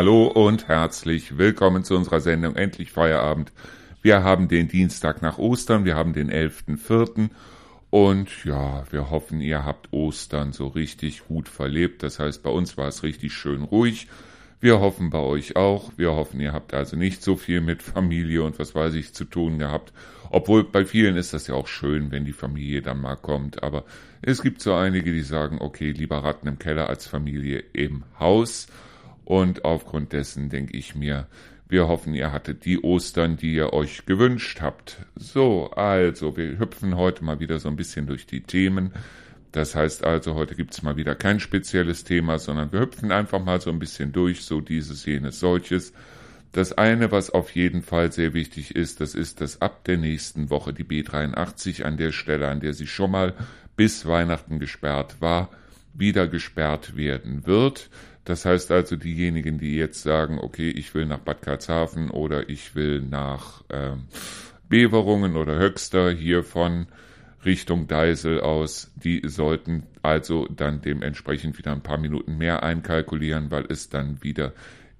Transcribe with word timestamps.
Hallo 0.00 0.28
und 0.28 0.66
herzlich 0.66 1.36
willkommen 1.36 1.84
zu 1.84 1.94
unserer 1.94 2.20
Sendung 2.20 2.56
Endlich 2.56 2.90
Feierabend. 2.90 3.52
Wir 4.00 4.22
haben 4.24 4.48
den 4.48 4.66
Dienstag 4.66 5.20
nach 5.20 5.36
Ostern, 5.36 5.84
wir 5.84 5.94
haben 5.94 6.14
den 6.14 6.30
11.04. 6.30 7.28
Und 7.90 8.46
ja, 8.46 8.84
wir 8.90 9.10
hoffen, 9.10 9.42
ihr 9.42 9.66
habt 9.66 9.92
Ostern 9.92 10.54
so 10.54 10.68
richtig 10.68 11.26
gut 11.26 11.50
verlebt. 11.50 12.02
Das 12.02 12.18
heißt, 12.18 12.42
bei 12.42 12.48
uns 12.48 12.78
war 12.78 12.88
es 12.88 13.02
richtig 13.02 13.34
schön 13.34 13.62
ruhig. 13.62 14.08
Wir 14.58 14.80
hoffen 14.80 15.10
bei 15.10 15.18
euch 15.18 15.56
auch. 15.56 15.92
Wir 15.98 16.12
hoffen, 16.12 16.40
ihr 16.40 16.54
habt 16.54 16.72
also 16.72 16.96
nicht 16.96 17.22
so 17.22 17.36
viel 17.36 17.60
mit 17.60 17.82
Familie 17.82 18.42
und 18.42 18.58
was 18.58 18.74
weiß 18.74 18.94
ich 18.94 19.12
zu 19.12 19.26
tun 19.26 19.58
gehabt. 19.58 19.92
Obwohl 20.30 20.64
bei 20.64 20.86
vielen 20.86 21.16
ist 21.18 21.34
das 21.34 21.46
ja 21.46 21.54
auch 21.54 21.68
schön, 21.68 22.10
wenn 22.10 22.24
die 22.24 22.32
Familie 22.32 22.80
dann 22.80 23.02
mal 23.02 23.16
kommt. 23.16 23.62
Aber 23.62 23.84
es 24.22 24.40
gibt 24.40 24.62
so 24.62 24.72
einige, 24.72 25.12
die 25.12 25.20
sagen, 25.20 25.58
okay, 25.60 25.92
lieber 25.92 26.24
Ratten 26.24 26.48
im 26.48 26.58
Keller 26.58 26.88
als 26.88 27.06
Familie 27.06 27.62
im 27.74 28.04
Haus. 28.18 28.66
Und 29.30 29.64
aufgrund 29.64 30.12
dessen 30.12 30.48
denke 30.48 30.76
ich 30.76 30.96
mir, 30.96 31.28
wir 31.68 31.86
hoffen, 31.86 32.14
ihr 32.14 32.32
hattet 32.32 32.64
die 32.64 32.82
Ostern, 32.82 33.36
die 33.36 33.54
ihr 33.54 33.72
euch 33.72 34.04
gewünscht 34.04 34.60
habt. 34.60 34.96
So, 35.14 35.70
also, 35.70 36.36
wir 36.36 36.58
hüpfen 36.58 36.96
heute 36.96 37.22
mal 37.22 37.38
wieder 37.38 37.60
so 37.60 37.68
ein 37.68 37.76
bisschen 37.76 38.08
durch 38.08 38.26
die 38.26 38.40
Themen. 38.40 38.90
Das 39.52 39.76
heißt 39.76 40.02
also, 40.02 40.34
heute 40.34 40.56
gibt's 40.56 40.82
mal 40.82 40.96
wieder 40.96 41.14
kein 41.14 41.38
spezielles 41.38 42.02
Thema, 42.02 42.40
sondern 42.40 42.72
wir 42.72 42.80
hüpfen 42.80 43.12
einfach 43.12 43.38
mal 43.38 43.60
so 43.60 43.70
ein 43.70 43.78
bisschen 43.78 44.10
durch, 44.10 44.42
so 44.42 44.60
dieses, 44.60 45.04
jenes, 45.04 45.38
solches. 45.38 45.92
Das 46.50 46.72
eine, 46.72 47.12
was 47.12 47.30
auf 47.30 47.54
jeden 47.54 47.82
Fall 47.82 48.10
sehr 48.10 48.34
wichtig 48.34 48.74
ist, 48.74 49.00
das 49.00 49.14
ist, 49.14 49.40
dass 49.40 49.62
ab 49.62 49.84
der 49.84 49.98
nächsten 49.98 50.50
Woche 50.50 50.72
die 50.72 50.82
B83 50.82 51.84
an 51.84 51.96
der 51.96 52.10
Stelle, 52.10 52.48
an 52.48 52.58
der 52.58 52.74
sie 52.74 52.88
schon 52.88 53.12
mal 53.12 53.34
bis 53.76 54.06
Weihnachten 54.06 54.58
gesperrt 54.58 55.20
war, 55.20 55.50
wieder 55.94 56.26
gesperrt 56.26 56.96
werden 56.96 57.46
wird. 57.46 57.90
Das 58.24 58.44
heißt 58.44 58.70
also, 58.70 58.96
diejenigen, 58.96 59.58
die 59.58 59.76
jetzt 59.76 60.02
sagen, 60.02 60.38
okay, 60.38 60.70
ich 60.70 60.94
will 60.94 61.06
nach 61.06 61.18
Bad 61.20 61.42
Karlshafen 61.42 62.10
oder 62.10 62.48
ich 62.48 62.74
will 62.74 63.00
nach 63.00 63.62
ähm, 63.70 64.04
Beverungen 64.68 65.36
oder 65.36 65.58
Höxter 65.58 66.10
hier 66.10 66.44
von 66.44 66.86
Richtung 67.44 67.86
Deisel 67.86 68.40
aus, 68.40 68.90
die 68.96 69.22
sollten 69.24 69.84
also 70.02 70.46
dann 70.48 70.82
dementsprechend 70.82 71.56
wieder 71.58 71.72
ein 71.72 71.82
paar 71.82 71.98
Minuten 71.98 72.36
mehr 72.36 72.62
einkalkulieren, 72.62 73.50
weil 73.50 73.64
es 73.68 73.88
dann 73.88 74.22
wieder 74.22 74.52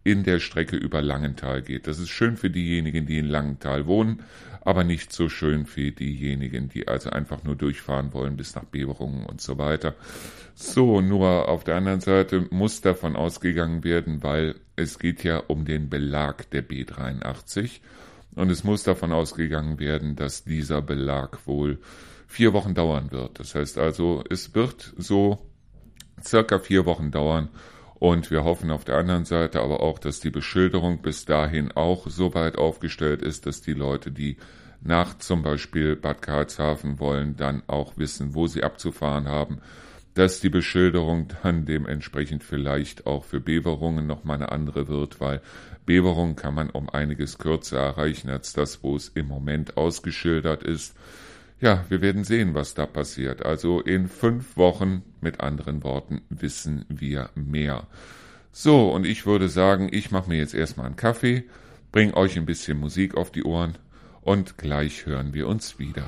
in 0.02 0.22
der 0.24 0.40
Strecke 0.40 0.76
über 0.76 1.02
Langenthal 1.02 1.62
geht. 1.62 1.86
Das 1.86 1.98
ist 1.98 2.08
schön 2.08 2.36
für 2.36 2.50
diejenigen, 2.50 3.06
die 3.06 3.18
in 3.18 3.26
Langenthal 3.26 3.86
wohnen, 3.86 4.22
aber 4.62 4.84
nicht 4.84 5.12
so 5.12 5.28
schön 5.28 5.66
für 5.66 5.90
diejenigen, 5.90 6.68
die 6.68 6.88
also 6.88 7.10
einfach 7.10 7.44
nur 7.44 7.56
durchfahren 7.56 8.12
wollen 8.12 8.36
bis 8.36 8.54
nach 8.54 8.64
Beverungen 8.64 9.26
und 9.26 9.40
so 9.40 9.58
weiter. 9.58 9.94
So, 10.54 11.00
nur 11.00 11.48
auf 11.48 11.64
der 11.64 11.76
anderen 11.76 12.00
Seite 12.00 12.46
muss 12.50 12.80
davon 12.80 13.16
ausgegangen 13.16 13.84
werden, 13.84 14.22
weil 14.22 14.56
es 14.76 14.98
geht 14.98 15.24
ja 15.24 15.38
um 15.38 15.64
den 15.64 15.90
Belag 15.90 16.50
der 16.50 16.66
B83 16.66 17.80
und 18.34 18.50
es 18.50 18.64
muss 18.64 18.82
davon 18.82 19.12
ausgegangen 19.12 19.78
werden, 19.78 20.16
dass 20.16 20.44
dieser 20.44 20.82
Belag 20.82 21.46
wohl 21.46 21.78
vier 22.26 22.52
Wochen 22.52 22.74
dauern 22.74 23.10
wird. 23.10 23.38
Das 23.38 23.54
heißt 23.54 23.78
also, 23.78 24.22
es 24.30 24.54
wird 24.54 24.94
so 24.96 25.46
circa 26.22 26.58
vier 26.58 26.86
Wochen 26.86 27.10
dauern 27.10 27.48
und 28.00 28.30
wir 28.30 28.44
hoffen 28.44 28.70
auf 28.70 28.84
der 28.84 28.96
anderen 28.96 29.26
Seite 29.26 29.60
aber 29.60 29.80
auch, 29.80 29.98
dass 29.98 30.20
die 30.20 30.30
Beschilderung 30.30 31.02
bis 31.02 31.26
dahin 31.26 31.70
auch 31.72 32.08
so 32.08 32.32
weit 32.32 32.56
aufgestellt 32.56 33.20
ist, 33.20 33.44
dass 33.44 33.60
die 33.60 33.74
Leute, 33.74 34.10
die 34.10 34.38
nach 34.80 35.18
zum 35.18 35.42
Beispiel 35.42 35.96
Bad 35.96 36.22
Karlshafen 36.22 36.98
wollen, 36.98 37.36
dann 37.36 37.62
auch 37.66 37.98
wissen, 37.98 38.34
wo 38.34 38.46
sie 38.46 38.64
abzufahren 38.64 39.28
haben, 39.28 39.58
dass 40.14 40.40
die 40.40 40.48
Beschilderung 40.48 41.28
dann 41.42 41.66
dementsprechend 41.66 42.42
vielleicht 42.42 43.06
auch 43.06 43.24
für 43.24 43.38
Beverungen 43.38 44.06
nochmal 44.06 44.36
eine 44.36 44.50
andere 44.50 44.88
wird, 44.88 45.20
weil 45.20 45.42
Beverungen 45.84 46.36
kann 46.36 46.54
man 46.54 46.70
um 46.70 46.88
einiges 46.88 47.36
kürzer 47.36 47.80
erreichen 47.80 48.30
als 48.30 48.54
das, 48.54 48.82
wo 48.82 48.96
es 48.96 49.10
im 49.10 49.28
Moment 49.28 49.76
ausgeschildert 49.76 50.62
ist. 50.62 50.96
Ja, 51.60 51.84
wir 51.90 52.00
werden 52.00 52.24
sehen, 52.24 52.54
was 52.54 52.72
da 52.72 52.86
passiert. 52.86 53.44
Also 53.44 53.80
in 53.80 54.08
fünf 54.08 54.56
Wochen, 54.56 55.02
mit 55.20 55.40
anderen 55.40 55.84
Worten, 55.84 56.22
wissen 56.30 56.86
wir 56.88 57.28
mehr. 57.34 57.86
So, 58.50 58.90
und 58.90 59.06
ich 59.06 59.26
würde 59.26 59.48
sagen, 59.48 59.88
ich 59.92 60.10
mache 60.10 60.30
mir 60.30 60.38
jetzt 60.38 60.54
erstmal 60.54 60.86
einen 60.86 60.96
Kaffee, 60.96 61.44
bring 61.92 62.14
euch 62.14 62.36
ein 62.38 62.46
bisschen 62.46 62.78
Musik 62.78 63.14
auf 63.16 63.30
die 63.30 63.44
Ohren 63.44 63.76
und 64.22 64.56
gleich 64.56 65.04
hören 65.04 65.34
wir 65.34 65.46
uns 65.46 65.78
wieder. 65.78 66.04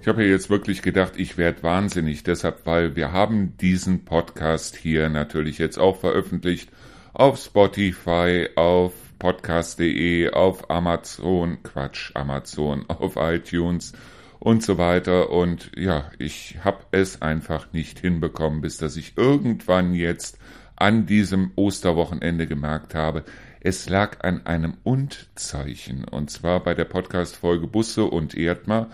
Ich 0.00 0.08
habe 0.08 0.24
ja 0.24 0.30
jetzt 0.30 0.48
wirklich 0.48 0.80
gedacht, 0.80 1.12
ich 1.18 1.36
werde 1.36 1.62
wahnsinnig, 1.62 2.22
deshalb, 2.22 2.64
weil 2.64 2.96
wir 2.96 3.12
haben 3.12 3.58
diesen 3.58 4.06
Podcast 4.06 4.74
hier 4.74 5.10
natürlich 5.10 5.58
jetzt 5.58 5.78
auch 5.78 5.98
veröffentlicht 5.98 6.70
auf 7.12 7.38
Spotify, 7.38 8.48
auf 8.56 8.94
podcast.de, 9.18 10.30
auf 10.30 10.70
Amazon, 10.70 11.62
Quatsch, 11.62 12.12
Amazon, 12.14 12.86
auf 12.88 13.16
iTunes 13.16 13.92
und 14.38 14.62
so 14.62 14.78
weiter. 14.78 15.28
Und 15.28 15.70
ja, 15.76 16.10
ich 16.18 16.56
habe 16.64 16.78
es 16.92 17.20
einfach 17.20 17.70
nicht 17.74 17.98
hinbekommen, 17.98 18.62
bis 18.62 18.78
dass 18.78 18.96
ich 18.96 19.18
irgendwann 19.18 19.92
jetzt 19.92 20.38
an 20.76 21.04
diesem 21.04 21.52
Osterwochenende 21.56 22.46
gemerkt 22.46 22.94
habe, 22.94 23.22
es 23.60 23.90
lag 23.90 24.24
an 24.24 24.46
einem 24.46 24.78
Und-Zeichen. 24.82 26.04
Und 26.04 26.30
zwar 26.30 26.60
bei 26.60 26.72
der 26.72 26.86
Podcast-Folge 26.86 27.66
Busse 27.66 28.04
und 28.04 28.34
Erdmer 28.34 28.88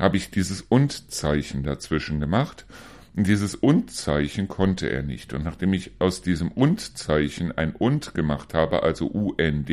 habe 0.00 0.16
ich 0.16 0.30
dieses 0.30 0.62
Und-Zeichen 0.62 1.62
dazwischen 1.62 2.18
gemacht. 2.18 2.66
Und 3.14 3.26
dieses 3.26 3.54
Und-Zeichen 3.54 4.48
konnte 4.48 4.88
er 4.88 5.02
nicht. 5.02 5.34
Und 5.34 5.44
nachdem 5.44 5.72
ich 5.74 5.92
aus 5.98 6.22
diesem 6.22 6.50
Und-Zeichen 6.50 7.52
ein 7.52 7.74
Und 7.76 8.14
gemacht 8.14 8.54
habe, 8.54 8.82
also 8.82 9.06
UND, 9.06 9.70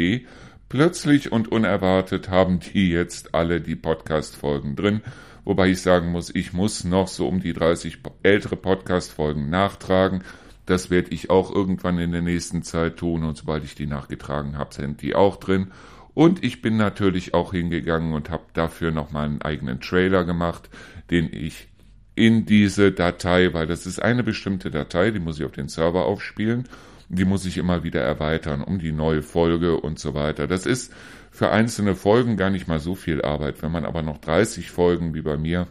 plötzlich 0.70 1.32
und 1.32 1.52
unerwartet 1.52 2.30
haben 2.30 2.60
die 2.60 2.90
jetzt 2.90 3.34
alle 3.34 3.62
die 3.62 3.76
Podcast-Folgen 3.76 4.76
drin. 4.76 5.02
Wobei 5.46 5.70
ich 5.70 5.82
sagen 5.82 6.12
muss, 6.12 6.34
ich 6.34 6.52
muss 6.52 6.84
noch 6.84 7.08
so 7.08 7.26
um 7.28 7.40
die 7.40 7.54
30 7.54 8.00
ältere 8.22 8.58
Podcast-Folgen 8.58 9.50
nachtragen. 9.50 10.24
Das 10.66 10.90
werde 10.90 11.12
ich 11.12 11.30
auch 11.30 11.56
irgendwann 11.56 11.98
in 12.00 12.12
der 12.12 12.22
nächsten 12.22 12.64
Zeit 12.64 12.98
tun 12.98 13.24
und 13.24 13.38
sobald 13.38 13.64
ich 13.64 13.74
die 13.74 13.88
nachgetragen 13.88 14.58
habe, 14.58 14.74
sind 14.74 15.02
die 15.02 15.16
auch 15.16 15.38
drin. 15.38 15.72
Und 16.18 16.44
ich 16.44 16.64
bin 16.64 16.78
natürlich 16.78 17.36
auch 17.36 17.52
hingegangen 17.52 18.14
und 18.14 18.32
habe 18.32 18.46
dafür 18.54 18.90
nochmal 18.90 19.26
einen 19.26 19.44
eigenen 19.44 19.82
Trailer 19.82 20.26
gemacht, 20.26 20.68
den 21.12 21.32
ich 21.32 21.68
in 22.16 22.48
diese 22.48 22.92
Datei, 22.92 23.54
weil 23.54 23.68
das 23.68 23.86
ist 23.86 24.02
eine 24.02 24.24
bestimmte 24.24 24.72
Datei, 24.72 25.12
die 25.12 25.20
muss 25.20 25.40
ich 25.40 25.46
auf 25.46 25.52
den 25.52 25.68
Server 25.68 26.08
aufspielen, 26.08 26.68
die 27.08 27.24
muss 27.24 27.46
ich 27.46 27.60
immer 27.60 27.84
wieder 27.84 28.02
erweitern 28.02 28.64
um 28.64 28.80
die 28.80 28.94
neue 28.94 29.22
Folge 29.22 29.80
und 29.80 30.00
so 30.00 30.16
weiter. 30.16 30.48
Das 30.48 30.66
ist 30.66 30.92
für 31.30 31.52
einzelne 31.52 31.94
Folgen 31.94 32.36
gar 32.36 32.50
nicht 32.50 32.68
mal 32.68 32.80
so 32.80 32.96
viel 32.96 33.22
Arbeit. 33.22 33.62
Wenn 33.62 33.72
man 33.72 33.86
aber 33.86 34.02
noch 34.02 34.18
30 34.18 34.72
Folgen 34.72 35.14
wie 35.14 35.22
bei 35.22 35.38
mir 35.38 35.68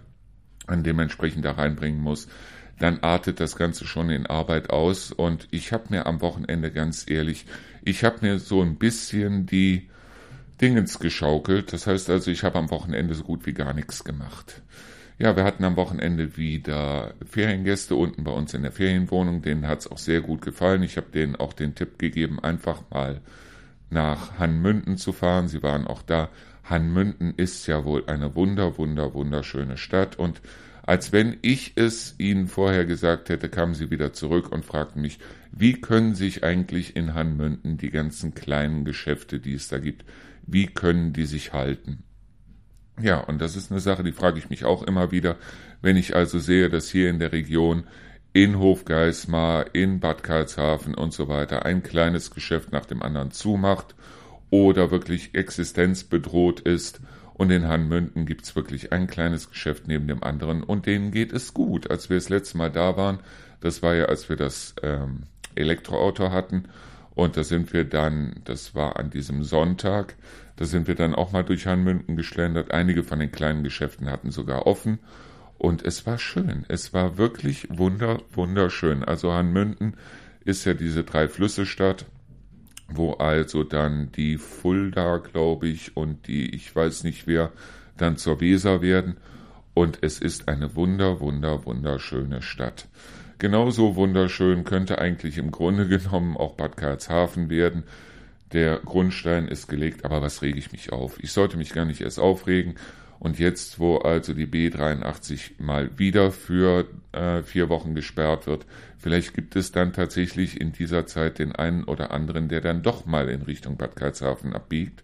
an 0.68 0.84
dementsprechend 0.84 1.44
da 1.44 1.50
reinbringen 1.50 2.00
muss, 2.00 2.28
dann 2.78 3.00
artet 3.00 3.40
das 3.40 3.56
Ganze 3.56 3.84
schon 3.84 4.10
in 4.10 4.26
Arbeit 4.26 4.70
aus. 4.70 5.10
Und 5.10 5.48
ich 5.50 5.72
habe 5.72 5.86
mir 5.90 6.06
am 6.06 6.20
Wochenende 6.20 6.70
ganz 6.70 7.04
ehrlich, 7.10 7.46
ich 7.82 8.04
habe 8.04 8.18
mir 8.20 8.38
so 8.38 8.62
ein 8.62 8.76
bisschen 8.76 9.46
die 9.46 9.88
Dingens 10.61 10.99
geschaukelt. 10.99 11.72
Das 11.72 11.87
heißt 11.87 12.11
also, 12.11 12.31
ich 12.31 12.44
habe 12.44 12.59
am 12.59 12.71
Wochenende 12.71 13.15
so 13.15 13.25
gut 13.25 13.47
wie 13.47 13.53
gar 13.53 13.75
nichts 13.75 14.05
gemacht. 14.05 14.62
Ja, 15.19 15.34
wir 15.34 15.44
hatten 15.44 15.65
am 15.65 15.77
Wochenende 15.77 16.37
wieder 16.37 17.15
Feriengäste 17.25 17.97
unten 17.97 18.25
bei 18.25 18.33
uns 18.33 18.53
in 18.53 18.62
der 18.62 18.72
Ferienwohnung. 18.72 19.41
Denen 19.41 19.67
hat's 19.67 19.91
auch 19.91 19.99
sehr 19.99 20.21
gut 20.21 20.43
gefallen. 20.43 20.82
Ich 20.82 20.97
habe 20.99 21.11
denen 21.11 21.37
auch 21.37 21.55
den 21.55 21.75
Tipp 21.75 21.99
gegeben, 21.99 22.38
einfach 22.43 22.82
mal 22.91 23.20
nach 23.88 24.38
Hanmünden 24.38 24.99
zu 24.99 25.12
fahren. 25.12 25.49
Sie 25.49 25.62
waren 25.62 25.87
auch 25.87 26.03
da. 26.03 26.29
Hanmünden 26.64 27.32
ist 27.37 27.67
ja 27.67 27.85
wohl 27.85 28.05
eine 28.09 28.35
wunder, 28.35 28.76
wunder, 28.76 29.14
wunderschöne 29.14 29.79
Stadt. 29.79 30.19
Und 30.19 30.43
als 30.82 31.12
wenn 31.12 31.38
ich 31.43 31.73
es 31.76 32.14
ihnen 32.19 32.47
vorher 32.47 32.85
gesagt 32.85 33.29
hätte, 33.29 33.49
kamen 33.49 33.75
sie 33.75 33.91
wieder 33.91 34.12
zurück 34.12 34.52
und 34.52 34.64
fragten 34.64 35.00
mich, 35.00 35.19
wie 35.50 35.81
können 35.81 36.14
sich 36.14 36.44
eigentlich 36.44 36.94
in 36.94 37.14
Hanmünden 37.14 37.79
die 37.79 37.91
ganzen 37.91 38.35
kleinen 38.35 38.85
Geschäfte, 38.85 39.41
die 39.41 39.55
es 39.55 39.69
da 39.69 39.79
gibt, 39.79 40.05
wie 40.46 40.66
können 40.66 41.12
die 41.12 41.26
sich 41.26 41.52
halten? 41.52 42.02
Ja, 43.00 43.20
und 43.20 43.40
das 43.40 43.56
ist 43.56 43.70
eine 43.70 43.81
Sache, 43.81 44.02
die 44.02 44.12
frage 44.12 44.38
ich 44.38 44.48
mich 44.48 44.64
auch 44.64 44.82
immer 44.82 45.10
wieder, 45.10 45.37
wenn 45.82 45.96
ich 45.96 46.16
also 46.16 46.38
sehe, 46.38 46.70
dass 46.70 46.88
hier 46.88 47.10
in 47.10 47.19
der 47.19 47.32
Region 47.32 47.84
in 48.32 48.58
Hofgeismar, 48.58 49.75
in 49.75 50.00
Bad 50.00 50.22
Karlshafen 50.22 50.94
und 50.94 51.12
so 51.12 51.28
weiter 51.28 51.64
ein 51.64 51.82
kleines 51.82 52.31
Geschäft 52.31 52.72
nach 52.72 52.87
dem 52.87 53.02
anderen 53.02 53.31
zumacht 53.31 53.94
oder 54.50 54.90
wirklich 54.90 55.34
existenzbedroht 55.34 56.60
ist. 56.60 57.00
Und 57.34 57.50
in 57.50 57.69
Hanmünden 57.69 58.25
gibt's 58.25 58.56
wirklich 58.56 58.92
ein 58.92 59.06
kleines 59.06 59.50
Geschäft 59.50 59.88
neben 59.88 60.06
dem 60.06 60.22
anderen 60.22 60.62
und 60.62 60.87
denen 60.87 61.10
geht 61.10 61.32
es 61.32 61.52
gut. 61.52 61.90
Als 61.90 62.08
wir 62.08 62.16
das 62.16 62.31
letzte 62.31 62.56
Mal 62.56 62.70
da 62.70 62.96
waren, 62.96 63.20
das 63.60 63.82
war 63.82 63.94
ja, 63.94 64.06
als 64.06 64.28
wir 64.31 64.37
das 64.37 64.75
ähm, 64.82 65.25
Elektroauto 65.54 66.31
hatten 66.31 66.64
Und 67.16 67.38
da 67.38 67.44
sind 67.44 67.72
wir 67.72 67.84
dann, 67.84 68.34
das 68.44 68.74
war 68.74 68.98
an 68.98 69.08
diesem 69.08 69.42
Sonntag, 69.42 70.14
da 70.56 70.66
sind 70.66 70.86
wir 70.86 70.94
dann 70.94 71.14
auch 71.14 71.32
mal 71.32 71.44
durch 71.44 71.66
Hanmünden 71.66 72.14
geschlendert. 72.14 72.72
Einige 72.72 73.02
von 73.02 73.18
den 73.18 73.32
kleinen 73.32 73.64
Geschäften 73.64 74.10
hatten 74.10 74.30
sogar 74.30 74.66
offen. 74.66 74.98
Und 75.56 75.82
es 75.82 76.06
war 76.06 76.18
schön. 76.18 76.66
Es 76.68 76.92
war 76.92 77.16
wirklich 77.16 77.68
wunder, 77.70 78.20
wunderschön. 78.32 79.02
Also 79.02 79.32
Hanmünden 79.32 79.94
ist 80.44 80.66
ja 80.66 80.74
diese 80.74 81.04
drei 81.04 81.26
Flüsse 81.26 81.64
Stadt, 81.64 82.04
wo 82.86 83.14
also 83.14 83.64
dann 83.64 84.12
die 84.12 84.36
Fulda, 84.36 85.16
glaube 85.16 85.68
ich, 85.68 85.96
und 85.96 86.26
die, 86.26 86.54
ich 86.54 86.76
weiß 86.76 87.04
nicht 87.04 87.26
wer, 87.26 87.50
dann 87.96 88.18
zur 88.18 88.42
Weser 88.42 88.82
werden. 88.82 89.16
Und 89.72 90.00
es 90.02 90.18
ist 90.18 90.48
eine 90.48 90.76
wunder, 90.76 91.20
wunder, 91.20 91.64
wunderschöne 91.64 92.42
Stadt. 92.42 92.88
Genauso 93.38 93.97
wunderschön 93.97 94.65
könnte 94.65 94.99
eigentlich 94.99 95.37
im 95.37 95.50
Grunde 95.50 95.87
genommen 95.88 96.37
auch 96.37 96.55
Bad 96.55 96.77
Karlshafen 96.77 97.50
werden. 97.50 97.85
Der 98.53 98.79
Grundstein 98.79 99.49
ist 99.49 99.69
gelegt, 99.69 100.05
aber 100.05 100.23
was 100.23 100.41
rege 100.41 100.59
ich 100.59 100.73
mich 100.73 100.93
auf? 100.93 101.23
Ich 101.23 101.33
sollte 101.33 101.56
mich 101.56 101.75
gar 101.75 101.85
nicht 101.85 102.00
erst 102.00 102.19
aufregen. 102.19 102.77
Und 103.19 103.38
jetzt, 103.38 103.79
wo 103.79 103.97
also 103.99 104.35
die 104.35 104.47
B83 104.47 105.53
mal 105.59 105.91
wieder 105.99 106.31
für 106.33 106.87
äh, 107.12 107.43
vier 107.43 107.69
Wochen 107.69 107.94
gesperrt 107.94 108.47
wird, 108.47 108.67
vielleicht 108.99 109.35
gibt 109.35 109.56
es 109.56 109.73
dann 109.73 109.93
tatsächlich 109.93 110.61
in 110.61 110.73
dieser 110.73 111.06
Zeit 111.06 111.38
den 111.38 111.53
einen 111.53 111.85
oder 111.85 112.11
anderen, 112.11 112.49
der 112.49 112.61
dann 112.61 112.83
doch 112.83 113.06
mal 113.06 113.29
in 113.29 113.43
Richtung 113.43 113.77
Bad 113.77 113.97
Karlshafen 113.97 114.53
abbiegt, 114.53 115.03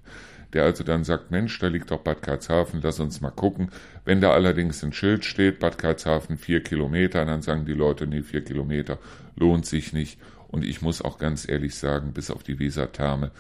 der 0.53 0.65
also 0.65 0.85
dann 0.85 1.05
sagt, 1.05 1.31
Mensch, 1.31 1.59
da 1.59 1.69
liegt 1.69 1.91
doch 1.91 2.01
Bad 2.01 2.23
Karlshafen, 2.23 2.81
lass 2.83 3.01
uns 3.01 3.21
mal 3.21 3.31
gucken. 3.31 3.71
Wenn 4.05 4.21
da 4.21 4.33
allerdings 4.33 4.83
ein 4.85 4.93
Schild 4.93 5.25
steht, 5.25 5.59
Bad 5.59 5.79
Karlshafen 5.79 6.37
vier 6.37 6.63
Kilometer, 6.63 7.25
dann 7.25 7.43
sagen 7.43 7.65
die 7.65 7.73
Leute, 7.73 8.07
nee, 8.07 8.23
vier 8.23 8.45
Kilometer 8.45 8.99
lohnt 9.37 9.67
sich 9.67 9.93
nicht. 9.93 10.19
Und 10.49 10.65
ich 10.65 10.83
muss 10.83 11.01
auch 11.01 11.19
ganz 11.19 11.49
ehrlich 11.49 11.75
sagen, 11.75 12.13
bis 12.13 12.31
auf 12.31 12.43
die 12.43 12.59
Wesertherme 12.59 13.31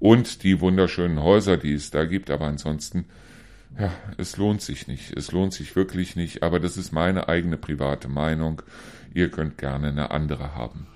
und 0.00 0.42
die 0.42 0.60
wunderschönen 0.60 1.22
Häuser, 1.22 1.56
die 1.56 1.72
es 1.72 1.90
da 1.90 2.04
gibt, 2.04 2.30
aber 2.30 2.46
ansonsten 2.46 3.06
ja, 3.78 3.92
es 4.16 4.36
lohnt 4.36 4.62
sich 4.62 4.88
nicht. 4.88 5.16
Es 5.16 5.30
lohnt 5.32 5.52
sich 5.52 5.76
wirklich 5.76 6.16
nicht, 6.16 6.42
aber 6.42 6.58
das 6.58 6.76
ist 6.76 6.92
meine 6.92 7.28
eigene 7.28 7.56
private 7.56 8.08
Meinung. 8.08 8.62
Ihr 9.14 9.30
könnt 9.30 9.58
gerne 9.58 9.88
eine 9.88 10.10
andere 10.10 10.54
haben. 10.54 10.86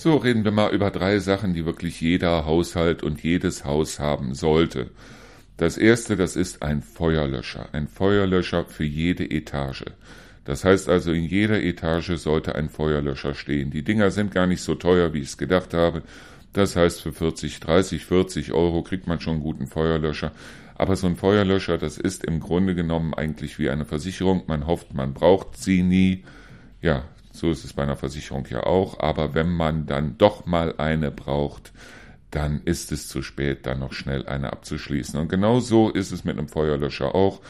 So 0.00 0.14
reden 0.14 0.44
wir 0.44 0.52
mal 0.52 0.72
über 0.72 0.92
drei 0.92 1.18
Sachen, 1.18 1.54
die 1.54 1.66
wirklich 1.66 2.00
jeder 2.00 2.46
Haushalt 2.46 3.02
und 3.02 3.20
jedes 3.24 3.64
Haus 3.64 3.98
haben 3.98 4.32
sollte. 4.32 4.90
Das 5.56 5.76
erste, 5.76 6.14
das 6.14 6.36
ist 6.36 6.62
ein 6.62 6.82
Feuerlöscher. 6.82 7.70
Ein 7.72 7.88
Feuerlöscher 7.88 8.64
für 8.64 8.84
jede 8.84 9.28
Etage. 9.28 9.86
Das 10.44 10.64
heißt 10.64 10.88
also, 10.88 11.10
in 11.10 11.24
jeder 11.24 11.60
Etage 11.60 12.12
sollte 12.16 12.54
ein 12.54 12.68
Feuerlöscher 12.68 13.34
stehen. 13.34 13.72
Die 13.72 13.82
Dinger 13.82 14.12
sind 14.12 14.30
gar 14.30 14.46
nicht 14.46 14.62
so 14.62 14.76
teuer, 14.76 15.14
wie 15.14 15.18
ich 15.18 15.30
es 15.30 15.36
gedacht 15.36 15.74
habe. 15.74 16.04
Das 16.52 16.76
heißt, 16.76 17.02
für 17.02 17.12
40, 17.12 17.58
30, 17.58 18.04
40 18.04 18.52
Euro 18.52 18.84
kriegt 18.84 19.08
man 19.08 19.18
schon 19.18 19.34
einen 19.34 19.42
guten 19.42 19.66
Feuerlöscher. 19.66 20.30
Aber 20.76 20.94
so 20.94 21.08
ein 21.08 21.16
Feuerlöscher, 21.16 21.76
das 21.76 21.98
ist 21.98 22.24
im 22.24 22.38
Grunde 22.38 22.76
genommen 22.76 23.14
eigentlich 23.14 23.58
wie 23.58 23.68
eine 23.68 23.84
Versicherung. 23.84 24.44
Man 24.46 24.68
hofft, 24.68 24.94
man 24.94 25.12
braucht 25.12 25.56
sie 25.56 25.82
nie. 25.82 26.22
Ja, 26.80 27.02
so 27.38 27.50
ist 27.50 27.64
es 27.64 27.72
bei 27.72 27.82
einer 27.82 27.96
Versicherung 27.96 28.46
ja 28.50 28.64
auch. 28.64 29.00
Aber 29.00 29.34
wenn 29.34 29.50
man 29.50 29.86
dann 29.86 30.18
doch 30.18 30.46
mal 30.46 30.74
eine 30.78 31.10
braucht, 31.10 31.72
dann 32.30 32.60
ist 32.64 32.92
es 32.92 33.08
zu 33.08 33.22
spät, 33.22 33.66
dann 33.66 33.78
noch 33.78 33.92
schnell 33.92 34.26
eine 34.26 34.52
abzuschließen. 34.52 35.18
Und 35.18 35.28
genau 35.28 35.60
so 35.60 35.90
ist 35.90 36.12
es 36.12 36.24
mit 36.24 36.38
einem 36.38 36.48
Feuerlöscher 36.48 37.14
auch. 37.14 37.40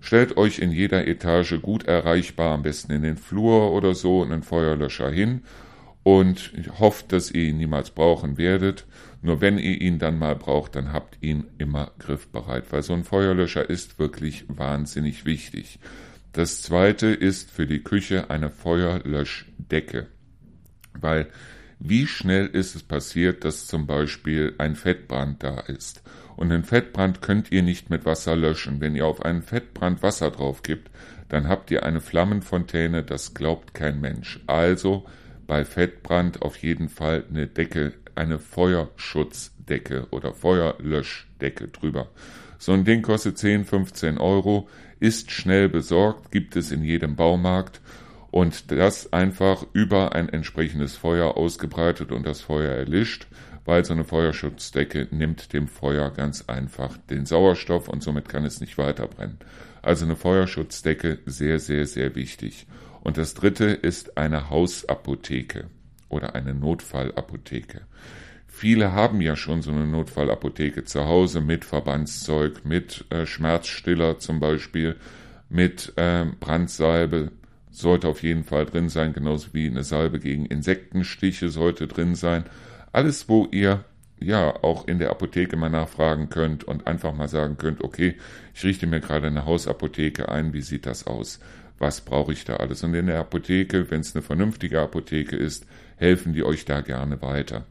Stellt 0.00 0.36
euch 0.36 0.58
in 0.58 0.70
jeder 0.70 1.06
Etage 1.06 1.60
gut 1.62 1.84
erreichbar, 1.84 2.54
am 2.54 2.62
besten 2.62 2.92
in 2.92 3.02
den 3.02 3.16
Flur 3.16 3.72
oder 3.72 3.94
so, 3.94 4.22
einen 4.22 4.42
Feuerlöscher 4.42 5.10
hin 5.10 5.42
und 6.02 6.52
hofft, 6.78 7.12
dass 7.12 7.30
ihr 7.30 7.44
ihn 7.44 7.56
niemals 7.56 7.90
brauchen 7.90 8.38
werdet. 8.38 8.86
Nur 9.22 9.40
wenn 9.40 9.58
ihr 9.58 9.80
ihn 9.80 9.98
dann 9.98 10.18
mal 10.18 10.36
braucht, 10.36 10.76
dann 10.76 10.92
habt 10.92 11.18
ihn 11.22 11.46
immer 11.58 11.90
griffbereit, 11.98 12.70
weil 12.70 12.82
so 12.84 12.92
ein 12.92 13.02
Feuerlöscher 13.02 13.68
ist 13.68 13.98
wirklich 13.98 14.44
wahnsinnig 14.48 15.24
wichtig. 15.24 15.80
Das 16.36 16.60
zweite 16.60 17.06
ist 17.06 17.50
für 17.50 17.66
die 17.66 17.82
Küche 17.82 18.28
eine 18.28 18.50
Feuerlöschdecke, 18.50 20.06
weil 20.92 21.28
wie 21.78 22.06
schnell 22.06 22.48
ist 22.48 22.76
es 22.76 22.82
passiert, 22.82 23.42
dass 23.42 23.66
zum 23.66 23.86
Beispiel 23.86 24.54
ein 24.58 24.76
Fettbrand 24.76 25.42
da 25.42 25.60
ist? 25.60 26.02
Und 26.36 26.50
den 26.50 26.62
Fettbrand 26.62 27.22
könnt 27.22 27.52
ihr 27.52 27.62
nicht 27.62 27.88
mit 27.88 28.04
Wasser 28.04 28.36
löschen. 28.36 28.82
Wenn 28.82 28.94
ihr 28.94 29.06
auf 29.06 29.24
einen 29.24 29.40
Fettbrand 29.40 30.02
Wasser 30.02 30.30
drauf 30.30 30.62
gibt, 30.62 30.90
dann 31.30 31.48
habt 31.48 31.70
ihr 31.70 31.84
eine 31.84 32.02
Flammenfontäne, 32.02 33.02
das 33.02 33.32
glaubt 33.32 33.72
kein 33.72 34.02
Mensch. 34.02 34.40
Also 34.46 35.06
bei 35.46 35.64
Fettbrand 35.64 36.42
auf 36.42 36.58
jeden 36.58 36.90
Fall 36.90 37.24
eine 37.30 37.46
Decke, 37.46 37.94
eine 38.14 38.38
Feuerschutzdecke 38.38 40.08
oder 40.10 40.34
Feuerlöschdecke 40.34 41.68
drüber. 41.68 42.10
So 42.58 42.72
ein 42.72 42.84
Ding 42.84 43.02
kostet 43.02 43.38
10, 43.38 43.64
15 43.64 44.18
Euro, 44.18 44.68
ist 45.00 45.30
schnell 45.30 45.68
besorgt, 45.68 46.30
gibt 46.30 46.56
es 46.56 46.72
in 46.72 46.82
jedem 46.82 47.16
Baumarkt 47.16 47.80
und 48.30 48.70
das 48.70 49.12
einfach 49.12 49.66
über 49.72 50.14
ein 50.14 50.28
entsprechendes 50.28 50.96
Feuer 50.96 51.36
ausgebreitet 51.36 52.12
und 52.12 52.26
das 52.26 52.40
Feuer 52.40 52.70
erlischt, 52.70 53.26
weil 53.64 53.84
so 53.84 53.92
eine 53.92 54.04
Feuerschutzdecke 54.04 55.08
nimmt 55.10 55.52
dem 55.52 55.68
Feuer 55.68 56.10
ganz 56.10 56.44
einfach 56.46 56.96
den 57.10 57.26
Sauerstoff 57.26 57.88
und 57.88 58.02
somit 58.02 58.28
kann 58.28 58.44
es 58.44 58.60
nicht 58.60 58.78
weiter 58.78 59.06
brennen. 59.06 59.38
Also 59.82 60.04
eine 60.04 60.16
Feuerschutzdecke 60.16 61.18
sehr, 61.26 61.58
sehr, 61.58 61.86
sehr 61.86 62.14
wichtig. 62.14 62.66
Und 63.02 63.18
das 63.18 63.34
dritte 63.34 63.66
ist 63.66 64.16
eine 64.16 64.50
Hausapotheke 64.50 65.66
oder 66.08 66.34
eine 66.34 66.54
Notfallapotheke. 66.54 67.82
Viele 68.58 68.92
haben 68.92 69.20
ja 69.20 69.36
schon 69.36 69.60
so 69.60 69.70
eine 69.70 69.86
Notfallapotheke 69.86 70.84
zu 70.84 71.04
Hause 71.04 71.42
mit 71.42 71.66
Verbandszeug, 71.66 72.64
mit 72.64 73.04
äh, 73.10 73.26
Schmerzstiller 73.26 74.18
zum 74.18 74.40
Beispiel, 74.40 74.96
mit 75.50 75.92
äh, 75.96 76.24
Brandsalbe, 76.40 77.32
sollte 77.70 78.08
auf 78.08 78.22
jeden 78.22 78.44
Fall 78.44 78.64
drin 78.64 78.88
sein, 78.88 79.12
genauso 79.12 79.52
wie 79.52 79.66
eine 79.66 79.84
Salbe 79.84 80.20
gegen 80.20 80.46
Insektenstiche 80.46 81.50
sollte 81.50 81.86
drin 81.86 82.14
sein. 82.14 82.44
Alles, 82.92 83.28
wo 83.28 83.46
ihr 83.50 83.84
ja 84.18 84.54
auch 84.64 84.88
in 84.88 85.00
der 85.00 85.10
Apotheke 85.10 85.58
mal 85.58 85.68
nachfragen 85.68 86.30
könnt 86.30 86.64
und 86.64 86.86
einfach 86.86 87.12
mal 87.12 87.28
sagen 87.28 87.58
könnt, 87.58 87.84
okay, 87.84 88.14
ich 88.54 88.64
richte 88.64 88.86
mir 88.86 89.00
gerade 89.00 89.26
eine 89.26 89.44
Hausapotheke 89.44 90.30
ein, 90.30 90.54
wie 90.54 90.62
sieht 90.62 90.86
das 90.86 91.06
aus? 91.06 91.40
Was 91.78 92.00
brauche 92.00 92.32
ich 92.32 92.46
da 92.46 92.56
alles? 92.56 92.82
Und 92.82 92.94
in 92.94 93.08
der 93.08 93.20
Apotheke, 93.20 93.90
wenn 93.90 94.00
es 94.00 94.16
eine 94.16 94.22
vernünftige 94.22 94.80
Apotheke 94.80 95.36
ist, 95.36 95.66
helfen 95.96 96.32
die 96.32 96.42
euch 96.42 96.64
da 96.64 96.80
gerne 96.80 97.20
weiter. 97.20 97.66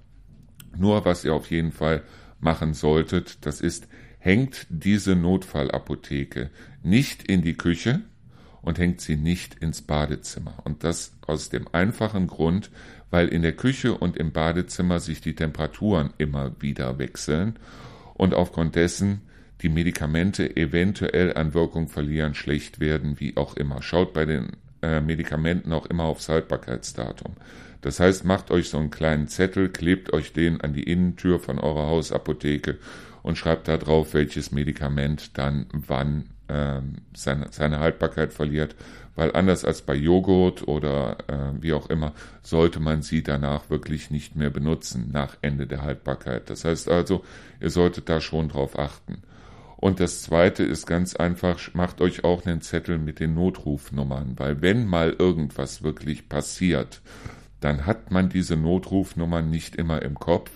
Nur 0.78 1.06
was 1.06 1.24
ihr 1.24 1.34
auf 1.34 1.50
jeden 1.50 1.72
Fall 1.72 2.04
machen 2.40 2.74
solltet, 2.74 3.46
das 3.46 3.62
ist, 3.62 3.88
hängt 4.20 4.68
diese 4.70 5.16
Notfallapotheke 5.16 6.50
nicht 6.84 7.24
in 7.24 7.42
die 7.42 7.56
Küche, 7.56 8.02
und 8.66 8.80
hängt 8.80 9.00
sie 9.00 9.16
nicht 9.16 9.56
ins 9.62 9.84
Badezimmer. 9.84 10.58
Und 10.64 10.84
das 10.84 11.14
aus 11.28 11.50
dem 11.50 11.68
einfachen 11.72 12.28
Grund, 12.28 12.72
weil 13.12 13.28
in 13.28 13.44
der 13.44 13.54
Küche 13.54 13.96
und 13.96 14.18
im 14.18 14.32
Badezimmer 14.32 15.00
sich 15.00 15.22
die 15.22 15.36
Temperaturen 15.36 16.12
immer 16.18 16.60
wieder 16.60 16.98
wechseln 16.98 17.60
und 18.16 18.34
aufgrund 18.34 18.76
dessen 18.76 19.22
die 19.62 19.70
Medikamente 19.70 20.58
eventuell 20.58 21.38
an 21.38 21.54
Wirkung 21.54 21.88
verlieren, 21.88 22.34
schlecht 22.34 22.80
werden, 22.80 23.20
wie 23.20 23.38
auch 23.38 23.56
immer. 23.56 23.84
Schaut 23.84 24.14
bei 24.14 24.26
den 24.26 24.58
äh, 24.86 25.02
Medikamenten 25.02 25.74
auch 25.74 25.88
immer 25.88 26.04
aufs 26.04 26.30
Haltbarkeitsdatum. 26.30 27.34
Das 27.82 28.00
heißt, 28.00 28.24
macht 28.24 28.52
euch 28.52 28.70
so 28.70 28.78
einen 28.78 28.92
kleinen 28.92 29.28
Zettel, 29.28 29.70
klebt 29.70 30.14
euch 30.14 30.34
den 30.34 30.62
an 30.62 30.74
die 30.74 30.84
Innentür 30.84 31.40
von 31.40 31.60
eurer 31.60 31.88
Hausapotheke 31.88 32.78
und 33.24 33.38
schreibt 33.38 33.68
da 33.68 33.78
drauf, 33.78 34.14
welches 34.14 34.52
Medikament 34.52 35.38
dann 35.38 35.68
wann 35.72 36.30
ähm, 36.50 36.98
seine, 37.16 37.48
seine 37.52 37.80
Haltbarkeit 37.80 38.34
verliert, 38.34 38.76
weil 39.16 39.32
anders 39.36 39.66
als 39.66 39.82
bei 39.82 39.96
Joghurt 39.96 40.68
oder 40.68 41.18
äh, 41.28 41.62
wie 41.62 41.74
auch 41.74 41.90
immer, 41.90 42.14
sollte 42.44 42.80
man 42.80 43.02
sie 43.02 43.24
danach 43.24 43.70
wirklich 43.70 44.12
nicht 44.12 44.36
mehr 44.36 44.50
benutzen, 44.50 45.10
nach 45.12 45.38
Ende 45.42 45.66
der 45.66 45.82
Haltbarkeit. 45.82 46.50
Das 46.50 46.66
heißt 46.66 46.90
also, 46.90 47.24
ihr 47.60 47.70
solltet 47.70 48.10
da 48.10 48.22
schon 48.22 48.50
drauf 48.50 48.78
achten. 48.78 49.24
Und 49.86 50.00
das 50.00 50.24
zweite 50.24 50.64
ist 50.64 50.88
ganz 50.88 51.16
einfach, 51.16 51.60
macht 51.76 52.02
euch 52.02 52.24
auch 52.24 52.44
einen 52.44 52.62
Zettel 52.62 52.98
mit 52.98 53.20
den 53.20 53.36
Notrufnummern, 53.36 54.34
weil 54.38 54.64
wenn 54.64 54.88
mal 54.88 55.12
irgendwas 55.12 55.84
wirklich 55.84 56.28
passiert, 56.28 57.04
dann 57.60 57.86
hat 57.86 58.10
man 58.10 58.30
diese 58.30 58.58
Notrufnummern 58.58 59.48
nicht 59.48 59.76
immer 59.76 60.02
im 60.02 60.16
Kopf 60.16 60.50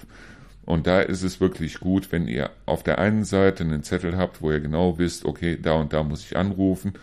und 0.66 0.88
da 0.88 1.02
ist 1.02 1.22
es 1.22 1.40
wirklich 1.40 1.80
gut, 1.80 2.12
wenn 2.12 2.28
ihr 2.28 2.50
auf 2.66 2.82
der 2.82 2.98
einen 2.98 3.24
Seite 3.24 3.64
einen 3.64 3.84
Zettel 3.84 4.18
habt, 4.18 4.42
wo 4.42 4.50
ihr 4.50 4.62
genau 4.62 4.98
wisst, 4.98 5.26
okay, 5.26 5.60
da 5.62 5.74
und 5.74 5.94
da 5.94 6.02
muss 6.02 6.24
ich 6.26 6.36
anrufen. 6.36 6.94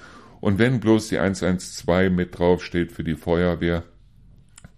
Und 0.41 0.59
wenn 0.59 0.81
bloß 0.81 1.07
die 1.07 1.21
112 1.21 2.11
mit 2.11 2.37
drauf 2.37 2.65
steht 2.65 2.91
für 2.91 3.05
die 3.05 3.15
Feuerwehr 3.15 3.85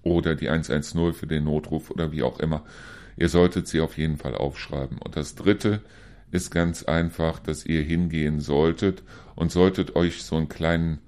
oder 0.03 0.35
die 0.35 0.51
110 0.51 1.15
für 1.15 1.27
den 1.27 1.45
Notruf 1.45 1.91
oder 1.91 2.13
wie 2.13 2.23
auch 2.23 2.41
immer, 2.41 2.67
ihr 3.17 3.31
solltet 3.31 3.69
sie 3.69 3.81
auf 3.81 3.97
jeden 3.97 4.19
Fall 4.19 4.35
aufschreiben. 4.35 4.99
Und 4.99 5.17
das 5.17 5.35
dritte 5.35 5.81
ist 6.31 6.51
ganz 6.51 6.83
einfach, 6.83 7.39
dass 7.39 7.65
ihr 7.65 7.83
hingehen 7.83 8.41
solltet 8.41 9.03
und 9.35 9.51
solltet 9.51 9.97
euch 9.97 10.23
so 10.23 10.37
einen 10.37 10.49
kleinen, 10.49 10.99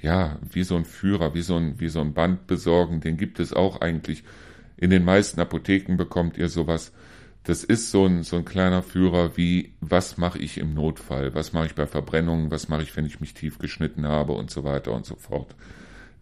ja, 0.00 0.38
wie 0.50 0.64
so 0.64 0.76
ein 0.76 0.84
Führer, 0.84 1.34
wie 1.34 1.42
so 1.42 1.56
ein, 1.56 1.80
wie 1.80 1.88
so 1.88 2.00
ein 2.00 2.14
Band 2.14 2.46
besorgen. 2.46 3.00
Den 3.00 3.16
gibt 3.16 3.40
es 3.40 3.52
auch 3.52 3.80
eigentlich. 3.80 4.24
In 4.76 4.90
den 4.90 5.04
meisten 5.04 5.40
Apotheken 5.40 5.96
bekommt 5.96 6.36
ihr 6.36 6.48
sowas. 6.48 6.92
Das 7.44 7.62
ist 7.62 7.90
so 7.90 8.06
ein, 8.06 8.22
so 8.22 8.36
ein 8.36 8.44
kleiner 8.44 8.82
Führer 8.82 9.36
wie, 9.36 9.74
was 9.80 10.16
mache 10.16 10.38
ich 10.38 10.58
im 10.58 10.74
Notfall? 10.74 11.34
Was 11.34 11.52
mache 11.52 11.66
ich 11.66 11.74
bei 11.74 11.86
Verbrennungen? 11.86 12.50
Was 12.50 12.68
mache 12.68 12.82
ich, 12.82 12.96
wenn 12.96 13.06
ich 13.06 13.20
mich 13.20 13.34
tief 13.34 13.58
geschnitten 13.58 14.06
habe? 14.06 14.32
Und 14.32 14.50
so 14.50 14.64
weiter 14.64 14.92
und 14.92 15.04
so 15.04 15.14
fort. 15.14 15.54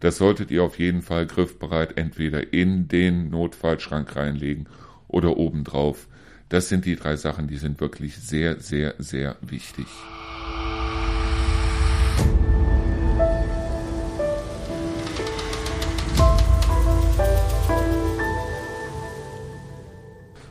Das 0.01 0.17
solltet 0.17 0.51
ihr 0.51 0.63
auf 0.63 0.79
jeden 0.79 1.01
Fall 1.01 1.25
griffbereit 1.25 1.97
entweder 1.97 2.51
in 2.51 2.89
den 2.89 3.29
Notfallschrank 3.29 4.15
reinlegen 4.17 4.67
oder 5.07 5.37
obendrauf. 5.37 6.09
Das 6.53 6.69
sind 6.69 6.85
die 6.85 6.95
drei 6.95 7.15
Sachen, 7.15 7.47
die 7.47 7.57
sind 7.57 7.81
wirklich 7.81 8.15
sehr, 8.15 8.59
sehr, 8.59 8.93
sehr 8.99 9.37
wichtig. 9.41 9.87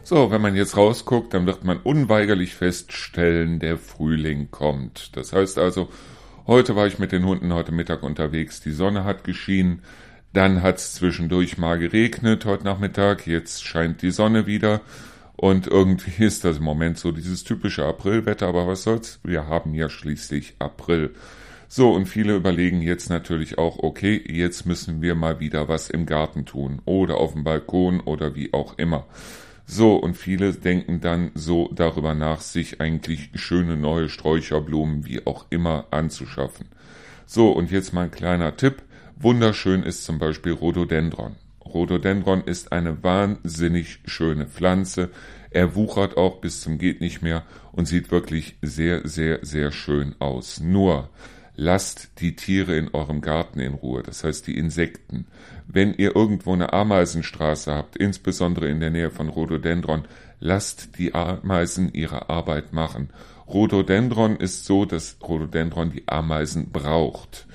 So, 0.03 0.33
wenn 0.33 0.41
man 0.41 0.57
jetzt 0.57 0.77
rausguckt, 0.77 1.35
dann 1.35 1.47
wird 1.47 1.63
man 1.63 1.79
unweigerlich 1.79 2.57
feststellen, 2.57 3.61
der 3.61 3.79
Frühling 3.79 4.51
kommt. 4.51 5.17
Das 5.17 5.33
heißt 5.33 5.57
also, 5.57 5.89
heute 6.49 6.75
war 6.75 6.89
ich 6.89 6.99
mit 6.99 7.13
den 7.13 7.25
Hunden 7.25 7.53
heute 7.53 7.71
Mittag 7.71 8.03
unterwegs, 8.03 8.61
die 8.61 8.73
Sonne 8.73 9.05
hat 9.05 9.23
geschienen, 9.23 9.83
dann 10.33 10.63
hat 10.63 10.79
es 10.79 10.95
zwischendurch 10.95 11.59
mal 11.59 11.79
geregnet 11.79 12.45
heute 12.45 12.65
Nachmittag, 12.65 13.29
jetzt 13.29 13.63
scheint 13.65 14.03
die 14.03 14.11
Sonne 14.11 14.47
wieder 14.47 14.81
und 15.37 15.67
irgendwie 15.67 16.25
ist 16.25 16.45
das 16.45 16.59
im 16.59 16.65
Moment 16.65 16.99
so 16.99 17.13
dieses 17.13 17.45
typische 17.45 17.85
Aprilwetter, 17.85 18.47
aber 18.47 18.67
was 18.67 18.83
soll's, 18.83 19.21
wir 19.25 19.47
haben 19.47 19.75
ja 19.75 19.89
schließlich 19.89 20.55
April. 20.59 21.15
So, 21.69 21.91
und 21.91 22.07
viele 22.07 22.37
überlegen 22.37 22.83
jetzt 22.83 23.09
natürlich 23.09 23.57
auch, 23.57 23.79
okay, 23.79 24.23
jetzt 24.27 24.67
müssen 24.67 25.01
wir 25.01 25.15
mal 25.15 25.41
wieder 25.41 25.69
was 25.69 25.89
im 25.89 26.05
Garten 26.05 26.45
tun 26.45 26.83
oder 26.85 27.17
auf 27.17 27.33
dem 27.33 27.45
Balkon 27.45 28.01
oder 28.01 28.35
wie 28.35 28.53
auch 28.53 28.77
immer. 28.77 29.07
So, 29.65 29.97
und 29.97 30.15
viele 30.15 30.53
denken 30.53 31.01
dann 31.01 31.31
so 31.35 31.71
darüber 31.73 32.15
nach, 32.15 32.43
sich 32.43 32.83
eigentlich 32.83 33.31
schöne 33.35 33.79
neue 33.79 34.11
Sträucherblumen 34.11 35.07
wie 35.07 35.27
auch 35.27 35.47
immer 35.49 35.87
anzuschaffen. 35.91 36.67
So, 37.25 37.53
und 37.53 37.71
jetzt 37.71 37.95
mal 37.95 38.03
ein 38.05 38.11
kleiner 38.11 38.55
Tipp. 38.55 38.83
Wunderschön 39.17 39.83
ist 39.83 40.05
zum 40.05 40.19
Beispiel 40.19 40.53
Rhododendron. 40.53 41.37
Rhododendron 41.65 42.45
ist 42.45 42.73
eine 42.73 43.03
wahnsinnig 43.03 44.01
schöne 44.05 44.47
Pflanze. 44.47 45.11
Er 45.51 45.75
wuchert 45.75 46.17
auch 46.17 46.41
bis 46.41 46.61
zum 46.61 46.79
geht 46.79 47.01
nicht 47.01 47.23
mehr 47.23 47.45
und 47.73 47.87
sieht 47.87 48.11
wirklich 48.11 48.57
sehr, 48.63 49.07
sehr, 49.07 49.41
sehr 49.43 49.73
schön 49.73 50.15
aus. 50.19 50.61
Nur, 50.61 51.11
lasst 51.55 52.21
die 52.21 52.37
Tiere 52.37 52.77
in 52.77 52.93
eurem 52.93 53.21
Garten 53.21 53.61
in 53.61 53.75
Ruhe, 53.75 54.03
das 54.03 54.25
heißt 54.25 54.47
die 54.47 54.57
Insekten. 54.57 55.27
Wenn 55.67 55.95
ihr 55.95 56.17
irgendwo 56.17 56.53
eine 56.53 56.73
Ameisenstraße 56.73 57.75
habt, 57.75 57.97
insbesondere 57.97 58.69
in 58.69 58.81
der 58.81 58.91
Nähe 58.91 59.11
von 59.11 59.29
Rhododendron, 59.29 60.05
lasst 60.41 60.99
die 60.99 61.15
Ameisen 61.15 61.93
ihre 61.93 62.31
Arbeit 62.31 62.73
machen. 62.73 63.11
Rhododendron 63.47 64.37
ist 64.37 64.65
so, 64.65 64.85
dass 64.85 65.19
Rhododendron 65.23 65.93
die 65.93 66.09
Ameisen 66.09 66.71
braucht. 66.71 67.47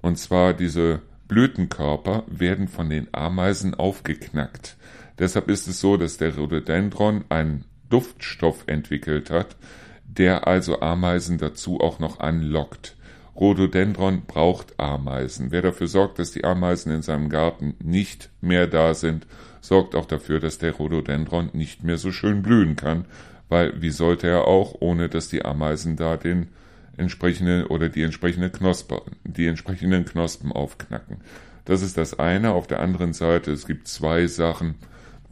Und 0.00 0.18
zwar 0.18 0.54
diese 0.54 1.00
Blütenkörper 1.34 2.22
werden 2.28 2.68
von 2.68 2.88
den 2.88 3.08
Ameisen 3.10 3.74
aufgeknackt. 3.74 4.76
Deshalb 5.18 5.48
ist 5.48 5.66
es 5.66 5.80
so, 5.80 5.96
dass 5.96 6.16
der 6.16 6.36
Rhododendron 6.36 7.24
einen 7.28 7.64
Duftstoff 7.90 8.62
entwickelt 8.68 9.30
hat, 9.30 9.56
der 10.04 10.46
also 10.46 10.80
Ameisen 10.80 11.38
dazu 11.38 11.80
auch 11.80 11.98
noch 11.98 12.20
anlockt. 12.20 12.94
Rhododendron 13.34 14.26
braucht 14.28 14.78
Ameisen. 14.78 15.50
Wer 15.50 15.62
dafür 15.62 15.88
sorgt, 15.88 16.20
dass 16.20 16.30
die 16.30 16.44
Ameisen 16.44 16.92
in 16.92 17.02
seinem 17.02 17.28
Garten 17.28 17.74
nicht 17.82 18.30
mehr 18.40 18.68
da 18.68 18.94
sind, 18.94 19.26
sorgt 19.60 19.96
auch 19.96 20.06
dafür, 20.06 20.38
dass 20.38 20.58
der 20.58 20.70
Rhododendron 20.70 21.50
nicht 21.52 21.82
mehr 21.82 21.98
so 21.98 22.12
schön 22.12 22.42
blühen 22.42 22.76
kann, 22.76 23.06
weil 23.48 23.82
wie 23.82 23.90
sollte 23.90 24.28
er 24.28 24.46
auch, 24.46 24.76
ohne 24.78 25.08
dass 25.08 25.26
die 25.26 25.44
Ameisen 25.44 25.96
da 25.96 26.16
den 26.16 26.50
entsprechenden 26.96 27.66
oder 27.66 27.88
die 27.88 28.02
entsprechende 28.02 28.50
Knospe, 28.50 29.02
die 29.24 29.46
entsprechenden 29.46 30.04
Knospen 30.04 30.52
aufknacken. 30.52 31.18
Das 31.64 31.82
ist 31.82 31.96
das 31.96 32.18
eine. 32.18 32.52
Auf 32.52 32.66
der 32.66 32.80
anderen 32.80 33.12
Seite, 33.12 33.52
es 33.52 33.66
gibt 33.66 33.88
zwei 33.88 34.26
Sachen, 34.26 34.74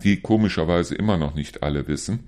die 0.03 0.21
komischerweise 0.21 0.95
immer 0.95 1.17
noch 1.17 1.35
nicht 1.35 1.63
alle 1.63 1.87
wissen. 1.89 2.21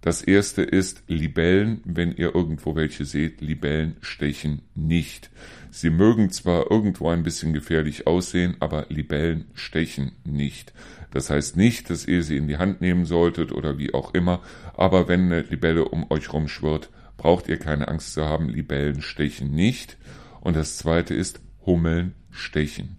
Das 0.00 0.20
erste 0.20 0.62
ist 0.62 1.04
Libellen, 1.06 1.80
wenn 1.84 2.10
ihr 2.10 2.34
irgendwo 2.34 2.74
welche 2.74 3.04
seht, 3.04 3.40
Libellen 3.40 3.96
stechen 4.00 4.62
nicht. 4.74 5.30
Sie 5.70 5.90
mögen 5.90 6.30
zwar 6.30 6.72
irgendwo 6.72 7.08
ein 7.08 7.22
bisschen 7.22 7.52
gefährlich 7.52 8.06
aussehen, 8.08 8.56
aber 8.58 8.86
Libellen 8.88 9.46
stechen 9.54 10.12
nicht. 10.24 10.72
Das 11.12 11.30
heißt 11.30 11.56
nicht, 11.56 11.88
dass 11.88 12.04
ihr 12.04 12.24
sie 12.24 12.36
in 12.36 12.48
die 12.48 12.56
Hand 12.56 12.80
nehmen 12.80 13.06
solltet 13.06 13.52
oder 13.52 13.78
wie 13.78 13.94
auch 13.94 14.12
immer, 14.12 14.40
aber 14.74 15.06
wenn 15.06 15.26
eine 15.26 15.42
Libelle 15.42 15.84
um 15.84 16.10
euch 16.10 16.32
rumschwirrt, 16.32 16.90
braucht 17.22 17.48
ihr 17.48 17.56
keine 17.56 17.86
Angst 17.86 18.14
zu 18.14 18.24
haben, 18.24 18.48
Libellen 18.48 19.00
stechen 19.00 19.52
nicht. 19.52 19.96
Und 20.40 20.56
das 20.56 20.76
zweite 20.76 21.14
ist 21.14 21.40
Hummeln 21.64 22.14
stechen. 22.32 22.98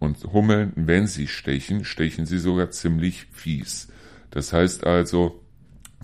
Und 0.00 0.24
Hummeln, 0.24 0.72
wenn 0.74 1.06
sie 1.06 1.28
stechen, 1.28 1.84
stechen 1.84 2.26
sie 2.26 2.40
sogar 2.40 2.72
ziemlich 2.72 3.26
fies. 3.30 3.86
Das 4.32 4.52
heißt 4.52 4.84
also, 4.84 5.40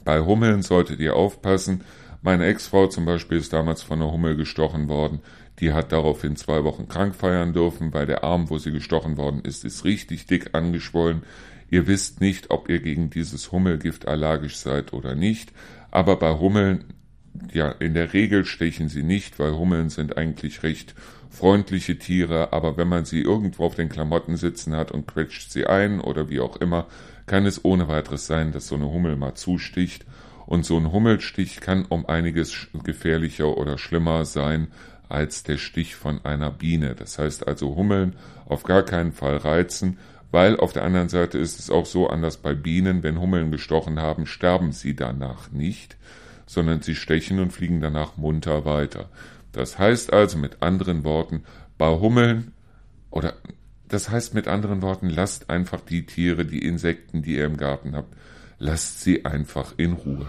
bei 0.05 0.21
Hummeln 0.21 0.63
solltet 0.63 1.01
ihr 1.01 1.17
aufpassen. 1.17 1.81
Meine 2.23 2.47
Ex-Frau 2.47 2.87
zum 2.87 3.05
Beispiel 3.05 3.39
ist 3.39 3.53
damals 3.53 3.83
von 3.83 4.01
einer 4.01 4.13
Hummel 4.13 4.37
gestochen 4.37 4.89
worden. 4.89 5.19
Die 5.59 5.73
hat 5.73 5.91
daraufhin 5.91 6.37
zwei 6.37 6.63
Wochen 6.63 6.87
krank 6.87 7.17
feiern 7.17 7.53
dürfen, 7.53 7.93
weil 7.93 8.07
der 8.07 8.23
Arm, 8.23 8.49
wo 8.49 8.59
sie 8.59 8.71
gestochen 8.71 9.17
worden 9.17 9.41
ist, 9.43 9.65
ist 9.65 9.85
richtig 9.85 10.27
dick 10.27 10.55
angeschwollen. 10.55 11.25
Ihr 11.69 11.89
wisst 11.89 12.21
nicht, 12.21 12.53
ob 12.53 12.69
ihr 12.69 12.79
gegen 12.79 13.11
dieses 13.11 13.51
Hummelgift 13.51 14.07
allergisch 14.07 14.57
seid 14.57 14.93
oder 14.93 15.17
nicht. 15.17 15.53
Aber 15.91 16.15
bei 16.17 16.33
Hummeln, 16.39 16.85
ja, 17.53 17.71
in 17.71 17.95
der 17.95 18.13
Regel 18.13 18.45
stechen 18.45 18.89
sie 18.89 19.03
nicht, 19.03 19.39
weil 19.39 19.53
Hummeln 19.53 19.91
sind 19.91 20.17
eigentlich 20.17 20.63
recht 20.63 20.95
freundliche 21.31 21.99
Tiere. 21.99 22.53
Aber 22.53 22.77
wenn 22.77 22.89
man 22.89 23.05
sie 23.05 23.21
irgendwo 23.21 23.65
auf 23.65 23.75
den 23.75 23.89
Klamotten 23.89 24.37
sitzen 24.37 24.75
hat 24.75 24.91
und 24.91 25.07
quetscht 25.07 25.51
sie 25.51 25.67
ein 25.67 26.01
oder 26.01 26.29
wie 26.29 26.41
auch 26.41 26.57
immer, 26.57 26.87
kann 27.27 27.47
es 27.47 27.65
ohne 27.65 27.89
weiteres 27.89 28.27
sein, 28.27 28.53
dass 28.53 28.69
so 28.69 28.77
eine 28.77 28.91
Hummel 28.91 29.17
mal 29.17 29.35
zusticht. 29.35 30.05
Und 30.47 30.65
so 30.65 30.77
ein 30.77 30.93
Hummelstich 30.93 31.61
kann 31.61 31.85
um 31.87 32.07
einiges 32.07 32.69
gefährlicher 32.85 33.57
oder 33.57 33.79
schlimmer 33.79 34.25
sein 34.25 34.69
als 35.09 35.43
der 35.43 35.57
Stich 35.57 35.97
von 35.97 36.25
einer 36.25 36.51
Biene. 36.51 36.95
Das 36.95 37.19
heißt 37.19 37.47
also 37.47 37.75
Hummeln 37.77 38.15
auf 38.47 38.63
gar 38.63 38.85
keinen 38.85 39.13
Fall 39.13 39.37
reizen, 39.37 39.99
weil 40.31 40.57
auf 40.59 40.73
der 40.73 40.85
anderen 40.85 41.09
Seite 41.09 41.39
ist 41.39 41.59
es 41.59 41.71
auch 41.71 41.87
so 41.87 42.09
anders 42.09 42.37
bei 42.37 42.55
Bienen, 42.55 43.03
wenn 43.03 43.21
Hummeln 43.21 43.51
gestochen 43.51 44.01
haben, 44.01 44.27
sterben 44.27 44.73
sie 44.73 44.95
danach 44.95 45.51
nicht, 45.51 45.97
sondern 46.47 46.83
sie 46.83 46.95
stechen 46.95 47.41
und 47.41 47.53
fliegen 47.53 47.81
danach 47.81 48.17
munter 48.17 48.65
weiter. 48.65 49.09
Das 49.53 49.79
heißt 49.79 50.13
also 50.13 50.39
mit 50.39 50.63
anderen 50.63 51.05
Worten, 51.05 51.45
bei 51.79 51.89
Hummeln 51.89 52.53
oder 53.11 53.35
das 53.89 54.11
heißt 54.11 54.35
mit 54.35 54.49
anderen 54.49 54.83
Worten, 54.83 55.09
lasst 55.09 55.49
einfach 55.51 55.81
die 55.81 56.07
Tiere, 56.07 56.45
die 56.45 56.65
Insekten, 56.65 57.23
die 57.23 57.37
ihr 57.37 57.47
im 57.47 57.57
Garten 57.57 57.95
habt, 57.95 58.15
lasst 58.59 59.01
sie 59.01 59.25
einfach 59.25 59.75
in 59.77 59.93
Ruhe. 59.93 60.27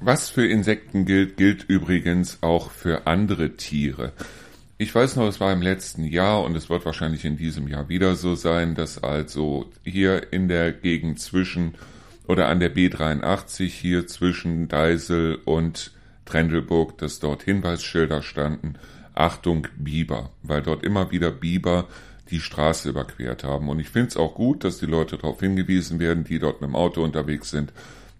Was 0.00 0.28
für 0.28 0.46
Insekten 0.46 1.06
gilt, 1.06 1.38
gilt 1.38 1.64
übrigens 1.64 2.42
auch 2.42 2.70
für 2.70 3.06
andere 3.06 3.56
Tiere. 3.56 4.12
Ich 4.76 4.92
weiß 4.92 5.14
noch, 5.14 5.28
es 5.28 5.38
war 5.38 5.52
im 5.52 5.62
letzten 5.62 6.02
Jahr 6.04 6.42
und 6.42 6.56
es 6.56 6.68
wird 6.68 6.84
wahrscheinlich 6.84 7.24
in 7.24 7.36
diesem 7.36 7.68
Jahr 7.68 7.88
wieder 7.88 8.16
so 8.16 8.34
sein, 8.34 8.74
dass 8.74 9.02
also 9.02 9.70
hier 9.84 10.32
in 10.32 10.48
der 10.48 10.72
Gegend 10.72 11.20
zwischen 11.20 11.74
oder 12.26 12.48
an 12.48 12.58
der 12.58 12.74
B83 12.74 13.66
hier 13.68 14.08
zwischen 14.08 14.66
Deisel 14.66 15.38
und 15.44 15.92
Trendelburg, 16.24 16.98
dass 16.98 17.20
dort 17.20 17.44
Hinweisschilder 17.44 18.22
standen, 18.22 18.74
Achtung 19.14 19.68
Biber, 19.76 20.30
weil 20.42 20.62
dort 20.62 20.82
immer 20.82 21.12
wieder 21.12 21.30
Biber 21.30 21.86
die 22.30 22.40
Straße 22.40 22.88
überquert 22.88 23.44
haben. 23.44 23.68
Und 23.68 23.78
ich 23.78 23.90
finde 23.90 24.08
es 24.08 24.16
auch 24.16 24.34
gut, 24.34 24.64
dass 24.64 24.78
die 24.78 24.86
Leute 24.86 25.18
darauf 25.18 25.38
hingewiesen 25.38 26.00
werden, 26.00 26.24
die 26.24 26.40
dort 26.40 26.60
mit 26.60 26.70
dem 26.70 26.74
Auto 26.76 27.04
unterwegs 27.04 27.50
sind, 27.50 27.72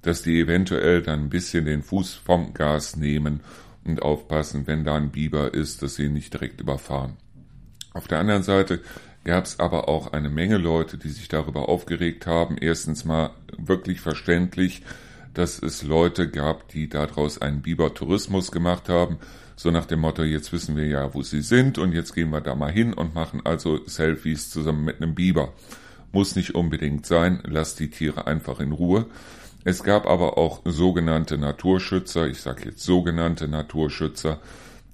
dass 0.02 0.23
die 0.23 0.38
eventuell 0.38 1.02
dann 1.02 1.25
ein 1.25 1.30
bisschen 1.30 1.64
den 1.64 1.82
Fuß 1.82 2.14
vom 2.14 2.54
Gas 2.54 2.96
nehmen 2.96 3.40
und 3.85 4.03
aufpassen, 4.03 4.67
wenn 4.67 4.85
da 4.85 4.97
ein 4.97 5.11
Biber 5.11 5.55
ist, 5.55 5.83
dass 5.83 5.97
sie 5.97 6.05
ihn 6.05 6.14
nicht 6.14 6.33
direkt 6.33 6.61
überfahren. 6.61 7.17
Auf 7.93 8.09
der 8.09 8.19
anderen 8.19 8.43
Seite 8.43 8.81
gab 9.25 9.45
es 9.45 9.61
aber 9.61 9.88
auch 9.88 10.12
eine 10.12 10.31
Menge 10.31 10.59
Leute, 10.59 10.99
die 10.99 11.09
sich 11.09 11.29
darüber 11.29 11.69
aufgeregt 11.69 12.26
haben. 12.26 12.57
Erstens 12.59 13.05
mal 13.05 13.31
wirklich 13.57 14.00
verständlich, 14.00 14.83
dass 15.33 15.61
es 15.61 15.83
Leute 15.83 16.29
gab, 16.29 16.69
die 16.69 16.88
daraus 16.88 17.41
einen 17.41 17.62
Biber-Tourismus 17.62 18.53
gemacht 18.53 18.88
haben. 18.88 19.19
So 19.57 19.71
nach 19.71 19.87
dem 19.87 20.00
Motto, 20.00 20.23
jetzt 20.23 20.53
wissen 20.53 20.76
wir 20.76 20.87
ja, 20.87 21.14
wo 21.14 21.23
sie 21.23 21.43
sind 21.43 21.79
und 21.79 21.93
jetzt 21.93 22.14
gehen 22.14 22.31
wir 22.31 22.41
da 22.41 22.55
mal 22.55 22.73
hin 22.73 22.93
und 22.93 23.14
machen 23.14 23.41
also 23.45 23.85
Selfies 23.87 24.50
zusammen 24.50 24.85
mit 24.85 25.00
einem 25.00 25.14
Biber. 25.14 25.53
Muss 26.12 26.37
nicht 26.37 26.55
unbedingt 26.55 27.07
sein, 27.07 27.41
lasst 27.45 27.81
die 27.81 27.91
Tiere 27.91 28.26
einfach 28.26 28.61
in 28.61 28.73
Ruhe. 28.73 29.07
Es 29.64 29.83
gab 29.83 30.06
aber 30.06 30.37
auch 30.37 30.61
sogenannte 30.64 31.38
Naturschützer, 31.38 32.28
ich 32.28 32.40
sage 32.40 32.66
jetzt 32.66 32.85
sogenannte 32.85 33.49
Naturschützer, 33.49 34.40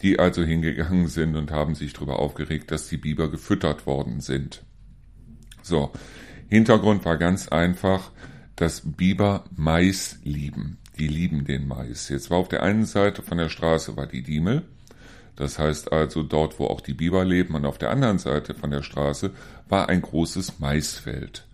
die 0.01 0.19
also 0.19 0.43
hingegangen 0.43 1.09
sind 1.09 1.37
und 1.37 1.51
haben 1.51 1.75
sich 1.75 1.93
darüber 1.93 2.21
aufgeregt, 2.21 2.71
dass 2.71 2.89
die 2.89 2.97
Biber 2.97 3.31
gefüttert 3.31 3.87
worden 3.87 4.21
sind. 4.21 4.63
So, 5.63 5.91
Hintergrund 6.49 7.05
war 7.05 7.17
ganz 7.17 7.49
einfach, 7.49 8.13
dass 8.57 8.83
Biber 8.85 9.45
Mais 9.55 10.19
lieben. 10.23 10.79
Die 10.99 11.09
lieben 11.09 11.45
den 11.45 11.67
Mais. 11.67 12.09
Jetzt 12.09 12.31
war 12.31 12.39
auf 12.39 12.49
der 12.49 12.63
einen 12.63 12.85
Seite 12.85 13.23
von 13.23 13.39
der 13.39 13.49
Straße 13.49 13.97
war 13.97 14.07
die 14.07 14.23
Diemel, 14.23 14.63
das 15.37 15.59
heißt 15.59 15.93
also 15.93 16.23
dort, 16.23 16.59
wo 16.59 16.67
auch 16.67 16.81
die 16.81 16.95
Biber 16.95 17.25
leben, 17.25 17.55
und 17.55 17.65
auf 17.65 17.79
der 17.79 17.91
anderen 17.91 18.19
Seite 18.19 18.55
von 18.55 18.71
der 18.71 18.83
Straße 18.83 19.33
war 19.69 19.89
ein 19.89 20.03
großes 20.03 20.59
Maisfeld. 20.59 21.47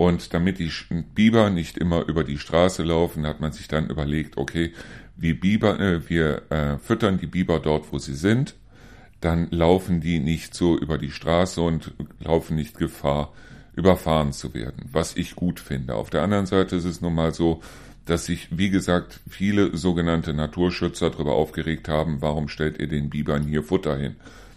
Und 0.00 0.32
damit 0.32 0.58
die 0.58 0.72
Biber 1.14 1.50
nicht 1.50 1.76
immer 1.76 2.08
über 2.08 2.24
die 2.24 2.38
Straße 2.38 2.82
laufen, 2.82 3.26
hat 3.26 3.40
man 3.40 3.52
sich 3.52 3.68
dann 3.68 3.90
überlegt, 3.90 4.38
okay, 4.38 4.72
wir, 5.14 5.38
Biber, 5.38 5.78
äh, 5.78 6.08
wir 6.08 6.50
äh, 6.50 6.78
füttern 6.78 7.18
die 7.18 7.26
Biber 7.26 7.60
dort, 7.60 7.92
wo 7.92 7.98
sie 7.98 8.14
sind, 8.14 8.54
dann 9.20 9.48
laufen 9.50 10.00
die 10.00 10.18
nicht 10.18 10.54
so 10.54 10.78
über 10.78 10.96
die 10.96 11.10
Straße 11.10 11.60
und 11.60 11.92
laufen 12.18 12.56
nicht 12.56 12.78
Gefahr, 12.78 13.34
überfahren 13.76 14.32
zu 14.32 14.54
werden, 14.54 14.88
was 14.90 15.18
ich 15.18 15.36
gut 15.36 15.60
finde. 15.60 15.96
Auf 15.96 16.08
der 16.08 16.22
anderen 16.22 16.46
Seite 16.46 16.76
ist 16.76 16.86
es 16.86 17.02
nun 17.02 17.14
mal 17.14 17.34
so, 17.34 17.60
dass 18.06 18.24
sich, 18.24 18.56
wie 18.56 18.70
gesagt, 18.70 19.20
viele 19.28 19.76
sogenannte 19.76 20.32
Naturschützer 20.32 21.10
darüber 21.10 21.34
aufgeregt 21.34 21.90
haben, 21.90 22.22
warum 22.22 22.48
stellt 22.48 22.80
ihr 22.80 22.88
den 22.88 23.10
Bibern 23.10 23.42
hier 23.42 23.62
Futter 23.62 23.98
hin? 23.98 24.16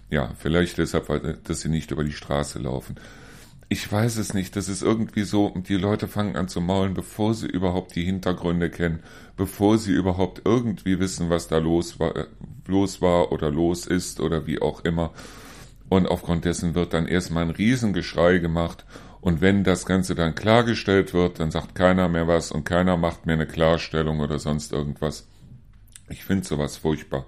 Ja, 0.10 0.32
vielleicht 0.40 0.78
deshalb, 0.78 1.10
weil, 1.10 1.38
dass 1.44 1.60
sie 1.60 1.70
nicht 1.70 1.92
über 1.92 2.06
die 2.06 2.14
Straße 2.14 2.60
laufen. 2.60 2.96
Ich 3.74 3.92
weiß 3.92 4.18
es 4.18 4.36
nicht, 4.36 4.56
das 4.56 4.70
ist 4.70 4.84
irgendwie 4.84 5.24
so, 5.24 5.52
die 5.56 5.78
Leute 5.78 6.08
fangen 6.08 6.36
an 6.36 6.48
zu 6.48 6.62
maulen, 6.62 6.94
bevor 6.94 7.34
sie 7.34 7.48
überhaupt 7.48 7.96
die 7.96 8.04
Hintergründe 8.04 8.70
kennen, 8.70 9.00
bevor 9.36 9.80
sie 9.80 9.94
überhaupt 9.94 10.44
irgendwie 10.46 11.00
wissen, 11.00 11.32
was 11.32 11.48
da 11.48 11.58
los 11.58 12.00
war, 12.00 12.16
äh, 12.16 12.28
los 12.68 13.02
war 13.02 13.32
oder 13.32 13.50
los 13.50 13.88
ist 13.88 14.20
oder 14.20 14.46
wie 14.46 14.62
auch 14.62 14.82
immer. 14.82 15.12
Und 15.90 16.06
aufgrund 16.06 16.46
dessen 16.46 16.76
wird 16.76 16.94
dann 16.94 17.08
erstmal 17.08 17.46
ein 17.46 17.50
Riesengeschrei 17.50 18.38
gemacht. 18.38 18.86
Und 19.22 19.42
wenn 19.42 19.64
das 19.64 19.88
Ganze 19.88 20.14
dann 20.14 20.36
klargestellt 20.36 21.16
wird, 21.16 21.40
dann 21.40 21.50
sagt 21.50 21.74
keiner 21.74 22.10
mehr 22.10 22.28
was 22.28 22.52
und 22.52 22.66
keiner 22.66 22.96
macht 22.96 23.26
mehr 23.26 23.38
eine 23.38 23.48
Klarstellung 23.48 24.20
oder 24.20 24.38
sonst 24.38 24.72
irgendwas. 24.72 25.28
Ich 26.10 26.26
finde 26.26 26.46
sowas 26.46 26.78
furchtbar. 26.78 27.26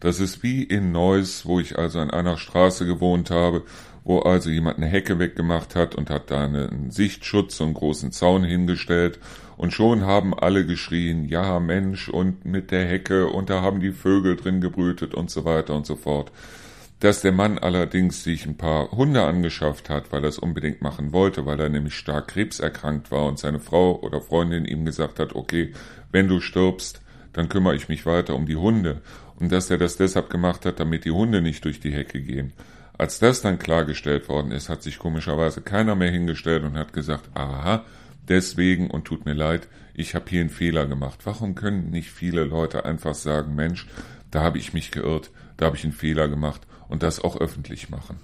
Das 0.00 0.18
ist 0.18 0.42
wie 0.42 0.64
in 0.64 0.90
Neuss, 0.90 1.46
wo 1.46 1.60
ich 1.60 1.78
also 1.78 2.00
an 2.00 2.10
einer 2.10 2.36
Straße 2.36 2.84
gewohnt 2.84 3.30
habe, 3.30 3.62
wo 4.04 4.20
also 4.20 4.50
jemand 4.50 4.76
eine 4.76 4.86
Hecke 4.86 5.18
weggemacht 5.18 5.74
hat 5.74 5.94
und 5.94 6.10
hat 6.10 6.30
da 6.30 6.44
einen 6.44 6.90
Sichtschutz 6.90 7.58
und 7.60 7.68
einen 7.68 7.74
großen 7.74 8.12
Zaun 8.12 8.44
hingestellt 8.44 9.18
und 9.56 9.72
schon 9.72 10.02
haben 10.02 10.34
alle 10.34 10.66
geschrien, 10.66 11.24
ja 11.24 11.58
Mensch 11.58 12.08
und 12.08 12.44
mit 12.44 12.70
der 12.70 12.86
Hecke 12.86 13.28
und 13.28 13.50
da 13.50 13.62
haben 13.62 13.80
die 13.80 13.92
Vögel 13.92 14.36
drin 14.36 14.60
gebrütet 14.60 15.14
und 15.14 15.30
so 15.30 15.44
weiter 15.44 15.74
und 15.74 15.86
so 15.86 15.96
fort. 15.96 16.30
Dass 17.00 17.22
der 17.22 17.32
Mann 17.32 17.58
allerdings 17.58 18.24
sich 18.24 18.46
ein 18.46 18.56
paar 18.56 18.90
Hunde 18.92 19.24
angeschafft 19.24 19.90
hat, 19.90 20.12
weil 20.12 20.22
er 20.22 20.28
es 20.28 20.38
unbedingt 20.38 20.80
machen 20.80 21.12
wollte, 21.12 21.44
weil 21.44 21.60
er 21.60 21.68
nämlich 21.68 21.94
stark 21.94 22.28
krebserkrankt 22.28 23.10
war 23.10 23.26
und 23.26 23.38
seine 23.38 23.60
Frau 23.60 24.00
oder 24.00 24.20
Freundin 24.20 24.64
ihm 24.64 24.84
gesagt 24.84 25.18
hat, 25.18 25.34
okay, 25.34 25.72
wenn 26.12 26.28
du 26.28 26.40
stirbst, 26.40 27.00
dann 27.32 27.48
kümmere 27.48 27.74
ich 27.74 27.88
mich 27.88 28.06
weiter 28.06 28.34
um 28.34 28.46
die 28.46 28.56
Hunde. 28.56 29.00
Und 29.36 29.50
dass 29.50 29.68
er 29.68 29.78
das 29.78 29.96
deshalb 29.96 30.30
gemacht 30.30 30.64
hat, 30.64 30.78
damit 30.78 31.04
die 31.04 31.10
Hunde 31.10 31.42
nicht 31.42 31.64
durch 31.64 31.80
die 31.80 31.92
Hecke 31.92 32.22
gehen. 32.22 32.52
Als 32.96 33.18
das 33.18 33.42
dann 33.42 33.58
klargestellt 33.58 34.28
worden 34.28 34.52
ist, 34.52 34.68
hat 34.68 34.82
sich 34.82 34.98
komischerweise 34.98 35.60
keiner 35.62 35.96
mehr 35.96 36.10
hingestellt 36.10 36.62
und 36.62 36.78
hat 36.78 36.92
gesagt, 36.92 37.28
aha, 37.34 37.84
deswegen 38.28 38.90
und 38.90 39.04
tut 39.04 39.24
mir 39.24 39.34
leid, 39.34 39.68
ich 39.94 40.14
habe 40.14 40.26
hier 40.28 40.40
einen 40.40 40.50
Fehler 40.50 40.86
gemacht. 40.86 41.20
Warum 41.24 41.54
können 41.56 41.90
nicht 41.90 42.10
viele 42.10 42.44
Leute 42.44 42.84
einfach 42.84 43.14
sagen, 43.14 43.54
Mensch, 43.54 43.88
da 44.30 44.42
habe 44.42 44.58
ich 44.58 44.72
mich 44.72 44.92
geirrt, 44.92 45.30
da 45.56 45.66
habe 45.66 45.76
ich 45.76 45.84
einen 45.84 45.92
Fehler 45.92 46.28
gemacht 46.28 46.62
und 46.88 47.02
das 47.02 47.20
auch 47.20 47.36
öffentlich 47.36 47.90
machen? 47.90 48.20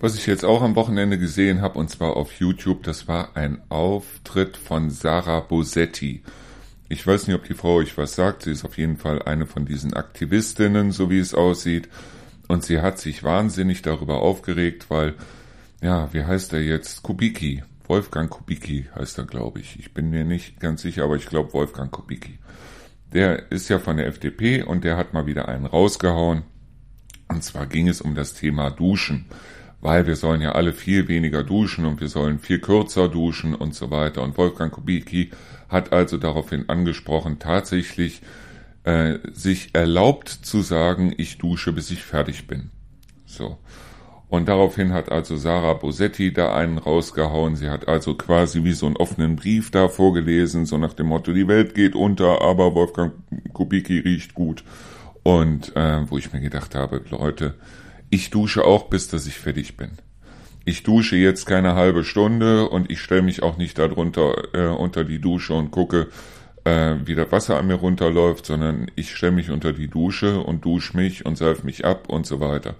Was 0.00 0.14
ich 0.14 0.26
jetzt 0.26 0.44
auch 0.44 0.62
am 0.62 0.76
Wochenende 0.76 1.18
gesehen 1.18 1.60
habe, 1.60 1.76
und 1.76 1.90
zwar 1.90 2.16
auf 2.16 2.32
YouTube, 2.38 2.84
das 2.84 3.08
war 3.08 3.36
ein 3.36 3.60
Auftritt 3.68 4.56
von 4.56 4.90
Sarah 4.90 5.40
Bosetti. 5.40 6.22
Ich 6.88 7.04
weiß 7.04 7.26
nicht, 7.26 7.34
ob 7.34 7.44
die 7.44 7.54
Frau 7.54 7.74
euch 7.74 7.98
was 7.98 8.14
sagt. 8.14 8.44
Sie 8.44 8.52
ist 8.52 8.64
auf 8.64 8.78
jeden 8.78 8.96
Fall 8.96 9.20
eine 9.22 9.44
von 9.44 9.66
diesen 9.66 9.94
Aktivistinnen, 9.94 10.92
so 10.92 11.10
wie 11.10 11.18
es 11.18 11.34
aussieht. 11.34 11.88
Und 12.46 12.62
sie 12.64 12.80
hat 12.80 13.00
sich 13.00 13.24
wahnsinnig 13.24 13.82
darüber 13.82 14.22
aufgeregt, 14.22 14.86
weil, 14.88 15.14
ja, 15.82 16.12
wie 16.12 16.22
heißt 16.22 16.52
er 16.52 16.62
jetzt? 16.62 17.02
Kubicki. 17.02 17.64
Wolfgang 17.88 18.30
Kubicki 18.30 18.86
heißt 18.94 19.18
er, 19.18 19.24
glaube 19.24 19.58
ich. 19.58 19.80
Ich 19.80 19.94
bin 19.94 20.10
mir 20.10 20.24
nicht 20.24 20.60
ganz 20.60 20.82
sicher, 20.82 21.02
aber 21.02 21.16
ich 21.16 21.26
glaube 21.26 21.52
Wolfgang 21.54 21.90
Kubicki. 21.90 22.38
Der 23.12 23.50
ist 23.50 23.68
ja 23.68 23.80
von 23.80 23.96
der 23.96 24.06
FDP 24.06 24.62
und 24.62 24.84
der 24.84 24.96
hat 24.96 25.12
mal 25.12 25.26
wieder 25.26 25.48
einen 25.48 25.66
rausgehauen. 25.66 26.44
Und 27.26 27.42
zwar 27.42 27.66
ging 27.66 27.88
es 27.88 28.00
um 28.00 28.14
das 28.14 28.34
Thema 28.34 28.70
Duschen 28.70 29.26
weil 29.80 30.06
wir 30.06 30.16
sollen 30.16 30.40
ja 30.40 30.52
alle 30.52 30.72
viel 30.72 31.08
weniger 31.08 31.44
duschen 31.44 31.84
und 31.84 32.00
wir 32.00 32.08
sollen 32.08 32.38
viel 32.38 32.58
kürzer 32.58 33.08
duschen 33.08 33.54
und 33.54 33.74
so 33.74 33.90
weiter. 33.90 34.22
Und 34.22 34.36
Wolfgang 34.36 34.72
Kubicki 34.72 35.30
hat 35.68 35.92
also 35.92 36.16
daraufhin 36.16 36.68
angesprochen, 36.68 37.38
tatsächlich 37.38 38.22
äh, 38.84 39.18
sich 39.32 39.74
erlaubt 39.74 40.28
zu 40.28 40.62
sagen, 40.62 41.14
ich 41.16 41.38
dusche, 41.38 41.72
bis 41.72 41.90
ich 41.90 42.02
fertig 42.02 42.46
bin. 42.46 42.70
So. 43.26 43.58
Und 44.28 44.48
daraufhin 44.48 44.92
hat 44.92 45.10
also 45.10 45.36
Sarah 45.36 45.72
Bosetti 45.74 46.32
da 46.32 46.54
einen 46.54 46.76
rausgehauen. 46.76 47.56
Sie 47.56 47.70
hat 47.70 47.88
also 47.88 48.14
quasi 48.14 48.62
wie 48.62 48.72
so 48.72 48.86
einen 48.86 48.96
offenen 48.96 49.36
Brief 49.36 49.70
da 49.70 49.88
vorgelesen, 49.88 50.66
so 50.66 50.76
nach 50.76 50.92
dem 50.92 51.06
Motto, 51.06 51.32
die 51.32 51.48
Welt 51.48 51.74
geht 51.74 51.94
unter, 51.94 52.42
aber 52.42 52.74
Wolfgang 52.74 53.14
Kubicki 53.54 54.00
riecht 54.00 54.34
gut. 54.34 54.64
Und 55.22 55.74
äh, 55.76 56.10
wo 56.10 56.18
ich 56.18 56.32
mir 56.32 56.40
gedacht 56.40 56.74
habe, 56.74 57.02
Leute, 57.10 57.54
ich 58.10 58.30
dusche 58.30 58.64
auch, 58.64 58.88
bis 58.88 59.08
dass 59.08 59.26
ich 59.26 59.34
fertig 59.34 59.76
bin. 59.76 59.90
Ich 60.64 60.82
dusche 60.82 61.16
jetzt 61.16 61.46
keine 61.46 61.74
halbe 61.74 62.04
Stunde 62.04 62.68
und 62.68 62.90
ich 62.90 63.00
stelle 63.00 63.22
mich 63.22 63.42
auch 63.42 63.56
nicht 63.56 63.78
darunter 63.78 64.54
äh, 64.54 64.66
unter 64.66 65.04
die 65.04 65.18
Dusche 65.18 65.54
und 65.54 65.70
gucke, 65.70 66.08
äh, 66.64 66.96
wie 67.04 67.14
das 67.14 67.32
Wasser 67.32 67.56
an 67.56 67.68
mir 67.68 67.76
runterläuft, 67.76 68.44
sondern 68.44 68.90
ich 68.94 69.14
stelle 69.14 69.32
mich 69.32 69.50
unter 69.50 69.72
die 69.72 69.88
Dusche 69.88 70.40
und 70.40 70.64
dusche 70.64 70.96
mich 70.96 71.24
und 71.24 71.38
seife 71.38 71.64
mich 71.64 71.84
ab 71.84 72.08
und 72.08 72.26
so 72.26 72.40
weiter. 72.40 72.74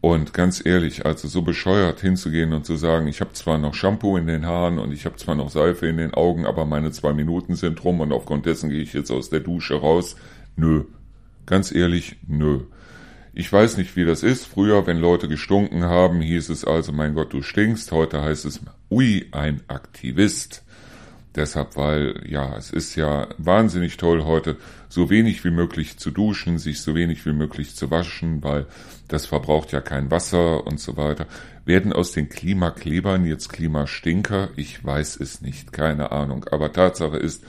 Und 0.00 0.34
ganz 0.34 0.64
ehrlich, 0.64 1.04
also 1.04 1.26
so 1.26 1.42
bescheuert 1.42 2.00
hinzugehen 2.00 2.52
und 2.52 2.64
zu 2.64 2.76
sagen, 2.76 3.08
ich 3.08 3.20
habe 3.20 3.32
zwar 3.32 3.58
noch 3.58 3.74
Shampoo 3.74 4.16
in 4.16 4.28
den 4.28 4.46
Haaren 4.46 4.78
und 4.78 4.92
ich 4.92 5.04
habe 5.04 5.16
zwar 5.16 5.34
noch 5.34 5.50
Seife 5.50 5.86
in 5.88 5.96
den 5.96 6.14
Augen, 6.14 6.46
aber 6.46 6.64
meine 6.64 6.92
zwei 6.92 7.12
Minuten 7.12 7.56
sind 7.56 7.82
rum 7.82 8.00
und 8.00 8.12
aufgrund 8.12 8.46
dessen 8.46 8.70
gehe 8.70 8.82
ich 8.82 8.92
jetzt 8.92 9.10
aus 9.10 9.30
der 9.30 9.40
Dusche 9.40 9.74
raus. 9.74 10.14
Nö. 10.54 10.84
Ganz 11.44 11.74
ehrlich, 11.74 12.16
nö. 12.28 12.60
Ich 13.38 13.52
weiß 13.52 13.76
nicht, 13.76 13.96
wie 13.96 14.06
das 14.06 14.22
ist. 14.22 14.46
Früher, 14.46 14.86
wenn 14.86 14.96
Leute 14.96 15.28
gestunken 15.28 15.84
haben, 15.84 16.22
hieß 16.22 16.48
es 16.48 16.64
also, 16.64 16.90
mein 16.92 17.12
Gott, 17.12 17.34
du 17.34 17.42
stinkst. 17.42 17.92
Heute 17.92 18.22
heißt 18.22 18.46
es, 18.46 18.62
ui, 18.90 19.26
ein 19.30 19.60
Aktivist. 19.68 20.64
Deshalb, 21.34 21.76
weil, 21.76 22.24
ja, 22.26 22.56
es 22.56 22.70
ist 22.70 22.96
ja 22.96 23.28
wahnsinnig 23.36 23.98
toll 23.98 24.24
heute, 24.24 24.56
so 24.88 25.10
wenig 25.10 25.44
wie 25.44 25.50
möglich 25.50 25.98
zu 25.98 26.10
duschen, 26.10 26.58
sich 26.58 26.80
so 26.80 26.94
wenig 26.94 27.26
wie 27.26 27.34
möglich 27.34 27.76
zu 27.76 27.90
waschen, 27.90 28.42
weil 28.42 28.64
das 29.06 29.26
verbraucht 29.26 29.70
ja 29.70 29.82
kein 29.82 30.10
Wasser 30.10 30.66
und 30.66 30.80
so 30.80 30.96
weiter. 30.96 31.26
Werden 31.66 31.92
aus 31.92 32.12
den 32.12 32.30
Klimaklebern 32.30 33.26
jetzt 33.26 33.52
Klimastinker? 33.52 34.48
Ich 34.56 34.82
weiß 34.82 35.20
es 35.20 35.42
nicht, 35.42 35.74
keine 35.74 36.10
Ahnung. 36.10 36.46
Aber 36.50 36.72
Tatsache 36.72 37.18
ist, 37.18 37.44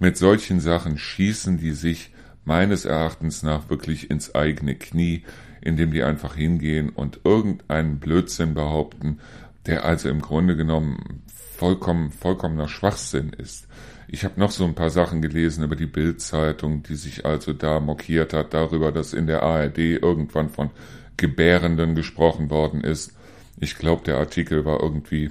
mit 0.00 0.18
solchen 0.18 0.60
Sachen 0.60 0.98
schießen 0.98 1.56
die 1.56 1.72
sich 1.72 2.10
meines 2.44 2.84
Erachtens 2.84 3.42
nach 3.42 3.70
wirklich 3.70 4.10
ins 4.10 4.34
eigene 4.34 4.74
Knie, 4.74 5.24
indem 5.60 5.92
die 5.92 6.02
einfach 6.02 6.34
hingehen 6.34 6.88
und 6.88 7.20
irgendeinen 7.24 7.98
Blödsinn 7.98 8.54
behaupten, 8.54 9.20
der 9.66 9.84
also 9.84 10.08
im 10.08 10.20
Grunde 10.20 10.56
genommen 10.56 11.22
vollkommen, 11.56 12.10
vollkommener 12.10 12.68
Schwachsinn 12.68 13.30
ist. 13.30 13.68
Ich 14.08 14.24
habe 14.24 14.40
noch 14.40 14.50
so 14.50 14.64
ein 14.64 14.74
paar 14.74 14.90
Sachen 14.90 15.22
gelesen 15.22 15.62
über 15.62 15.76
die 15.76 15.86
Bildzeitung, 15.86 16.82
die 16.82 16.96
sich 16.96 17.24
also 17.26 17.52
da 17.52 17.78
mokiert 17.78 18.32
hat 18.32 18.54
darüber, 18.54 18.90
dass 18.90 19.12
in 19.12 19.26
der 19.26 19.42
ARD 19.42 19.78
irgendwann 19.78 20.48
von 20.48 20.70
Gebärenden 21.16 21.94
gesprochen 21.94 22.50
worden 22.50 22.80
ist. 22.82 23.12
Ich 23.60 23.76
glaube, 23.76 24.02
der 24.04 24.16
Artikel 24.16 24.64
war 24.64 24.82
irgendwie 24.82 25.30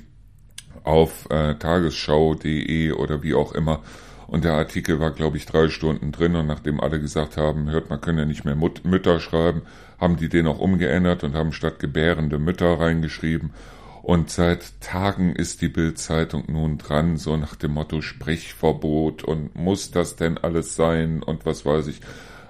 auf 0.84 1.30
äh, 1.30 1.56
tagesschau.de 1.56 2.92
oder 2.92 3.24
wie 3.24 3.34
auch 3.34 3.54
immer 3.54 3.82
und 4.30 4.44
der 4.44 4.54
Artikel 4.54 5.00
war, 5.00 5.12
glaube 5.12 5.38
ich, 5.38 5.48
drei 5.48 5.70
Stunden 5.70 6.12
drin. 6.12 6.36
Und 6.36 6.46
nachdem 6.46 6.80
alle 6.80 7.00
gesagt 7.00 7.36
haben, 7.36 7.70
hört, 7.72 7.90
man 7.90 8.00
können 8.00 8.20
ja 8.20 8.26
nicht 8.26 8.46
mehr 8.46 8.56
Mut 8.56 8.86
Mütter 8.86 9.20
schreiben, 9.20 9.64
haben 10.00 10.18
die 10.18 10.30
den 10.30 10.46
auch 10.48 10.60
umgeändert 10.60 11.24
und 11.24 11.34
haben 11.34 11.52
statt 11.52 11.80
gebärende 11.80 12.38
Mütter 12.38 12.80
reingeschrieben. 12.80 13.52
Und 14.04 14.30
seit 14.30 14.82
Tagen 14.82 15.36
ist 15.36 15.62
die 15.62 15.68
Bildzeitung 15.68 16.44
nun 16.48 16.78
dran, 16.78 17.18
so 17.18 17.38
nach 17.38 17.56
dem 17.56 17.72
Motto 17.72 18.02
Sprechverbot 18.02 19.24
und 19.24 19.56
muss 19.56 19.92
das 19.92 20.16
denn 20.16 20.38
alles 20.38 20.76
sein 20.76 21.24
und 21.24 21.46
was 21.46 21.66
weiß 21.66 21.88
ich. 21.88 22.02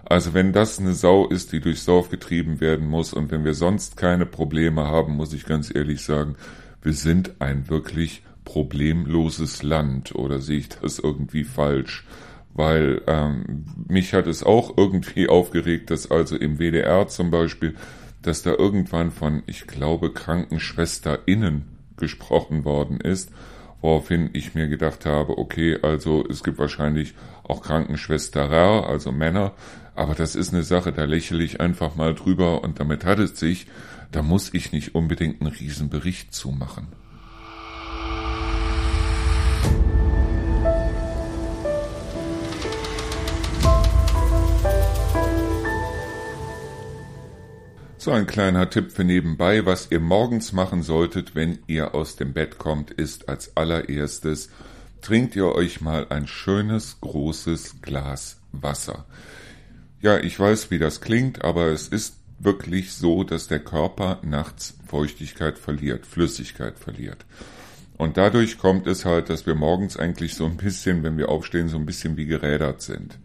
Also 0.03 0.33
wenn 0.33 0.53
das 0.53 0.79
eine 0.79 0.93
Sau 0.93 1.27
ist, 1.27 1.53
die 1.53 1.59
durchs 1.61 1.85
Dorf 1.85 2.09
getrieben 2.09 2.59
werden 2.59 2.87
muss 2.87 3.13
und 3.13 3.31
wenn 3.31 3.45
wir 3.45 3.53
sonst 3.53 3.95
keine 3.95 4.25
Probleme 4.25 4.85
haben, 4.85 5.13
muss 5.15 5.33
ich 5.33 5.45
ganz 5.45 5.73
ehrlich 5.73 6.03
sagen, 6.03 6.35
wir 6.81 6.93
sind 6.93 7.39
ein 7.39 7.69
wirklich 7.69 8.23
problemloses 8.49 9.61
Land 9.61 10.15
oder 10.15 10.39
sehe 10.39 10.57
ich 10.57 10.69
das 10.69 10.97
irgendwie 10.97 11.43
falsch? 11.43 12.07
Weil 12.55 13.03
ähm, 13.05 13.65
mich 13.87 14.13
hat 14.13 14.25
es 14.25 14.41
auch 14.41 14.75
irgendwie 14.75 15.29
aufgeregt, 15.29 15.91
dass 15.91 16.09
also 16.09 16.35
im 16.35 16.57
WDR 16.57 17.07
zum 17.07 17.29
Beispiel, 17.29 17.75
dass 18.23 18.41
da 18.41 18.51
irgendwann 18.51 19.11
von, 19.11 19.43
ich 19.45 19.67
glaube, 19.67 20.11
KrankenschwesterInnen 20.11 21.65
gesprochen 21.97 22.65
worden 22.65 22.99
ist, 22.99 23.31
woraufhin 23.81 24.31
ich 24.33 24.55
mir 24.55 24.67
gedacht 24.67 25.05
habe, 25.05 25.37
okay, 25.37 25.77
also 25.83 26.25
es 26.27 26.43
gibt 26.43 26.57
wahrscheinlich 26.57 27.13
auch 27.43 27.61
Krankenschwesterer, 27.61 28.89
also 28.89 29.11
Männer, 29.11 29.53
aber 29.93 30.15
das 30.15 30.35
ist 30.35 30.55
eine 30.55 30.63
Sache, 30.63 30.91
da 30.91 31.03
lächle 31.03 31.43
ich 31.43 31.61
einfach 31.61 31.95
mal 31.95 32.15
drüber 32.15 32.63
und 32.63 32.79
damit 32.79 33.05
hat 33.05 33.19
es 33.19 33.39
sich, 33.39 33.67
da 34.11 34.23
muss 34.23 34.51
ich 34.55 34.71
nicht 34.71 34.95
unbedingt 34.95 35.39
einen 35.39 35.51
Riesenbericht 35.51 36.33
zumachen. 36.33 36.87
So 48.09 48.15
ein 48.15 48.25
kleiner 48.25 48.71
Tipp 48.71 48.91
für 48.91 49.03
nebenbei, 49.03 49.67
was 49.67 49.91
ihr 49.91 49.99
morgens 49.99 50.51
machen 50.51 50.81
solltet, 50.81 51.35
wenn 51.35 51.59
ihr 51.67 51.93
aus 51.93 52.15
dem 52.15 52.33
Bett 52.33 52.57
kommt, 52.57 52.89
ist 52.89 53.29
als 53.29 53.55
allererstes, 53.55 54.49
trinkt 55.01 55.35
ihr 55.35 55.53
euch 55.53 55.79
mal 55.79 56.07
ein 56.09 56.25
schönes 56.25 56.97
großes 57.01 57.83
Glas 57.83 58.41
Wasser. 58.51 59.05
Ja, 60.01 60.17
ich 60.17 60.39
weiß, 60.39 60.71
wie 60.71 60.79
das 60.79 61.01
klingt, 61.01 61.43
aber 61.45 61.67
es 61.67 61.87
ist 61.87 62.15
wirklich 62.39 62.93
so, 62.93 63.23
dass 63.23 63.47
der 63.47 63.59
Körper 63.59 64.17
nachts 64.23 64.73
Feuchtigkeit 64.87 65.59
verliert, 65.59 66.07
Flüssigkeit 66.07 66.79
verliert. 66.79 67.27
Und 67.95 68.17
dadurch 68.17 68.57
kommt 68.57 68.87
es 68.87 69.05
halt, 69.05 69.29
dass 69.29 69.45
wir 69.45 69.53
morgens 69.53 69.97
eigentlich 69.97 70.33
so 70.33 70.47
ein 70.47 70.57
bisschen, 70.57 71.03
wenn 71.03 71.19
wir 71.19 71.29
aufstehen, 71.29 71.69
so 71.69 71.77
ein 71.77 71.85
bisschen 71.85 72.17
wie 72.17 72.25
gerädert 72.25 72.81
sind. 72.81 73.19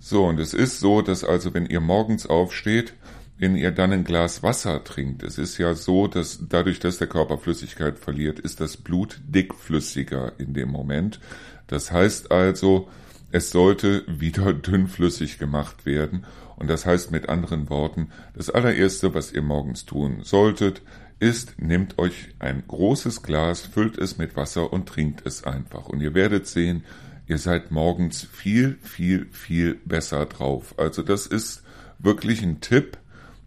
So, 0.00 0.26
und 0.26 0.38
es 0.38 0.54
ist 0.54 0.78
so, 0.78 1.02
dass 1.02 1.24
also, 1.24 1.54
wenn 1.54 1.66
ihr 1.66 1.80
morgens 1.80 2.26
aufsteht, 2.26 2.94
wenn 3.42 3.56
ihr 3.56 3.72
dann 3.72 3.92
ein 3.92 4.04
Glas 4.04 4.44
Wasser 4.44 4.84
trinkt, 4.84 5.24
es 5.24 5.36
ist 5.36 5.58
ja 5.58 5.74
so, 5.74 6.06
dass 6.06 6.44
dadurch, 6.48 6.78
dass 6.78 6.98
der 6.98 7.08
Körper 7.08 7.38
Flüssigkeit 7.38 7.98
verliert, 7.98 8.38
ist 8.38 8.60
das 8.60 8.76
Blut 8.76 9.20
dickflüssiger 9.26 10.34
in 10.38 10.54
dem 10.54 10.68
Moment. 10.68 11.18
Das 11.66 11.90
heißt 11.90 12.30
also, 12.30 12.88
es 13.32 13.50
sollte 13.50 14.04
wieder 14.06 14.52
dünnflüssig 14.52 15.40
gemacht 15.40 15.86
werden. 15.86 16.24
Und 16.54 16.70
das 16.70 16.86
heißt 16.86 17.10
mit 17.10 17.28
anderen 17.28 17.68
Worten, 17.68 18.10
das 18.36 18.48
allererste, 18.48 19.12
was 19.12 19.32
ihr 19.32 19.42
morgens 19.42 19.86
tun 19.86 20.20
solltet, 20.22 20.80
ist, 21.18 21.60
nehmt 21.60 21.98
euch 21.98 22.28
ein 22.38 22.62
großes 22.68 23.24
Glas, 23.24 23.62
füllt 23.62 23.98
es 23.98 24.18
mit 24.18 24.36
Wasser 24.36 24.72
und 24.72 24.88
trinkt 24.88 25.26
es 25.26 25.42
einfach. 25.42 25.88
Und 25.88 26.00
ihr 26.00 26.14
werdet 26.14 26.46
sehen, 26.46 26.84
ihr 27.26 27.38
seid 27.38 27.72
morgens 27.72 28.22
viel, 28.22 28.78
viel, 28.82 29.26
viel 29.32 29.80
besser 29.84 30.26
drauf. 30.26 30.76
Also 30.78 31.02
das 31.02 31.26
ist 31.26 31.64
wirklich 31.98 32.42
ein 32.42 32.60
Tipp, 32.60 32.98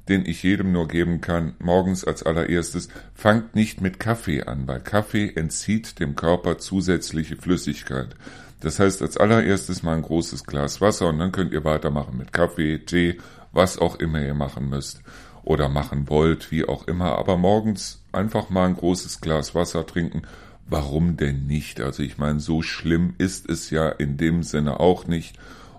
den 0.09 0.25
ich 0.25 0.43
jedem 0.43 0.71
nur 0.71 0.87
geben 0.87 1.21
kann. 1.21 1.53
Morgens 1.59 2.03
als 2.03 2.23
allererstes, 2.23 2.89
fangt 3.13 3.55
nicht 3.55 3.81
mit 3.81 3.99
Kaffee 3.99 4.43
an, 4.43 4.67
weil 4.67 4.79
Kaffee 4.79 5.31
entzieht 5.35 5.99
dem 5.99 6.15
Körper 6.15 6.57
zusätzliche 6.57 7.35
Flüssigkeit. 7.35 8.15
Das 8.61 8.79
heißt, 8.79 9.01
als 9.01 9.17
allererstes 9.17 9.83
mal 9.83 9.95
ein 9.95 10.01
großes 10.01 10.45
Glas 10.45 10.81
Wasser 10.81 11.09
und 11.09 11.19
dann 11.19 11.31
könnt 11.31 11.53
ihr 11.53 11.63
weitermachen 11.63 12.17
mit 12.17 12.33
Kaffee, 12.33 12.79
Tee, 12.79 13.17
was 13.51 13.77
auch 13.77 13.97
immer 13.97 14.21
ihr 14.21 14.33
machen 14.33 14.69
müsst 14.69 15.01
oder 15.43 15.69
machen 15.69 16.09
wollt, 16.09 16.51
wie 16.51 16.65
auch 16.65 16.87
immer. 16.87 17.17
Aber 17.17 17.37
morgens 17.37 18.01
einfach 18.11 18.49
mal 18.49 18.67
ein 18.67 18.75
großes 18.75 19.21
Glas 19.21 19.55
Wasser 19.55 19.85
trinken. 19.85 20.23
Warum 20.67 21.15
denn 21.15 21.45
nicht? 21.45 21.79
Also 21.79 22.01
ich 22.01 22.17
meine, 22.17 22.39
so 22.39 22.63
schlimm 22.63 23.13
ist 23.17 23.47
es 23.49 23.69
ja 23.69 23.89
in 23.89 24.17
dem 24.17 24.41
Sinne 24.41 24.79
auch 24.79 25.05
nicht. 25.05 25.37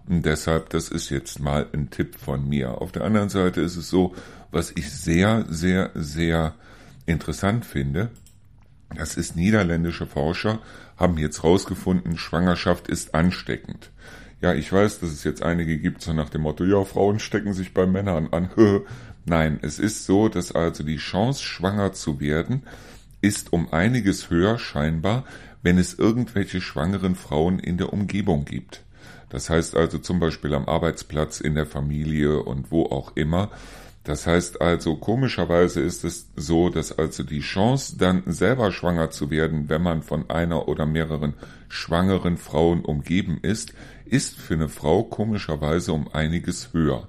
Und 0.09 0.25
deshalb, 0.25 0.71
das 0.71 0.89
ist 0.89 1.11
jetzt 1.11 1.41
mal 1.41 1.67
ein 1.73 1.91
Tipp 1.91 2.17
von 2.17 2.49
mir. 2.49 2.81
Auf 2.81 2.93
der 2.93 3.05
anderen 3.05 3.29
Seite 3.29 3.61
ist 3.61 3.77
es 3.77 3.91
so, 3.91 4.15
was 4.51 4.73
ich 4.77 4.91
sehr, 4.91 5.45
sehr, 5.49 5.91
sehr 5.95 6.55
interessant 7.07 7.65
finde, 7.65 8.11
das 8.95 9.17
ist 9.17 9.37
niederländische 9.37 10.07
Forscher, 10.07 10.61
haben 10.97 11.19
jetzt 11.19 11.43
rausgefunden, 11.43 12.17
Schwangerschaft 12.17 12.89
ist 12.89 13.15
ansteckend. 13.15 13.91
Ja, 14.41 14.55
ich 14.55 14.73
weiß, 14.73 15.01
dass 15.01 15.11
es 15.11 15.25
jetzt 15.25 15.43
einige 15.43 15.79
gibt, 15.79 16.03
so 16.03 16.13
nach 16.13 16.31
dem 16.31 16.43
Motto, 16.43 16.65
ja, 16.65 16.85
Frauen 16.85 17.19
stecken 17.19 17.53
sich 17.53 17.75
bei 17.75 17.87
Männern 17.87 18.29
an. 18.31 18.51
Nein, 19.25 19.59
es 19.63 19.79
ist 19.79 20.07
so, 20.07 20.29
dass 20.29 20.53
also 20.53 20.85
die 20.85 20.99
Chance, 20.99 21.43
schwanger 21.43 21.93
zu 21.93 22.21
werden, 22.21 22.63
ist 23.21 23.53
um 23.53 23.73
einiges 23.73 24.31
höher 24.31 24.59
scheinbar, 24.59 25.25
wenn 25.63 25.79
es 25.79 25.95
irgendwelche 25.95 26.61
schwangeren 26.61 27.17
Frauen 27.17 27.59
in 27.59 27.77
der 27.77 27.93
Umgebung 27.93 28.45
gibt. 28.45 28.85
Das 29.37 29.51
heißt 29.51 29.77
also 29.77 29.99
zum 29.99 30.19
Beispiel 30.19 30.55
am 30.55 30.67
Arbeitsplatz, 30.67 31.43
in 31.43 31.57
der 31.57 31.67
Familie 31.67 32.43
und 32.43 32.71
wo 32.71 32.85
auch 32.85 33.15
immer. 33.17 33.51
Das 34.03 34.27
heißt 34.27 34.63
also, 34.63 34.97
komischerweise 34.97 35.83
ist 35.83 36.05
es 36.05 36.31
so, 36.37 36.71
dass 36.71 36.99
also 36.99 37.23
die 37.23 37.41
Chance, 37.41 37.99
dann 37.99 38.23
selber 38.25 38.73
schwanger 38.73 39.11
zu 39.11 39.31
werden, 39.31 39.69
wenn 39.69 39.83
man 39.83 40.03
von 40.03 40.31
einer 40.31 40.69
oder 40.69 40.87
mehreren 40.87 41.35
schwangeren 41.69 42.39
Frauen 42.39 42.83
umgeben 42.83 43.39
ist, 43.43 43.75
ist 44.07 44.37
für 44.37 44.55
eine 44.55 44.71
Frau 44.71 45.03
komischerweise 45.03 45.93
um 45.93 46.09
einiges 46.15 46.73
höher. 46.73 47.07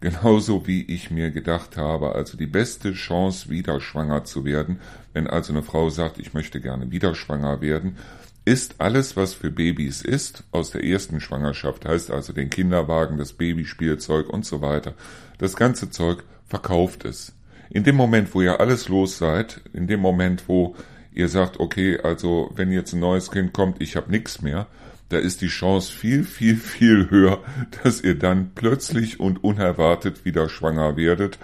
Genauso 0.00 0.66
wie 0.66 0.84
ich 0.84 1.10
mir 1.10 1.30
gedacht 1.30 1.76
habe, 1.76 2.14
also 2.14 2.38
die 2.38 2.46
beste 2.46 2.94
Chance, 2.94 3.50
wieder 3.50 3.82
schwanger 3.82 4.24
zu 4.24 4.46
werden, 4.46 4.80
wenn 5.12 5.26
also 5.26 5.52
eine 5.52 5.62
Frau 5.62 5.90
sagt, 5.90 6.18
ich 6.18 6.32
möchte 6.32 6.62
gerne 6.62 6.90
wieder 6.90 7.14
schwanger 7.14 7.60
werden, 7.60 7.98
ist 8.44 8.76
alles, 8.78 9.16
was 9.16 9.34
für 9.34 9.50
Babys 9.50 10.02
ist, 10.02 10.44
aus 10.50 10.70
der 10.70 10.84
ersten 10.84 11.20
Schwangerschaft, 11.20 11.86
heißt 11.86 12.10
also 12.10 12.32
den 12.32 12.50
Kinderwagen, 12.50 13.18
das 13.18 13.34
Babyspielzeug 13.34 14.28
und 14.28 14.44
so 14.44 14.60
weiter, 14.60 14.94
das 15.38 15.56
ganze 15.56 15.90
Zeug 15.90 16.24
verkauft 16.46 17.04
es. 17.04 17.34
In 17.70 17.84
dem 17.84 17.96
Moment, 17.96 18.34
wo 18.34 18.42
ihr 18.42 18.58
alles 18.60 18.88
los 18.88 19.18
seid, 19.18 19.60
in 19.72 19.86
dem 19.86 20.00
Moment, 20.00 20.44
wo 20.48 20.74
ihr 21.12 21.28
sagt, 21.28 21.60
okay, 21.60 21.98
also 22.02 22.50
wenn 22.54 22.72
jetzt 22.72 22.92
ein 22.92 23.00
neues 23.00 23.30
Kind 23.30 23.52
kommt, 23.52 23.80
ich 23.80 23.96
habe 23.96 24.10
nichts 24.10 24.42
mehr, 24.42 24.66
da 25.08 25.18
ist 25.18 25.40
die 25.40 25.48
Chance 25.48 25.92
viel, 25.92 26.24
viel, 26.24 26.56
viel 26.56 27.10
höher, 27.10 27.42
dass 27.82 28.00
ihr 28.00 28.16
dann 28.16 28.52
plötzlich 28.54 29.20
und 29.20 29.44
unerwartet 29.44 30.24
wieder 30.24 30.48
schwanger 30.48 30.96
werdet. 30.96 31.38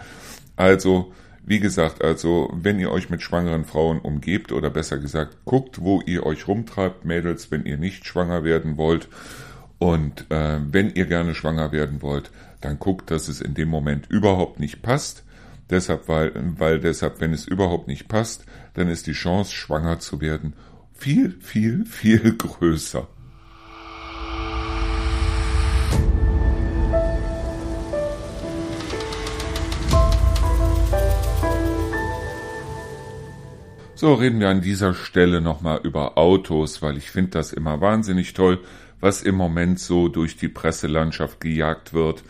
Also 0.57 1.13
wie 1.47 1.61
gesagt, 1.61 2.03
also 2.03 2.51
wenn 2.53 2.81
ihr 2.81 2.91
euch 2.91 3.09
mit 3.09 3.23
schwangeren 3.23 3.65
Frauen 3.65 4.01
umgebt 4.01 4.51
oder 4.51 4.69
besser 4.69 4.99
gesagt 4.99 5.45
guckt, 5.45 5.81
wo 5.81 6.03
ihr 6.05 6.27
euch 6.27 6.49
rumtreibt, 6.49 7.05
Mädels, 7.05 7.53
wenn 7.53 7.65
ihr 7.65 7.79
nicht 7.79 8.05
schwanger 8.05 8.43
werden 8.43 8.77
wollt 8.77 9.09
und 9.79 10.29
äh, 10.31 10.59
wenn 10.61 10.91
ihr 10.91 11.07
gerne 11.07 11.37
schwanger 11.37 11.71
werden 11.71 12.03
wollt, 12.03 12.33
dann 12.61 12.81
guckt, 12.81 13.13
dass 13.13 13.29
es 13.29 13.41
in 13.41 13.55
dem 13.55 13.69
Moment 13.69 14.11
überhaupt 14.11 14.59
nicht 14.59 14.83
passt. 14.83 15.23
Deshalb, 15.71 16.09
weil, 16.09 16.33
weil 16.59 16.81
deshalb, 16.81 17.21
wenn 17.21 17.33
es 17.33 17.47
überhaupt 17.47 17.87
nicht 17.87 18.09
passt, 18.09 18.45
dann 18.75 18.89
ist 18.89 19.07
die 19.07 19.13
Chance, 19.13 19.53
schwanger 19.53 20.01
zu 20.01 20.21
werden, 20.21 20.55
viel, 20.95 21.37
viel, 21.41 21.87
viel 21.87 22.37
größer. 22.39 23.07
So 33.99 34.13
reden 34.13 34.41
wir 34.41 34.51
an 34.51 34.61
dieser 34.61 34.93
Stelle 34.93 35.41
nochmal 35.41 35.81
über 35.83 36.19
Autos, 36.19 36.83
weil 36.83 36.99
ich 36.99 37.11
finde 37.11 37.31
das 37.31 37.55
immer 37.55 37.81
wahnsinnig 37.81 38.35
toll, 38.35 38.61
was 39.01 39.23
im 39.23 39.37
Moment 39.37 39.81
so 39.81 40.09
durch 40.09 40.37
die 40.37 40.51
Presselandschaft 40.51 41.41
gejagt 41.41 41.95
wird. 41.95 42.23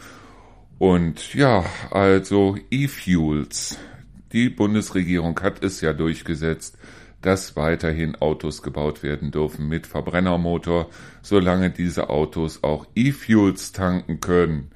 Und 0.78 1.34
ja, 1.34 1.64
also 1.90 2.56
E-Fuels. 2.70 3.80
Die 4.32 4.48
Bundesregierung 4.48 5.40
hat 5.40 5.64
es 5.64 5.80
ja 5.80 5.92
durchgesetzt, 5.92 6.78
dass 7.20 7.56
weiterhin 7.56 8.14
Autos 8.14 8.62
gebaut 8.62 9.02
werden 9.02 9.32
dürfen 9.32 9.66
mit 9.66 9.88
Verbrennermotor, 9.88 10.88
solange 11.20 11.70
diese 11.70 12.10
Autos 12.10 12.62
auch 12.62 12.86
E-Fuels 12.94 13.72
tanken 13.72 14.20
können. 14.20 14.70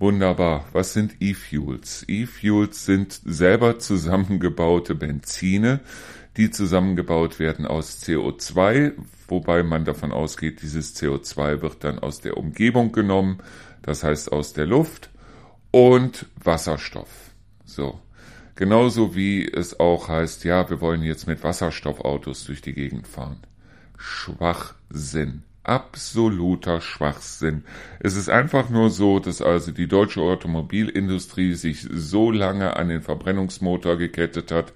Wunderbar. 0.00 0.64
Was 0.72 0.92
sind 0.92 1.16
E-Fuels? 1.20 2.04
E-Fuels 2.06 2.84
sind 2.84 3.18
selber 3.24 3.80
zusammengebaute 3.80 4.94
Benzine, 4.94 5.80
die 6.38 6.50
zusammengebaut 6.50 7.40
werden 7.40 7.66
aus 7.66 8.00
CO2, 8.02 8.92
wobei 9.26 9.64
man 9.64 9.84
davon 9.84 10.12
ausgeht, 10.12 10.62
dieses 10.62 10.96
CO2 10.96 11.60
wird 11.60 11.82
dann 11.82 11.98
aus 11.98 12.20
der 12.20 12.36
Umgebung 12.36 12.92
genommen, 12.92 13.40
das 13.82 14.04
heißt 14.04 14.32
aus 14.32 14.52
der 14.52 14.66
Luft 14.66 15.10
und 15.72 16.26
Wasserstoff. 16.42 17.34
So. 17.64 18.00
Genauso 18.54 19.14
wie 19.14 19.46
es 19.46 19.78
auch 19.78 20.08
heißt, 20.08 20.44
ja, 20.44 20.68
wir 20.68 20.80
wollen 20.80 21.02
jetzt 21.02 21.26
mit 21.26 21.44
Wasserstoffautos 21.44 22.44
durch 22.44 22.60
die 22.60 22.72
Gegend 22.72 23.06
fahren. 23.06 23.38
Schwachsinn. 23.96 25.42
Absoluter 25.62 26.80
Schwachsinn. 26.80 27.64
Es 28.00 28.16
ist 28.16 28.28
einfach 28.28 28.68
nur 28.68 28.90
so, 28.90 29.20
dass 29.20 29.42
also 29.42 29.70
die 29.70 29.86
deutsche 29.86 30.22
Automobilindustrie 30.22 31.54
sich 31.54 31.86
so 31.92 32.30
lange 32.30 32.76
an 32.76 32.88
den 32.88 33.02
Verbrennungsmotor 33.02 33.96
gekettet 33.96 34.50
hat, 34.50 34.72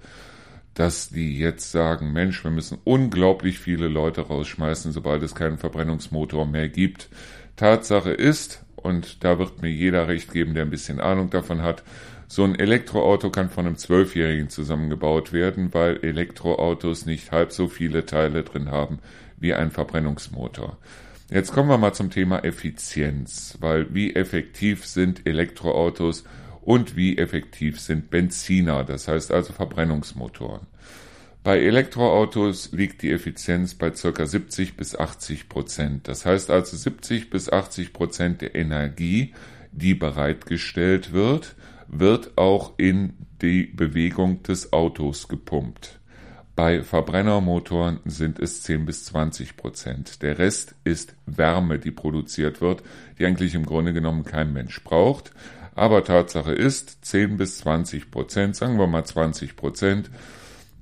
dass 0.73 1.09
die 1.09 1.37
jetzt 1.37 1.71
sagen, 1.71 2.13
Mensch, 2.13 2.43
wir 2.43 2.51
müssen 2.51 2.79
unglaublich 2.83 3.59
viele 3.59 3.87
Leute 3.87 4.21
rausschmeißen, 4.21 4.91
sobald 4.91 5.21
es 5.23 5.35
keinen 5.35 5.57
Verbrennungsmotor 5.57 6.45
mehr 6.45 6.69
gibt. 6.69 7.09
Tatsache 7.55 8.11
ist, 8.11 8.63
und 8.75 9.23
da 9.23 9.37
wird 9.39 9.61
mir 9.61 9.69
jeder 9.69 10.07
recht 10.07 10.31
geben, 10.31 10.53
der 10.53 10.63
ein 10.63 10.71
bisschen 10.71 10.99
Ahnung 10.99 11.29
davon 11.29 11.61
hat, 11.61 11.83
so 12.27 12.43
ein 12.43 12.57
Elektroauto 12.57 13.29
kann 13.29 13.49
von 13.49 13.67
einem 13.67 13.77
Zwölfjährigen 13.77 14.49
zusammengebaut 14.49 15.33
werden, 15.33 15.73
weil 15.73 16.03
Elektroautos 16.03 17.05
nicht 17.05 17.31
halb 17.31 17.51
so 17.51 17.67
viele 17.67 18.05
Teile 18.05 18.43
drin 18.43 18.71
haben 18.71 18.99
wie 19.37 19.53
ein 19.53 19.69
Verbrennungsmotor. 19.69 20.77
Jetzt 21.29 21.51
kommen 21.51 21.69
wir 21.69 21.77
mal 21.77 21.93
zum 21.93 22.09
Thema 22.09 22.43
Effizienz, 22.43 23.57
weil 23.59 23.93
wie 23.93 24.15
effektiv 24.15 24.85
sind 24.85 25.27
Elektroautos 25.27 26.23
und 26.65 26.95
wie 26.95 27.17
effektiv 27.17 27.79
sind 27.79 28.09
Benziner, 28.09 28.83
das 28.83 29.07
heißt 29.07 29.31
also 29.31 29.53
Verbrennungsmotoren. 29.53 30.67
Bei 31.43 31.59
Elektroautos 31.59 32.71
liegt 32.71 33.01
die 33.01 33.11
Effizienz 33.11 33.75
bei 33.75 33.89
ca. 33.89 34.25
70 34.25 34.77
bis 34.77 34.95
80 34.95 35.49
Prozent. 35.49 36.07
Das 36.07 36.25
heißt 36.25 36.49
also 36.49 36.77
70 36.77 37.29
bis 37.29 37.51
80 37.51 37.91
Prozent 37.91 38.41
der 38.41 38.55
Energie, 38.55 39.33
die 39.73 39.93
bereitgestellt 39.93 41.11
wird, 41.11 41.55
wird 41.87 42.37
auch 42.37 42.73
in 42.77 43.13
die 43.41 43.63
Bewegung 43.63 44.41
des 44.43 44.71
Autos 44.71 45.27
gepumpt. 45.27 45.99
Bei 46.55 46.81
Verbrennermotoren 46.83 47.99
sind 48.05 48.39
es 48.39 48.61
10 48.61 48.85
bis 48.85 49.05
20 49.05 49.57
Prozent. 49.57 50.21
Der 50.21 50.37
Rest 50.37 50.75
ist 50.83 51.15
Wärme, 51.25 51.79
die 51.79 51.91
produziert 51.91 52.61
wird, 52.61 52.83
die 53.17 53.25
eigentlich 53.25 53.55
im 53.55 53.65
Grunde 53.65 53.91
genommen 53.91 54.23
kein 54.23 54.53
Mensch 54.53 54.81
braucht. 54.83 55.33
Aber 55.75 56.03
Tatsache 56.03 56.53
ist, 56.53 57.05
10 57.05 57.37
bis 57.37 57.57
20 57.59 58.11
Prozent, 58.11 58.55
sagen 58.55 58.77
wir 58.77 58.87
mal 58.87 59.05
20 59.05 59.55
Prozent, 59.55 60.11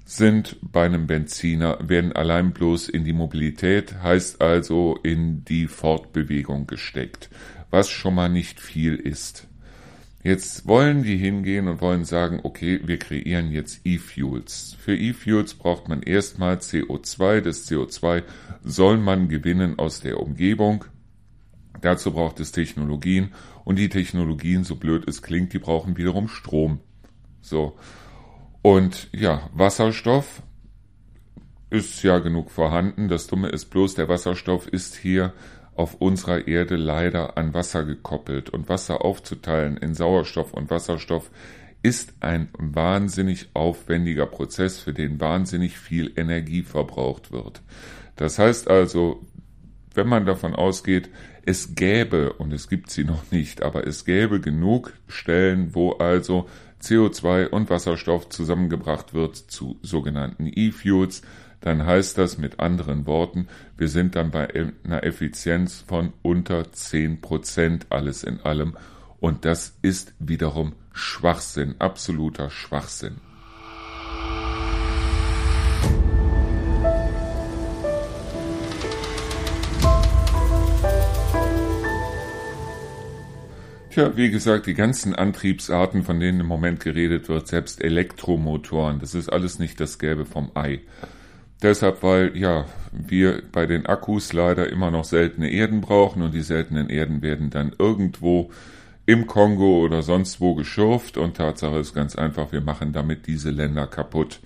sind 0.06 0.58
bei 0.62 0.86
einem 0.86 1.08
Benziner, 1.08 1.78
werden 1.88 2.12
allein 2.12 2.52
bloß 2.52 2.90
in 2.90 3.06
die 3.06 3.14
Mobilität, 3.14 4.02
heißt 4.04 4.42
also 4.42 5.00
in 5.04 5.46
die 5.46 5.68
Fortbewegung 5.68 6.68
gesteckt, 6.68 7.30
was 7.70 7.90
schon 7.90 8.16
mal 8.16 8.28
nicht 8.28 8.60
viel 8.60 8.96
ist. 8.96 9.48
Jetzt 10.24 10.68
wollen 10.68 11.02
die 11.02 11.18
hingehen 11.18 11.68
und 11.68 11.82
wollen 11.82 12.06
sagen, 12.06 12.42
okay, 12.44 12.80
wir 12.84 13.00
kreieren 13.00 13.52
jetzt 13.52 13.82
E-Fuels. 13.86 14.76
Für 14.80 14.96
E-Fuels 14.96 15.56
braucht 15.56 15.88
man 15.88 16.04
erstmal 16.04 16.58
CO2. 16.58 17.42
Das 17.42 17.68
CO2 17.68 18.22
soll 18.64 18.98
man 18.98 19.30
gewinnen 19.30 19.80
aus 19.80 20.02
der 20.02 20.20
Umgebung. 20.20 20.86
Dazu 21.82 22.12
braucht 22.12 22.40
es 22.40 22.52
Technologien 22.52 23.30
und 23.64 23.78
die 23.78 23.90
Technologien, 23.90 24.64
so 24.64 24.76
blöd 24.76 25.08
es 25.08 25.22
klingt, 25.22 25.54
die 25.54 25.60
brauchen 25.60 25.98
wiederum 25.98 26.28
Strom. 26.28 26.80
So. 27.42 27.78
Und 28.62 29.10
ja, 29.12 29.50
Wasserstoff 29.54 30.44
ist 31.70 32.04
ja 32.04 32.20
genug 32.20 32.52
vorhanden. 32.52 33.08
Das 33.08 33.28
Dumme 33.28 33.50
ist 33.50 33.66
bloß, 33.66 33.96
der 33.96 34.10
Wasserstoff 34.10 34.68
ist 34.68 34.96
hier 34.96 35.34
auf 35.76 35.96
unserer 35.96 36.48
Erde 36.48 36.76
leider 36.76 37.38
an 37.38 37.54
Wasser 37.54 37.86
gekoppelt. 37.86 38.50
Und 38.50 38.70
Wasser 38.70 39.04
aufzuteilen 39.04 39.78
in 39.78 39.96
Sauerstoff 39.96 40.54
und 40.54 40.70
Wasserstoff 40.70 41.32
ist 41.82 42.14
ein 42.20 42.50
wahnsinnig 42.58 43.50
aufwendiger 43.54 44.28
Prozess, 44.28 44.80
für 44.80 44.94
den 44.94 45.20
wahnsinnig 45.20 45.80
viel 45.80 46.12
Energie 46.16 46.62
verbraucht 46.62 47.32
wird. 47.32 47.62
Das 48.16 48.38
heißt 48.38 48.70
also, 48.70 49.26
wenn 49.94 50.08
man 50.08 50.26
davon 50.26 50.56
ausgeht, 50.56 51.10
es 51.46 51.76
gäbe, 51.76 52.34
und 52.34 52.54
es 52.54 52.70
gibt 52.70 52.92
sie 52.92 53.04
noch 53.04 53.32
nicht, 53.32 53.64
aber 53.64 53.88
es 53.88 54.06
gäbe 54.06 54.40
genug 54.40 54.94
Stellen, 55.08 55.74
wo 55.74 55.94
also 55.94 56.48
CO2 56.82 57.48
und 57.48 57.70
Wasserstoff 57.70 58.30
zusammengebracht 58.30 59.14
wird 59.14 59.36
zu 59.36 59.78
sogenannten 59.82 60.48
E-Fuels, 60.54 61.22
dann 61.62 61.86
heißt 61.86 62.18
das 62.18 62.38
mit 62.38 62.60
anderen 62.60 63.06
Worten, 63.06 63.48
wir 63.78 63.88
sind 63.88 64.16
dann 64.16 64.32
bei 64.32 64.50
einer 64.84 65.04
Effizienz 65.04 65.84
von 65.88 66.14
unter 66.24 66.72
10 66.72 67.22
Prozent 67.22 67.86
alles 67.90 68.24
in 68.24 68.40
allem. 68.40 68.76
Und 69.20 69.46
das 69.46 69.78
ist 69.84 70.16
wiederum 70.18 70.74
Schwachsinn, 70.92 71.76
absoluter 71.78 72.50
Schwachsinn. 72.50 73.18
Tja, 83.92 84.16
wie 84.16 84.32
gesagt, 84.32 84.68
die 84.68 84.74
ganzen 84.74 85.14
Antriebsarten, 85.14 86.04
von 86.04 86.18
denen 86.18 86.40
im 86.40 86.46
Moment 86.46 86.80
geredet 86.80 87.28
wird, 87.28 87.50
selbst 87.50 87.84
Elektromotoren, 87.84 89.00
das 89.00 89.14
ist 89.14 89.28
alles 89.28 89.60
nicht 89.60 89.82
das 89.82 90.00
Gelbe 90.00 90.24
vom 90.24 90.50
Ei. 90.56 90.80
Deshalb, 91.62 92.02
weil 92.02 92.38
ja, 92.38 92.64
wir 92.94 93.44
bei 93.52 93.66
den 93.66 93.86
Akkus 93.86 94.32
leider 94.32 94.70
immer 94.70 94.92
noch 94.92 95.04
seltene 95.04 95.52
Erden 95.52 95.82
brauchen 95.82 96.22
und 96.22 96.34
die 96.34 96.42
seltenen 96.42 96.90
Erden 96.90 97.22
werden 97.22 97.50
dann 97.50 97.74
irgendwo 97.78 98.50
im 99.06 99.28
Kongo 99.28 99.82
oder 99.82 100.04
sonst 100.04 100.40
wo 100.40 100.56
geschürft 100.56 101.18
und 101.18 101.36
Tatsache 101.36 101.78
ist 101.80 101.94
ganz 101.94 102.16
einfach, 102.16 102.54
wir 102.54 102.62
machen 102.62 102.94
damit 102.94 103.28
diese 103.28 103.50
Länder 103.50 103.88
kaputt. 103.88 104.40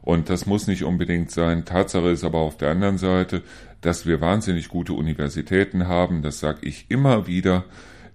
Und 0.00 0.30
das 0.30 0.46
muss 0.46 0.66
nicht 0.66 0.84
unbedingt 0.84 1.30
sein. 1.30 1.66
Tatsache 1.66 2.08
ist 2.08 2.24
aber 2.24 2.38
auf 2.38 2.56
der 2.56 2.70
anderen 2.70 2.96
Seite, 2.96 3.42
dass 3.82 4.06
wir 4.06 4.22
wahnsinnig 4.22 4.68
gute 4.68 4.94
Universitäten 4.94 5.88
haben, 5.88 6.22
das 6.22 6.40
sage 6.40 6.60
ich 6.62 6.86
immer 6.88 7.26
wieder, 7.26 7.66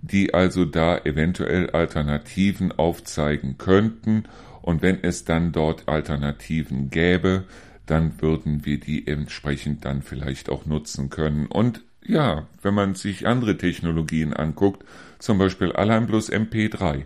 die 0.04 0.34
also 0.34 0.66
da 0.66 0.98
eventuell 0.98 1.70
Alternativen 1.70 2.72
aufzeigen 2.74 3.58
könnten. 3.58 4.26
Und 4.62 4.82
wenn 4.82 5.02
es 5.02 5.24
dann 5.24 5.52
dort 5.54 5.88
Alternativen 5.88 6.90
gäbe, 6.90 7.46
dann 7.86 8.22
würden 8.22 8.66
wir 8.66 8.80
die 8.80 9.08
entsprechend 9.08 9.86
dann 9.86 10.02
vielleicht 10.02 10.50
auch 10.50 10.66
nutzen 10.66 11.10
können. 11.10 11.48
Und 11.48 11.82
ja, 12.06 12.48
wenn 12.62 12.74
man 12.74 12.96
sich 12.96 13.26
andere 13.28 13.58
Technologien 13.58 14.34
anguckt, 14.34 14.84
zum 15.20 15.38
Beispiel 15.38 15.72
allein 15.72 16.06
bloß 16.06 16.32
MP3. 16.32 17.06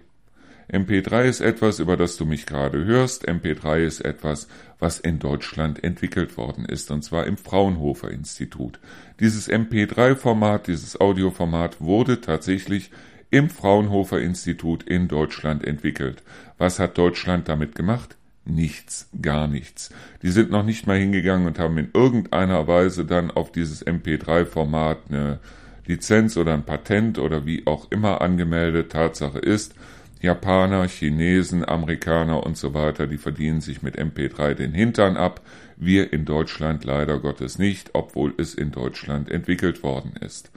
MP3 0.71 1.23
ist 1.23 1.39
etwas, 1.39 1.79
über 1.79 1.95
das 1.95 2.17
du 2.17 2.25
mich 2.25 2.45
gerade 2.45 2.83
hörst. 2.83 3.27
MP3 3.27 3.85
ist 3.85 4.01
etwas, 4.01 4.49
was 4.79 4.99
in 4.99 5.17
Deutschland 5.17 5.81
entwickelt 5.81 6.35
worden 6.35 6.65
ist, 6.65 6.91
und 6.91 7.03
zwar 7.03 7.25
im 7.25 7.37
Fraunhofer 7.37 8.11
Institut. 8.11 8.79
Dieses 9.21 9.49
MP3-Format, 9.49 10.67
dieses 10.67 10.99
Audioformat 10.99 11.79
wurde 11.79 12.19
tatsächlich 12.19 12.91
im 13.29 13.49
Fraunhofer 13.49 14.19
Institut 14.19 14.83
in 14.83 15.07
Deutschland 15.07 15.63
entwickelt. 15.63 16.21
Was 16.57 16.79
hat 16.79 16.97
Deutschland 16.97 17.47
damit 17.47 17.75
gemacht? 17.75 18.17
Nichts, 18.43 19.09
gar 19.21 19.47
nichts. 19.47 19.89
Die 20.21 20.31
sind 20.31 20.51
noch 20.51 20.63
nicht 20.63 20.85
mal 20.85 20.97
hingegangen 20.97 21.47
und 21.47 21.59
haben 21.59 21.77
in 21.77 21.89
irgendeiner 21.93 22.67
Weise 22.67 23.05
dann 23.05 23.31
auf 23.31 23.51
dieses 23.51 23.85
MP3-Format 23.85 24.99
eine 25.09 25.39
Lizenz 25.85 26.35
oder 26.37 26.53
ein 26.53 26.63
Patent 26.63 27.19
oder 27.19 27.45
wie 27.45 27.65
auch 27.67 27.89
immer 27.91 28.21
angemeldet. 28.21 28.91
Tatsache 28.91 29.39
ist, 29.39 29.75
Japaner, 30.21 30.87
Chinesen, 30.87 31.67
Amerikaner 31.67 32.43
und 32.45 32.57
so 32.57 32.73
weiter, 32.73 33.07
die 33.07 33.17
verdienen 33.17 33.61
sich 33.61 33.81
mit 33.81 33.97
MP3 33.97 34.53
den 34.53 34.73
Hintern 34.73 35.17
ab. 35.17 35.41
Wir 35.75 36.11
in 36.11 36.25
Deutschland 36.25 36.83
leider 36.83 37.19
Gottes 37.19 37.59
nicht, 37.59 37.91
obwohl 37.93 38.33
es 38.37 38.55
in 38.55 38.71
Deutschland 38.71 39.29
entwickelt 39.29 39.83
worden 39.83 40.13
ist. 40.19 40.51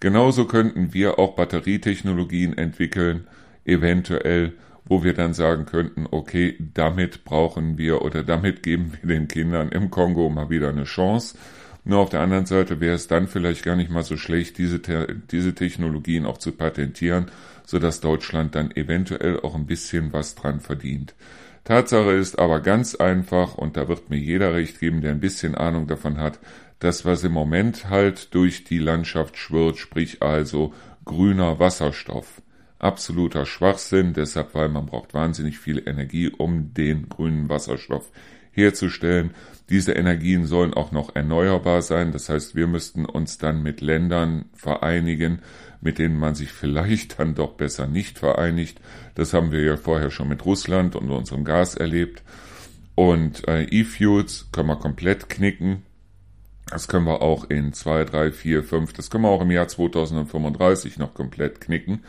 Genauso 0.00 0.44
könnten 0.46 0.92
wir 0.92 1.18
auch 1.18 1.34
Batterietechnologien 1.36 2.56
entwickeln, 2.58 3.26
eventuell, 3.64 4.52
wo 4.84 5.02
wir 5.02 5.14
dann 5.14 5.32
sagen 5.32 5.64
könnten, 5.64 6.06
okay, 6.10 6.56
damit 6.74 7.24
brauchen 7.24 7.78
wir 7.78 8.02
oder 8.02 8.22
damit 8.22 8.62
geben 8.62 8.92
wir 9.02 9.16
den 9.16 9.28
Kindern 9.28 9.70
im 9.70 9.90
Kongo 9.90 10.28
mal 10.28 10.50
wieder 10.50 10.68
eine 10.68 10.84
Chance. 10.84 11.36
Nur 11.84 12.00
auf 12.00 12.10
der 12.10 12.20
anderen 12.20 12.46
Seite 12.46 12.80
wäre 12.80 12.96
es 12.96 13.06
dann 13.06 13.28
vielleicht 13.28 13.64
gar 13.64 13.76
nicht 13.76 13.90
mal 13.90 14.02
so 14.02 14.16
schlecht, 14.16 14.58
diese, 14.58 14.80
diese 15.30 15.54
Technologien 15.54 16.26
auch 16.26 16.38
zu 16.38 16.52
patentieren 16.52 17.26
sodass 17.66 18.00
Deutschland 18.00 18.54
dann 18.54 18.70
eventuell 18.70 19.38
auch 19.40 19.54
ein 19.54 19.66
bisschen 19.66 20.14
was 20.14 20.34
dran 20.34 20.60
verdient. 20.60 21.14
Tatsache 21.64 22.12
ist 22.12 22.38
aber 22.38 22.60
ganz 22.60 22.94
einfach, 22.94 23.56
und 23.56 23.76
da 23.76 23.88
wird 23.88 24.08
mir 24.08 24.18
jeder 24.18 24.54
recht 24.54 24.80
geben, 24.80 25.02
der 25.02 25.10
ein 25.10 25.20
bisschen 25.20 25.54
Ahnung 25.54 25.86
davon 25.86 26.16
hat, 26.16 26.38
das, 26.78 27.04
was 27.04 27.24
im 27.24 27.32
Moment 27.32 27.90
halt 27.90 28.34
durch 28.34 28.64
die 28.64 28.78
Landschaft 28.78 29.36
schwirrt, 29.36 29.76
sprich 29.76 30.22
also 30.22 30.72
grüner 31.04 31.58
Wasserstoff. 31.58 32.40
Absoluter 32.78 33.46
Schwachsinn, 33.46 34.12
deshalb, 34.12 34.54
weil 34.54 34.68
man 34.68 34.86
braucht 34.86 35.12
wahnsinnig 35.12 35.58
viel 35.58 35.82
Energie, 35.88 36.28
um 36.28 36.74
den 36.74 37.08
grünen 37.08 37.48
Wasserstoff 37.48 38.10
herzustellen. 38.52 39.30
Diese 39.70 39.92
Energien 39.92 40.46
sollen 40.46 40.74
auch 40.74 40.92
noch 40.92 41.16
erneuerbar 41.16 41.82
sein. 41.82 42.12
Das 42.12 42.28
heißt, 42.28 42.54
wir 42.54 42.66
müssten 42.66 43.04
uns 43.04 43.38
dann 43.38 43.62
mit 43.62 43.80
Ländern 43.80 44.46
vereinigen, 44.54 45.40
mit 45.80 45.98
denen 45.98 46.18
man 46.18 46.34
sich 46.34 46.52
vielleicht 46.52 47.18
dann 47.18 47.34
doch 47.34 47.52
besser 47.52 47.86
nicht 47.86 48.18
vereinigt. 48.18 48.80
Das 49.14 49.32
haben 49.32 49.52
wir 49.52 49.62
ja 49.62 49.76
vorher 49.76 50.10
schon 50.10 50.28
mit 50.28 50.44
Russland 50.44 50.96
und 50.96 51.10
unserem 51.10 51.44
Gas 51.44 51.74
erlebt. 51.74 52.22
Und 52.94 53.46
äh, 53.46 53.64
E-Fuels 53.64 54.48
können 54.52 54.68
wir 54.68 54.76
komplett 54.76 55.28
knicken. 55.28 55.82
Das 56.68 56.88
können 56.88 57.06
wir 57.06 57.22
auch 57.22 57.48
in 57.48 57.72
2, 57.72 58.04
3, 58.04 58.32
4, 58.32 58.64
5, 58.64 58.92
das 58.92 59.08
können 59.08 59.22
wir 59.22 59.30
auch 59.30 59.42
im 59.42 59.52
Jahr 59.52 59.68
2035 59.68 60.98
noch 60.98 61.14
komplett 61.14 61.60
knicken. 61.60 62.02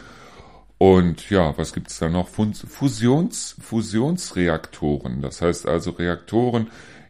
Und 0.79 1.29
ja, 1.29 1.57
was 1.57 1.73
gibt's 1.73 1.99
da 1.99 2.09
noch? 2.09 2.27
Fusions, 2.27 3.55
Fusionsreaktoren. 3.59 5.21
Das 5.21 5.41
heißt 5.41 5.67
also 5.67 5.91
Reaktoren, 5.91 6.67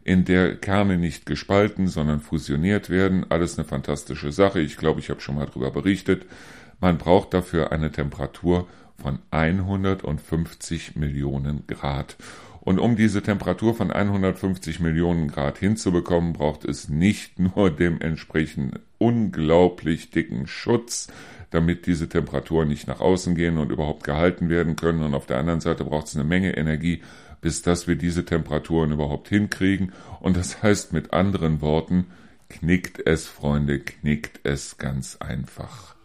in 0.07 0.23
der 0.23 0.55
Kerne 0.55 0.97
nicht 0.97 1.25
gespalten, 1.25 1.89
sondern 1.89 2.21
fusioniert 2.21 2.89
werden. 2.89 3.25
Alles 3.27 3.57
eine 3.59 3.67
fantastische 3.67 4.31
Sache. 4.31 4.61
Ich 4.61 4.77
glaube, 4.77 5.01
ich 5.01 5.09
habe 5.09 5.19
schon 5.19 5.35
mal 5.35 5.45
darüber 5.45 5.69
berichtet. 5.69 6.25
Man 6.79 6.97
braucht 6.97 7.33
dafür 7.33 7.73
eine 7.73 7.91
Temperatur 7.91 8.69
von 8.95 9.19
150 9.31 10.95
Millionen 10.95 11.67
Grad. 11.67 12.15
Und 12.61 12.79
um 12.79 12.95
diese 12.95 13.21
Temperatur 13.21 13.75
von 13.75 13.91
150 13.91 14.79
Millionen 14.79 15.27
Grad 15.27 15.57
hinzubekommen, 15.57 16.31
braucht 16.31 16.63
es 16.63 16.87
nicht 16.87 17.37
nur 17.57 17.69
dementsprechend 17.69 18.79
unglaublich 18.99 20.09
dicken 20.11 20.47
Schutz, 20.47 21.09
damit 21.49 21.85
diese 21.85 22.07
Temperaturen 22.07 22.69
nicht 22.69 22.87
nach 22.87 23.01
außen 23.01 23.35
gehen 23.35 23.57
und 23.57 23.73
überhaupt 23.73 24.05
gehalten 24.05 24.47
werden 24.47 24.77
können. 24.77 25.03
Und 25.03 25.13
auf 25.13 25.25
der 25.25 25.37
anderen 25.37 25.59
Seite 25.59 25.83
braucht 25.83 26.07
es 26.07 26.15
eine 26.15 26.23
Menge 26.23 26.55
Energie, 26.55 27.01
bis 27.41 27.61
dass 27.61 27.87
wir 27.87 27.95
diese 27.95 28.25
Temperaturen 28.25 28.91
überhaupt 28.91 29.29
hinkriegen. 29.29 29.93
Und 30.19 30.37
das 30.37 30.63
heißt 30.63 30.93
mit 30.93 31.13
anderen 31.13 31.61
Worten, 31.61 32.07
knickt 32.49 33.05
es, 33.05 33.27
Freunde, 33.27 33.79
knickt 33.79 34.41
es 34.43 34.77
ganz 34.77 35.17
einfach. 35.17 35.97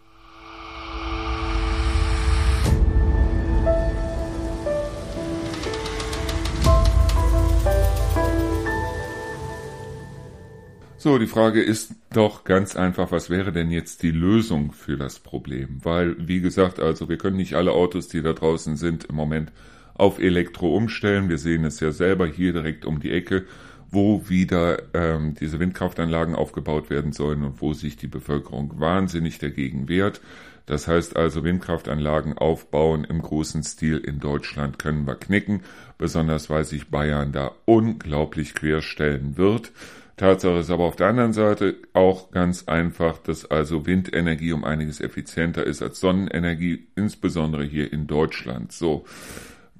So, 11.03 11.18
die 11.18 11.27
Frage 11.27 11.61
ist 11.61 11.97
doch 12.12 12.45
ganz 12.45 12.77
einfach, 12.77 13.11
was 13.11 13.29
wäre 13.29 13.51
denn 13.51 13.73
jetzt 13.73 14.05
die 14.05 14.12
Lösung 14.12 14.71
für 14.71 14.97
das 14.97 15.18
Problem? 15.18 15.81
Weil, 15.83 16.14
wie 16.29 16.40
gesagt, 16.40 16.79
also 16.79 17.09
wir 17.09 17.18
können 17.18 17.38
nicht 17.38 17.55
alle 17.55 17.73
Autos, 17.73 18.07
die 18.07 18.23
da 18.23 18.33
draußen 18.33 18.77
sind, 18.77 19.07
im 19.07 19.16
Moment 19.16 19.51
auf 19.94 20.18
Elektro 20.18 20.76
umstellen. 20.76 21.28
Wir 21.28 21.38
sehen 21.38 21.64
es 21.64 21.81
ja 21.81 21.92
selber 21.92 22.26
hier 22.26 22.52
direkt 22.52 22.85
um 22.85 23.00
die 23.00 23.12
Ecke, 23.12 23.44
wo 23.90 24.28
wieder 24.28 24.83
ähm, 24.94 25.35
diese 25.38 25.61
Windkraftanlagen 25.61 26.35
aufgebaut 26.35 26.88
werden 26.90 27.12
sollen 27.12 27.44
und 27.44 27.61
wo 27.61 27.74
sich 27.74 27.96
die 27.96 28.07
Bevölkerung 28.07 28.81
wahnsinnig 28.81 29.38
dagegen 29.38 29.88
wehrt. 29.88 30.20
Das 30.66 30.88
heißt 30.88 31.16
also, 31.16 31.44
Windkraftanlagen 31.44 32.38
aufbauen 32.38 33.05
im 33.05 33.20
großen 33.20 33.62
Stil 33.62 33.98
in 33.98 34.20
Deutschland 34.20 34.78
können 34.78 35.07
wir 35.07 35.16
knicken, 35.16 35.62
besonders 35.98 36.48
weil 36.50 36.64
sich 36.64 36.88
Bayern 36.88 37.33
da 37.33 37.52
unglaublich 37.64 38.55
querstellen 38.55 39.37
wird. 39.37 39.72
Tatsache 40.16 40.59
ist 40.59 40.70
aber 40.70 40.85
auf 40.85 40.96
der 40.96 41.09
anderen 41.09 41.33
Seite 41.33 41.76
auch 41.94 42.31
ganz 42.31 42.68
einfach, 42.68 43.18
dass 43.18 43.50
also 43.50 43.87
Windenergie 43.87 44.52
um 44.52 44.62
einiges 44.62 45.00
effizienter 45.00 45.64
ist 45.64 45.83
als 45.83 46.00
Sonnenenergie, 46.00 46.87
insbesondere 46.94 47.64
hier 47.64 47.92
in 47.92 48.07
Deutschland. 48.07 48.72
So. 48.72 49.05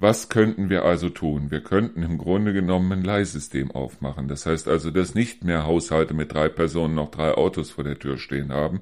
Was 0.03 0.27
könnten 0.27 0.69
wir 0.69 0.83
also 0.83 1.07
tun? 1.07 1.49
Wir 1.49 1.61
könnten 1.61 2.03
im 2.03 2.17
Grunde 2.17 2.51
genommen 2.51 2.91
ein 2.91 3.03
Leihsystem 3.05 3.71
aufmachen. 3.71 4.27
Das 4.27 4.45
heißt 4.45 4.67
also, 4.67 4.91
dass 4.91 5.15
nicht 5.15 5.45
mehr 5.45 5.65
Haushalte 5.65 6.13
mit 6.13 6.33
drei 6.33 6.49
Personen 6.49 6.93
noch 6.93 7.09
drei 7.09 7.31
Autos 7.31 7.71
vor 7.71 7.85
der 7.85 7.97
Tür 7.97 8.17
stehen 8.17 8.51
haben, 8.51 8.81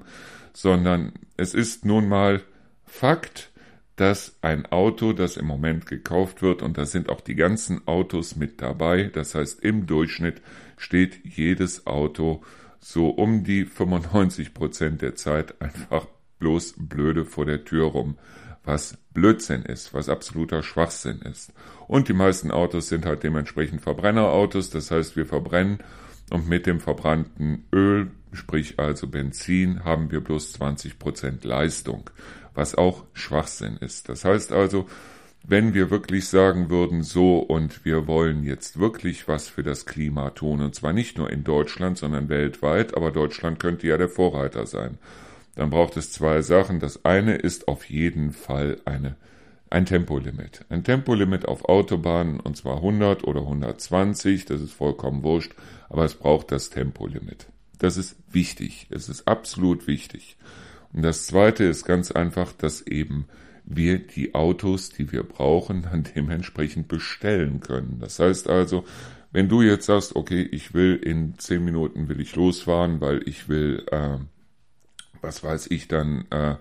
sondern 0.52 1.12
es 1.36 1.54
ist 1.54 1.84
nun 1.84 2.08
mal 2.08 2.42
Fakt, 2.86 3.52
dass 3.94 4.36
ein 4.40 4.66
Auto, 4.66 5.12
das 5.12 5.36
im 5.36 5.46
Moment 5.46 5.86
gekauft 5.86 6.42
wird, 6.42 6.60
und 6.60 6.76
da 6.76 6.86
sind 6.86 7.08
auch 7.08 7.20
die 7.20 7.36
ganzen 7.36 7.86
Autos 7.86 8.34
mit 8.34 8.60
dabei, 8.60 9.04
das 9.04 9.36
heißt 9.36 9.62
im 9.62 9.86
Durchschnitt 9.86 10.42
steht 10.76 11.24
jedes 11.24 11.86
Auto 11.86 12.42
so 12.80 13.10
um 13.10 13.44
die 13.44 13.64
95 13.64 14.54
Prozent 14.54 15.02
der 15.02 15.14
Zeit 15.14 15.62
einfach 15.62 16.04
bloß 16.40 16.74
blöde 16.78 17.24
vor 17.24 17.46
der 17.46 17.64
Tür 17.64 17.84
rum, 17.84 18.18
was 18.64 18.98
Blödsinn 19.12 19.62
ist, 19.62 19.92
was 19.92 20.08
absoluter 20.08 20.62
Schwachsinn 20.62 21.20
ist. 21.22 21.52
Und 21.88 22.08
die 22.08 22.12
meisten 22.12 22.50
Autos 22.50 22.88
sind 22.88 23.06
halt 23.06 23.22
dementsprechend 23.22 23.80
Verbrennerautos, 23.82 24.70
das 24.70 24.90
heißt 24.90 25.16
wir 25.16 25.26
verbrennen 25.26 25.78
und 26.30 26.48
mit 26.48 26.66
dem 26.66 26.80
verbrannten 26.80 27.64
Öl, 27.72 28.10
sprich 28.32 28.78
also 28.78 29.06
Benzin, 29.06 29.84
haben 29.84 30.10
wir 30.10 30.20
bloß 30.20 30.52
20 30.52 30.98
Prozent 30.98 31.44
Leistung, 31.44 32.08
was 32.54 32.74
auch 32.74 33.04
Schwachsinn 33.12 33.76
ist. 33.78 34.08
Das 34.08 34.24
heißt 34.24 34.52
also, 34.52 34.86
wenn 35.44 35.74
wir 35.74 35.90
wirklich 35.90 36.28
sagen 36.28 36.70
würden, 36.70 37.02
so 37.02 37.38
und 37.38 37.84
wir 37.84 38.06
wollen 38.06 38.44
jetzt 38.44 38.78
wirklich 38.78 39.26
was 39.26 39.48
für 39.48 39.64
das 39.64 39.86
Klima 39.86 40.30
tun, 40.30 40.60
und 40.60 40.74
zwar 40.74 40.92
nicht 40.92 41.18
nur 41.18 41.30
in 41.30 41.42
Deutschland, 41.42 41.98
sondern 41.98 42.28
weltweit, 42.28 42.96
aber 42.96 43.10
Deutschland 43.10 43.58
könnte 43.58 43.88
ja 43.88 43.98
der 43.98 44.08
Vorreiter 44.08 44.66
sein, 44.66 44.98
dann 45.54 45.70
braucht 45.70 45.96
es 45.96 46.12
zwei 46.12 46.42
Sachen. 46.42 46.80
Das 46.80 47.04
eine 47.04 47.36
ist 47.36 47.68
auf 47.68 47.88
jeden 47.88 48.32
Fall 48.32 48.78
eine, 48.84 49.16
ein 49.70 49.86
Tempolimit. 49.86 50.64
Ein 50.68 50.84
Tempolimit 50.84 51.46
auf 51.46 51.64
Autobahnen, 51.66 52.40
und 52.40 52.56
zwar 52.56 52.76
100 52.76 53.24
oder 53.24 53.40
120, 53.42 54.44
das 54.46 54.60
ist 54.60 54.72
vollkommen 54.72 55.22
wurscht, 55.22 55.54
aber 55.88 56.04
es 56.04 56.14
braucht 56.14 56.52
das 56.52 56.70
Tempolimit. 56.70 57.46
Das 57.78 57.96
ist 57.96 58.16
wichtig, 58.30 58.86
es 58.90 59.08
ist 59.08 59.26
absolut 59.26 59.86
wichtig. 59.86 60.36
Und 60.92 61.02
das 61.02 61.26
zweite 61.26 61.64
ist 61.64 61.84
ganz 61.84 62.12
einfach, 62.12 62.52
dass 62.52 62.82
eben 62.82 63.26
wir 63.64 63.98
die 63.98 64.34
Autos, 64.34 64.90
die 64.90 65.12
wir 65.12 65.22
brauchen, 65.22 65.82
dann 65.90 66.04
dementsprechend 66.14 66.88
bestellen 66.88 67.60
können. 67.60 67.98
Das 68.00 68.18
heißt 68.18 68.48
also, 68.48 68.84
wenn 69.32 69.48
du 69.48 69.62
jetzt 69.62 69.86
sagst, 69.86 70.14
okay, 70.14 70.42
ich 70.42 70.74
will 70.74 70.96
in 70.96 71.38
zehn 71.38 71.64
Minuten 71.64 72.08
will 72.08 72.20
ich 72.20 72.36
losfahren, 72.36 73.00
weil 73.00 73.26
ich 73.26 73.48
will, 73.48 73.84
äh, 73.90 74.18
was 75.22 75.42
weiß 75.42 75.68
ich, 75.70 75.88
dann 75.88 76.26
äh, 76.30 76.56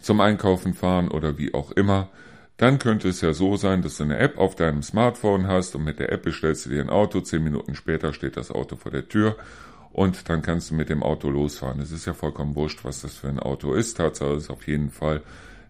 zum 0.00 0.20
Einkaufen 0.20 0.74
fahren 0.74 1.08
oder 1.08 1.38
wie 1.38 1.54
auch 1.54 1.70
immer, 1.72 2.08
dann 2.56 2.78
könnte 2.78 3.08
es 3.08 3.20
ja 3.20 3.32
so 3.32 3.56
sein, 3.56 3.82
dass 3.82 3.96
du 3.96 4.04
eine 4.04 4.18
App 4.18 4.38
auf 4.38 4.54
deinem 4.54 4.82
Smartphone 4.82 5.46
hast 5.46 5.74
und 5.74 5.84
mit 5.84 5.98
der 5.98 6.12
App 6.12 6.22
bestellst 6.22 6.66
du 6.66 6.70
dir 6.70 6.80
ein 6.80 6.90
Auto, 6.90 7.20
zehn 7.20 7.42
Minuten 7.42 7.74
später 7.74 8.12
steht 8.12 8.36
das 8.36 8.50
Auto 8.50 8.76
vor 8.76 8.92
der 8.92 9.08
Tür 9.08 9.36
und 9.92 10.28
dann 10.28 10.42
kannst 10.42 10.70
du 10.70 10.74
mit 10.74 10.88
dem 10.88 11.02
Auto 11.02 11.28
losfahren. 11.28 11.80
Es 11.80 11.92
ist 11.92 12.06
ja 12.06 12.14
vollkommen 12.14 12.54
wurscht, 12.54 12.84
was 12.84 13.02
das 13.02 13.14
für 13.14 13.28
ein 13.28 13.38
Auto 13.38 13.74
ist. 13.74 13.96
Tatsache 13.96 14.34
ist 14.34 14.50
auf 14.50 14.66
jeden 14.66 14.90
Fall, 14.90 15.22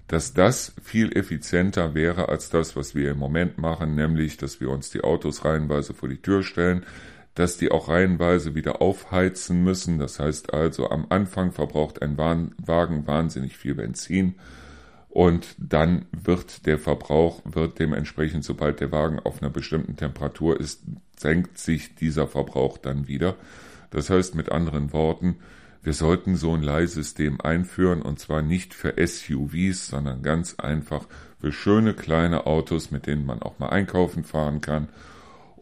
dass 0.09 0.35
das 0.35 0.75
viel 0.83 1.17
effizienter 1.17 1.95
wäre 1.95 2.29
als 2.29 2.51
das, 2.51 2.77
was 2.77 2.95
wir 2.95 3.13
im 3.13 3.19
Moment 3.19 3.59
machen, 3.59 3.95
nämlich, 3.95 4.37
dass 4.37 4.61
wir 4.61 4.69
uns 4.69 4.91
die 4.91 5.03
Autos 5.03 5.45
reihenweise 5.45 5.95
vor 5.95 6.09
die 6.09 6.21
Tür 6.21 6.43
stellen, 6.43 6.85
dass 7.35 7.57
die 7.57 7.71
auch 7.71 7.89
reihenweise 7.89 8.55
wieder 8.55 8.83
aufheizen 8.83 9.65
müssen. 9.65 9.99
Das 9.99 10.21
heißt 10.21 10.53
also, 10.53 10.91
am 10.91 11.07
Anfang 11.09 11.53
verbraucht 11.53 12.03
ein 12.03 12.19
Wagen 12.19 13.07
wahnsinnig 13.07 13.57
viel 13.57 13.75
Benzin 13.75 14.35
und 15.13 15.55
dann 15.59 16.07
wird 16.11 16.65
der 16.65 16.79
Verbrauch, 16.79 17.43
wird 17.45 17.79
dementsprechend, 17.79 18.45
sobald 18.45 18.81
der 18.81 18.93
Wagen 18.93 19.21
auf 19.21 19.43
einer 19.43 19.51
bestimmten 19.51 19.95
Temperatur 19.95 20.59
ist, 20.59 20.85
senkt 21.19 21.59
sich 21.59 21.95
dieser 21.95 22.27
Verbrauch 22.27 22.79
dann 22.79 23.09
wieder. 23.09 23.37
Das 23.91 24.09
heißt 24.09 24.35
mit 24.35 24.51
anderen 24.51 24.95
Worten, 24.95 25.37
wir 25.83 25.93
sollten 25.93 26.37
so 26.37 26.55
ein 26.55 26.63
Leihsystem 26.63 27.43
einführen 27.43 28.01
und 28.01 28.21
zwar 28.21 28.41
nicht 28.41 28.73
für 28.73 28.95
SUVs, 28.97 29.89
sondern 29.89 30.23
ganz 30.23 30.55
einfach 30.55 31.07
für 31.39 31.53
schöne 31.53 31.93
kleine 31.93 32.47
Autos, 32.47 32.91
mit 32.91 33.07
denen 33.07 33.27
man 33.27 33.43
auch 33.43 33.59
mal 33.59 33.69
einkaufen 33.69 34.25
fahren 34.25 34.63
kann. 34.63 34.89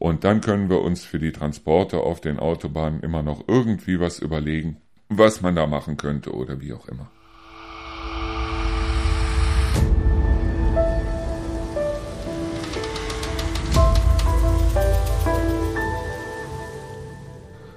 Und 0.01 0.25
dann 0.25 0.41
können 0.41 0.71
wir 0.71 0.81
uns 0.81 1.05
für 1.05 1.19
die 1.19 1.31
Transporte 1.31 1.99
auf 1.99 2.23
den 2.23 2.39
Autobahnen 2.39 3.01
immer 3.03 3.23
noch 3.23 3.47
irgendwie 3.47 4.01
was 4.01 4.19
überlegen, 4.19 4.79
was 5.11 5.43
man 5.43 5.55
da 5.55 5.67
machen 5.67 5.99
könnte 5.99 6.33
oder 6.33 6.59
wie 6.63 6.73
auch 6.73 6.89
immer. 6.89 7.11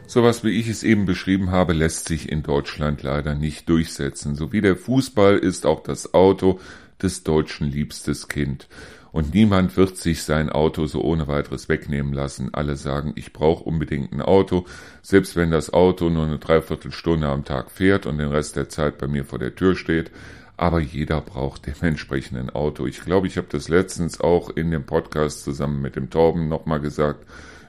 Sowas 0.08 0.46
wie 0.46 0.52
ich 0.52 0.70
es 0.70 0.84
eben 0.84 1.06
beschrieben 1.06 1.52
habe, 1.52 1.74
lässt 1.74 2.08
sich 2.08 2.32
in 2.32 2.42
Deutschland 2.42 3.04
leider 3.04 3.36
nicht 3.36 3.68
durchsetzen. 3.68 4.36
So 4.36 4.54
wie 4.54 4.62
der 4.62 4.78
Fußball 4.78 5.38
ist 5.38 5.66
auch 5.66 5.84
das 5.84 6.14
Auto 6.14 6.62
des 7.02 7.24
Deutschen 7.24 7.68
liebstes 7.68 8.30
Kind. 8.30 8.70
Und 9.14 9.36
niemand 9.36 9.78
wird 9.78 9.96
sich 9.96 10.24
sein 10.24 10.50
Auto 10.50 10.88
so 10.88 11.02
ohne 11.04 11.28
weiteres 11.28 11.70
wegnehmen 11.70 12.14
lassen. 12.14 12.52
Alle 12.52 12.76
sagen, 12.76 13.14
ich 13.16 13.32
brauche 13.32 13.64
unbedingt 13.64 14.12
ein 14.12 14.24
Auto, 14.24 14.66
selbst 15.04 15.36
wenn 15.36 15.52
das 15.52 15.72
Auto 15.72 16.10
nur 16.10 16.26
eine 16.26 16.40
Dreiviertelstunde 16.40 17.28
am 17.28 17.46
Tag 17.46 17.70
fährt 17.70 18.08
und 18.08 18.18
den 18.18 18.30
Rest 18.30 18.56
der 18.56 18.70
Zeit 18.70 18.98
bei 18.98 19.06
mir 19.06 19.24
vor 19.24 19.38
der 19.38 19.54
Tür 19.54 19.76
steht. 19.76 20.10
Aber 20.58 20.80
jeder 20.80 21.22
braucht 21.22 21.68
dementsprechend 21.68 22.40
ein 22.40 22.50
Auto. 22.50 22.88
Ich 22.88 23.02
glaube, 23.02 23.28
ich 23.28 23.38
habe 23.38 23.46
das 23.52 23.70
letztens 23.70 24.20
auch 24.20 24.50
in 24.50 24.72
dem 24.72 24.88
Podcast 24.88 25.44
zusammen 25.44 25.80
mit 25.80 25.96
dem 25.96 26.10
Torben 26.10 26.50
nochmal 26.50 26.80
gesagt 26.80 27.24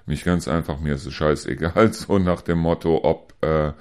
Mich 0.07 0.25
ganz 0.25 0.49
einfach, 0.49 0.81
mir 0.81 0.95
ist 0.95 1.05
es 1.05 1.13
scheißegal, 1.13 1.93
so 1.93 2.19
nach 2.19 2.41
dem 2.41 2.59
Motto, 2.59 3.05
ob, 3.05 3.35
äh, 3.45 3.73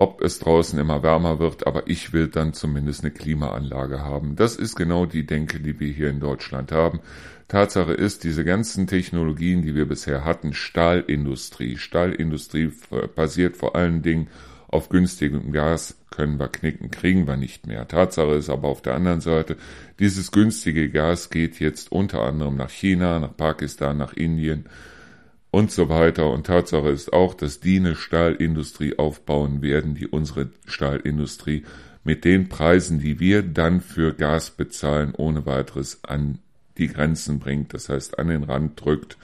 ob 0.00 0.22
es 0.22 0.38
draußen 0.38 0.78
immer 0.78 1.02
wärmer 1.02 1.38
wird, 1.40 1.66
aber 1.66 1.82
ich 1.86 2.14
will 2.14 2.28
dann 2.28 2.54
zumindest 2.54 3.04
eine 3.04 3.10
Klimaanlage 3.10 4.00
haben. 4.00 4.34
Das 4.34 4.56
ist 4.56 4.74
genau 4.74 5.04
die 5.04 5.26
Denke, 5.26 5.60
die 5.60 5.78
wir 5.78 5.92
hier 5.92 6.08
in 6.08 6.20
Deutschland 6.20 6.72
haben. 6.72 7.00
Tatsache 7.48 7.92
ist, 7.92 8.24
diese 8.24 8.42
ganzen 8.42 8.86
Technologien, 8.86 9.60
die 9.60 9.74
wir 9.74 9.86
bisher 9.86 10.24
hatten, 10.24 10.54
Stahlindustrie, 10.54 11.76
Stahlindustrie 11.76 12.72
basiert 13.14 13.58
vor 13.58 13.76
allen 13.76 14.00
Dingen 14.00 14.28
auf 14.68 14.88
günstigem 14.88 15.52
Gas, 15.52 15.98
können 16.10 16.38
wir 16.38 16.48
knicken, 16.48 16.90
kriegen 16.90 17.26
wir 17.26 17.36
nicht 17.36 17.66
mehr. 17.66 17.86
Tatsache 17.86 18.32
ist 18.32 18.48
aber 18.48 18.68
auf 18.68 18.80
der 18.80 18.94
anderen 18.94 19.20
Seite, 19.20 19.58
dieses 19.98 20.32
günstige 20.32 20.88
Gas 20.88 21.28
geht 21.28 21.60
jetzt 21.60 21.92
unter 21.92 22.22
anderem 22.22 22.56
nach 22.56 22.70
China, 22.70 23.18
nach 23.18 23.36
Pakistan, 23.36 23.98
nach 23.98 24.14
Indien, 24.14 24.64
und 25.50 25.70
so 25.70 25.88
weiter. 25.88 26.30
Und 26.30 26.46
Tatsache 26.46 26.88
ist 26.88 27.12
auch, 27.12 27.34
dass 27.34 27.60
die 27.60 27.78
eine 27.78 27.94
Stahlindustrie 27.94 28.98
aufbauen 28.98 29.62
werden, 29.62 29.94
die 29.94 30.06
unsere 30.06 30.50
Stahlindustrie 30.66 31.64
mit 32.04 32.24
den 32.24 32.48
Preisen, 32.48 32.98
die 32.98 33.20
wir 33.20 33.42
dann 33.42 33.80
für 33.80 34.14
Gas 34.14 34.50
bezahlen, 34.50 35.14
ohne 35.16 35.46
weiteres 35.46 36.00
an 36.04 36.38
die 36.78 36.88
Grenzen 36.88 37.38
bringt, 37.38 37.74
das 37.74 37.88
heißt 37.88 38.18
an 38.18 38.28
den 38.28 38.44
Rand 38.44 38.82
drückt. 38.82 39.18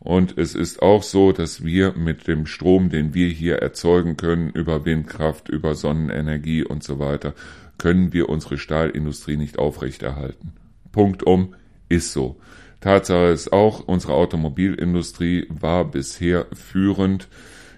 Und 0.00 0.36
es 0.36 0.54
ist 0.54 0.82
auch 0.82 1.02
so, 1.02 1.32
dass 1.32 1.64
wir 1.64 1.94
mit 1.94 2.28
dem 2.28 2.46
Strom, 2.46 2.90
den 2.90 3.14
wir 3.14 3.28
hier 3.28 3.56
erzeugen 3.56 4.16
können, 4.16 4.50
über 4.50 4.84
Windkraft, 4.84 5.48
über 5.48 5.74
Sonnenenergie 5.74 6.62
und 6.62 6.82
so 6.82 6.98
weiter, 6.98 7.34
können 7.78 8.12
wir 8.12 8.28
unsere 8.28 8.58
Stahlindustrie 8.58 9.36
nicht 9.36 9.58
aufrechterhalten. 9.58 10.52
Punkt 10.92 11.22
um 11.22 11.54
ist 11.88 12.12
so. 12.12 12.36
Tatsache 12.84 13.28
ist 13.28 13.50
auch, 13.50 13.80
unsere 13.80 14.12
Automobilindustrie 14.12 15.46
war 15.48 15.86
bisher 15.86 16.44
führend. 16.52 17.28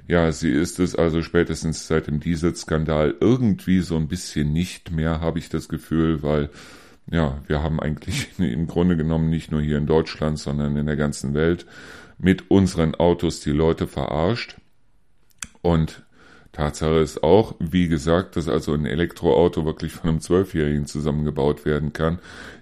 Ja, 0.08 0.32
sie 0.32 0.50
ist 0.50 0.80
es 0.80 0.96
also 0.96 1.22
spätestens 1.22 1.86
seit 1.86 2.08
dem 2.08 2.18
Dieselskandal 2.18 3.14
irgendwie 3.20 3.82
so 3.82 3.94
ein 3.94 4.08
bisschen 4.08 4.52
nicht 4.52 4.90
mehr, 4.90 5.20
habe 5.20 5.38
ich 5.38 5.48
das 5.48 5.68
Gefühl, 5.68 6.24
weil 6.24 6.50
ja, 7.08 7.40
wir 7.46 7.62
haben 7.62 7.78
eigentlich 7.78 8.30
im 8.40 8.66
Grunde 8.66 8.96
genommen 8.96 9.30
nicht 9.30 9.52
nur 9.52 9.60
hier 9.60 9.78
in 9.78 9.86
Deutschland, 9.86 10.40
sondern 10.40 10.76
in 10.76 10.86
der 10.86 10.96
ganzen 10.96 11.34
Welt 11.34 11.66
mit 12.18 12.50
unseren 12.50 12.96
Autos 12.96 13.38
die 13.38 13.52
Leute 13.52 13.86
verarscht. 13.86 14.56
Und 15.62 16.02
Tatsache 16.56 17.00
ist 17.00 17.22
auch, 17.22 17.54
wie 17.58 17.86
gesagt, 17.86 18.36
dass 18.36 18.48
also 18.48 18.72
ein 18.72 18.86
Elektroauto 18.86 19.66
wirklich 19.66 19.92
von 19.92 20.08
einem 20.08 20.20
Zwölfjährigen 20.22 20.86
zusammengebaut 20.86 21.66
werden 21.66 21.92
kann. 21.92 22.18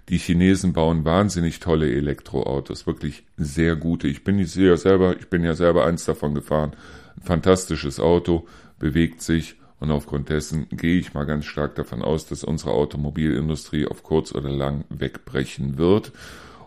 Die 0.08 0.18
Chinesen 0.18 0.72
bauen 0.72 1.04
wahnsinnig 1.04 1.60
tolle 1.60 1.88
Elektroautos, 1.88 2.88
wirklich 2.88 3.24
sehr 3.36 3.76
gute. 3.76 4.08
Ich 4.08 4.24
bin 4.24 4.40
ja 4.40 4.76
selber, 4.76 5.16
ich 5.16 5.28
bin 5.30 5.44
ja 5.44 5.54
selber 5.54 5.86
eins 5.86 6.04
davon 6.06 6.34
gefahren. 6.34 6.72
Ein 7.16 7.22
fantastisches 7.22 8.00
Auto, 8.00 8.48
bewegt 8.80 9.22
sich 9.22 9.54
und 9.78 9.92
aufgrund 9.92 10.28
dessen 10.28 10.66
gehe 10.70 10.98
ich 10.98 11.14
mal 11.14 11.24
ganz 11.24 11.44
stark 11.44 11.76
davon 11.76 12.02
aus, 12.02 12.26
dass 12.26 12.42
unsere 12.42 12.72
Automobilindustrie 12.72 13.86
auf 13.86 14.02
kurz 14.02 14.34
oder 14.34 14.50
lang 14.50 14.86
wegbrechen 14.88 15.78
wird. 15.78 16.10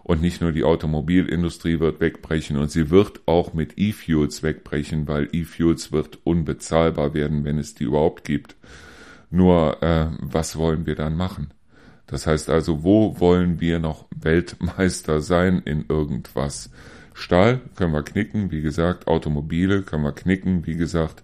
Und 0.07 0.21
nicht 0.21 0.39
nur 0.39 0.53
die 0.53 0.63
Automobilindustrie 0.63 1.81
wird 1.81 1.99
wegbrechen 1.99 2.55
und 2.55 2.71
sie 2.71 2.89
wird 2.91 3.19
auch 3.25 3.53
mit 3.53 3.73
E-Fuels 3.77 4.41
wegbrechen, 4.41 5.05
weil 5.05 5.27
E-Fuels 5.33 5.91
wird 5.91 6.19
unbezahlbar 6.23 7.13
werden, 7.13 7.43
wenn 7.43 7.57
es 7.57 7.75
die 7.75 7.83
überhaupt 7.83 8.23
gibt. 8.23 8.55
Nur, 9.31 9.83
äh, 9.83 10.07
was 10.21 10.55
wollen 10.55 10.85
wir 10.85 10.95
dann 10.95 11.17
machen? 11.17 11.51
Das 12.05 12.25
heißt 12.25 12.49
also, 12.49 12.85
wo 12.85 13.19
wollen 13.19 13.59
wir 13.59 13.79
noch 13.79 14.05
Weltmeister 14.15 15.19
sein 15.19 15.61
in 15.65 15.83
irgendwas? 15.89 16.71
Stahl 17.13 17.59
können 17.75 17.91
wir 17.91 18.03
knicken, 18.03 18.49
wie 18.49 18.61
gesagt, 18.61 19.07
Automobile 19.07 19.81
können 19.81 20.03
wir 20.03 20.13
knicken, 20.13 20.65
wie 20.65 20.77
gesagt, 20.77 21.21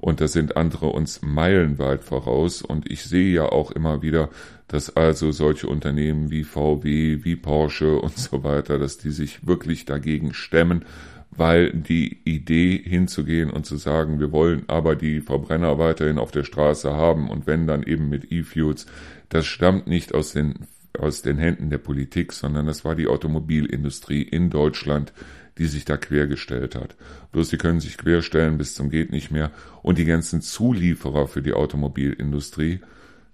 und 0.00 0.20
da 0.20 0.28
sind 0.28 0.56
andere 0.56 0.86
uns 0.86 1.22
meilenweit 1.22 2.04
voraus. 2.04 2.62
Und 2.62 2.90
ich 2.90 3.04
sehe 3.04 3.32
ja 3.32 3.46
auch 3.46 3.70
immer 3.70 4.02
wieder, 4.02 4.30
dass 4.68 4.96
also 4.96 5.32
solche 5.32 5.66
Unternehmen 5.66 6.30
wie 6.30 6.44
VW, 6.44 7.24
wie 7.24 7.36
Porsche 7.36 7.96
und 8.00 8.16
so 8.16 8.44
weiter, 8.44 8.78
dass 8.78 8.98
die 8.98 9.10
sich 9.10 9.46
wirklich 9.46 9.84
dagegen 9.84 10.34
stemmen, 10.34 10.84
weil 11.30 11.72
die 11.72 12.18
Idee 12.24 12.80
hinzugehen 12.82 13.50
und 13.50 13.66
zu 13.66 13.76
sagen, 13.76 14.18
wir 14.18 14.32
wollen 14.32 14.64
aber 14.66 14.96
die 14.96 15.20
Verbrenner 15.20 15.78
weiterhin 15.78 16.18
auf 16.18 16.30
der 16.30 16.44
Straße 16.44 16.92
haben 16.92 17.30
und 17.30 17.46
wenn 17.46 17.66
dann 17.66 17.82
eben 17.82 18.08
mit 18.08 18.32
E-Fuels, 18.32 18.86
das 19.28 19.46
stammt 19.46 19.86
nicht 19.86 20.14
aus 20.14 20.32
den 20.32 20.66
aus 20.98 21.22
den 21.22 21.38
Händen 21.38 21.70
der 21.70 21.78
Politik, 21.78 22.32
sondern 22.32 22.66
das 22.66 22.84
war 22.84 22.96
die 22.96 23.06
Automobilindustrie 23.06 24.22
in 24.22 24.50
Deutschland, 24.50 25.12
die 25.58 25.66
sich 25.66 25.84
da 25.84 25.96
quergestellt 25.96 26.74
hat. 26.74 26.96
Bloß 27.32 27.48
die 27.50 27.58
können 27.58 27.80
sich 27.80 27.98
querstellen 27.98 28.58
bis 28.58 28.74
zum 28.74 28.90
geht 28.90 29.10
nicht 29.10 29.30
mehr 29.30 29.50
und 29.82 29.98
die 29.98 30.04
ganzen 30.04 30.40
Zulieferer 30.40 31.28
für 31.28 31.42
die 31.42 31.52
Automobilindustrie, 31.52 32.80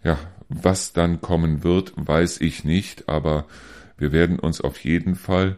ja, 0.02 0.18
was 0.48 0.92
dann 0.92 1.20
kommen 1.20 1.64
wird, 1.64 1.92
weiß 1.96 2.40
ich 2.40 2.64
nicht, 2.64 3.08
aber 3.08 3.46
wir 3.96 4.12
werden 4.12 4.38
uns 4.38 4.60
auf 4.60 4.78
jeden 4.78 5.14
Fall 5.14 5.56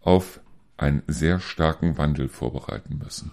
auf 0.00 0.40
einen 0.76 1.02
sehr 1.06 1.40
starken 1.40 1.98
Wandel 1.98 2.28
vorbereiten 2.28 3.00
müssen. 3.02 3.32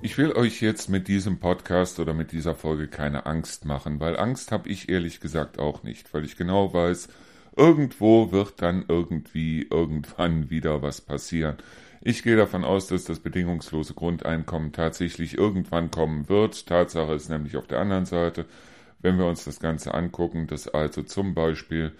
Ich 0.00 0.16
will 0.16 0.32
euch 0.32 0.60
jetzt 0.60 0.88
mit 0.88 1.08
diesem 1.08 1.40
Podcast 1.40 1.98
oder 1.98 2.14
mit 2.14 2.30
dieser 2.30 2.54
Folge 2.54 2.86
keine 2.86 3.26
Angst 3.26 3.64
machen, 3.64 3.98
weil 3.98 4.16
Angst 4.16 4.52
habe 4.52 4.68
ich 4.68 4.88
ehrlich 4.88 5.18
gesagt 5.18 5.58
auch 5.58 5.82
nicht, 5.82 6.14
weil 6.14 6.24
ich 6.24 6.36
genau 6.36 6.72
weiß, 6.72 7.08
irgendwo 7.56 8.30
wird 8.30 8.62
dann 8.62 8.84
irgendwie 8.86 9.66
irgendwann 9.68 10.50
wieder 10.50 10.82
was 10.82 11.00
passieren. 11.00 11.56
Ich 12.00 12.22
gehe 12.22 12.36
davon 12.36 12.64
aus, 12.64 12.86
dass 12.86 13.04
das 13.04 13.18
bedingungslose 13.18 13.94
Grundeinkommen 13.94 14.72
tatsächlich 14.72 15.36
irgendwann 15.36 15.90
kommen 15.90 16.28
wird. 16.28 16.66
Tatsache 16.66 17.12
ist 17.14 17.28
nämlich 17.28 17.56
auf 17.56 17.66
der 17.66 17.80
anderen 17.80 18.06
Seite, 18.06 18.46
wenn 19.00 19.18
wir 19.18 19.26
uns 19.26 19.44
das 19.44 19.58
Ganze 19.58 19.94
angucken, 19.94 20.46
dass 20.46 20.68
also 20.68 21.02
zum 21.02 21.34
Beispiel 21.34 21.92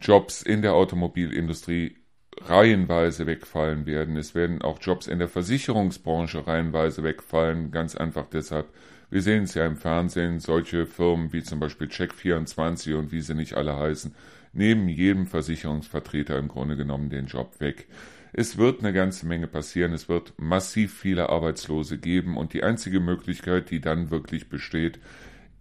Jobs 0.00 0.42
in 0.42 0.62
der 0.62 0.74
Automobilindustrie 0.74 1.96
reihenweise 2.44 3.26
wegfallen 3.26 3.86
werden. 3.86 4.16
Es 4.16 4.34
werden 4.34 4.62
auch 4.62 4.78
Jobs 4.80 5.06
in 5.06 5.18
der 5.18 5.28
Versicherungsbranche 5.28 6.46
reihenweise 6.46 7.02
wegfallen, 7.02 7.70
ganz 7.70 7.96
einfach 7.96 8.26
deshalb. 8.26 8.66
Wir 9.10 9.22
sehen 9.22 9.44
es 9.44 9.54
ja 9.54 9.66
im 9.66 9.76
Fernsehen, 9.76 10.40
solche 10.40 10.86
Firmen 10.86 11.32
wie 11.32 11.42
zum 11.42 11.60
Beispiel 11.60 11.86
Check24 11.86 12.96
und 12.96 13.12
wie 13.12 13.20
sie 13.20 13.34
nicht 13.34 13.54
alle 13.54 13.76
heißen, 13.76 14.14
nehmen 14.52 14.88
jedem 14.88 15.26
Versicherungsvertreter 15.26 16.38
im 16.38 16.48
Grunde 16.48 16.76
genommen 16.76 17.10
den 17.10 17.26
Job 17.26 17.60
weg. 17.60 17.86
Es 18.32 18.58
wird 18.58 18.80
eine 18.80 18.92
ganze 18.92 19.26
Menge 19.26 19.46
passieren, 19.46 19.92
es 19.92 20.08
wird 20.08 20.34
massiv 20.36 20.92
viele 20.92 21.30
Arbeitslose 21.30 21.98
geben 21.98 22.36
und 22.36 22.52
die 22.52 22.64
einzige 22.64 23.00
Möglichkeit, 23.00 23.70
die 23.70 23.80
dann 23.80 24.10
wirklich 24.10 24.48
besteht, 24.48 24.98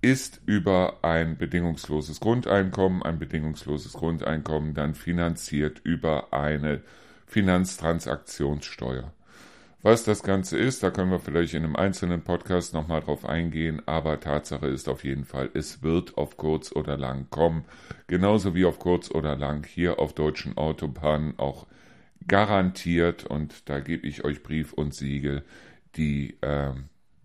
ist 0.05 0.39
über 0.45 0.99
ein 1.01 1.35
bedingungsloses 1.35 2.19
Grundeinkommen, 2.19 3.01
ein 3.01 3.17
bedingungsloses 3.17 3.93
Grundeinkommen 3.93 4.75
dann 4.75 4.93
finanziert 4.93 5.81
über 5.83 6.31
eine 6.31 6.83
Finanztransaktionssteuer. 7.25 9.11
Was 9.81 10.03
das 10.03 10.21
Ganze 10.21 10.59
ist, 10.59 10.83
da 10.83 10.91
können 10.91 11.09
wir 11.09 11.19
vielleicht 11.19 11.55
in 11.55 11.63
einem 11.63 11.75
einzelnen 11.75 12.21
Podcast 12.21 12.75
nochmal 12.75 13.01
drauf 13.01 13.25
eingehen, 13.25 13.81
aber 13.87 14.19
Tatsache 14.19 14.67
ist 14.67 14.87
auf 14.89 15.03
jeden 15.03 15.25
Fall, 15.25 15.49
es 15.55 15.81
wird 15.81 16.19
auf 16.19 16.37
kurz 16.37 16.71
oder 16.71 16.97
lang 16.97 17.31
kommen, 17.31 17.65
genauso 18.05 18.53
wie 18.53 18.65
auf 18.65 18.77
kurz 18.77 19.09
oder 19.09 19.35
lang 19.35 19.65
hier 19.65 19.97
auf 19.97 20.13
deutschen 20.13 20.55
Autobahnen 20.55 21.39
auch 21.39 21.65
garantiert 22.27 23.25
und 23.25 23.67
da 23.69 23.79
gebe 23.79 24.05
ich 24.05 24.23
euch 24.23 24.43
Brief 24.43 24.71
und 24.71 24.93
Siegel, 24.93 25.43
die 25.95 26.37
äh, 26.41 26.73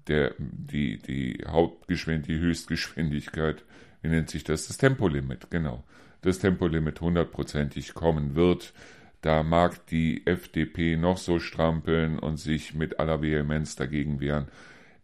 der, 0.08 0.34
die, 0.38 0.98
die 0.98 1.44
Hauptgeschwindigkeit, 1.46 2.28
die 2.28 2.40
Höchstgeschwindigkeit, 2.40 3.64
wie 4.02 4.08
nennt 4.08 4.30
sich 4.30 4.44
das? 4.44 4.66
Das 4.66 4.78
Tempolimit, 4.78 5.50
genau. 5.50 5.84
Das 6.22 6.38
Tempolimit 6.38 7.00
hundertprozentig 7.00 7.94
kommen 7.94 8.34
wird. 8.34 8.72
Da 9.20 9.42
mag 9.42 9.86
die 9.86 10.26
FDP 10.26 10.96
noch 10.96 11.18
so 11.18 11.38
strampeln 11.38 12.18
und 12.18 12.38
sich 12.38 12.74
mit 12.74 13.00
aller 13.00 13.22
Vehemenz 13.22 13.76
dagegen 13.76 14.20
wehren. 14.20 14.48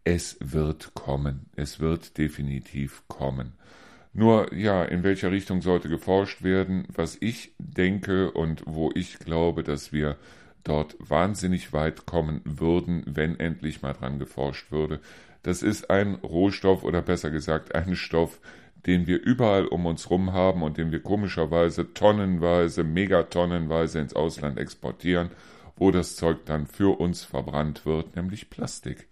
Es 0.03 0.37
wird 0.39 0.93
kommen. 0.93 1.47
Es 1.55 1.79
wird 1.79 2.17
definitiv 2.17 3.03
kommen. 3.07 3.53
Nur, 4.13 4.51
ja, 4.53 4.83
in 4.83 5.03
welcher 5.03 5.31
Richtung 5.31 5.61
sollte 5.61 5.89
geforscht 5.89 6.41
werden? 6.41 6.87
Was 6.87 7.17
ich 7.19 7.53
denke 7.59 8.31
und 8.31 8.63
wo 8.65 8.89
ich 8.95 9.19
glaube, 9.19 9.61
dass 9.63 9.93
wir 9.93 10.17
dort 10.67 10.95
wahnsinnig 10.99 11.73
weit 11.73 12.05
kommen 12.05 12.41
würden, 12.43 13.03
wenn 13.05 13.39
endlich 13.39 13.81
mal 13.81 13.93
dran 13.93 14.19
geforscht 14.19 14.71
würde. 14.71 14.99
Das 15.43 15.63
ist 15.63 15.89
ein 15.89 16.15
Rohstoff 16.15 16.83
oder 16.83 17.01
besser 17.01 17.31
gesagt 17.31 17.73
ein 17.75 17.95
Stoff, 17.95 18.39
den 18.85 19.07
wir 19.07 19.21
überall 19.21 19.65
um 19.65 19.85
uns 19.85 20.09
rum 20.09 20.33
haben 20.33 20.63
und 20.63 20.77
den 20.77 20.91
wir 20.91 21.01
komischerweise 21.01 21.93
tonnenweise, 21.93 22.83
megatonnenweise 22.83 23.99
ins 23.99 24.15
Ausland 24.15 24.57
exportieren, 24.57 25.29
wo 25.75 25.91
das 25.91 26.15
Zeug 26.15 26.45
dann 26.45 26.67
für 26.67 26.99
uns 26.99 27.23
verbrannt 27.23 27.85
wird, 27.85 28.15
nämlich 28.15 28.49
Plastik. 28.49 29.07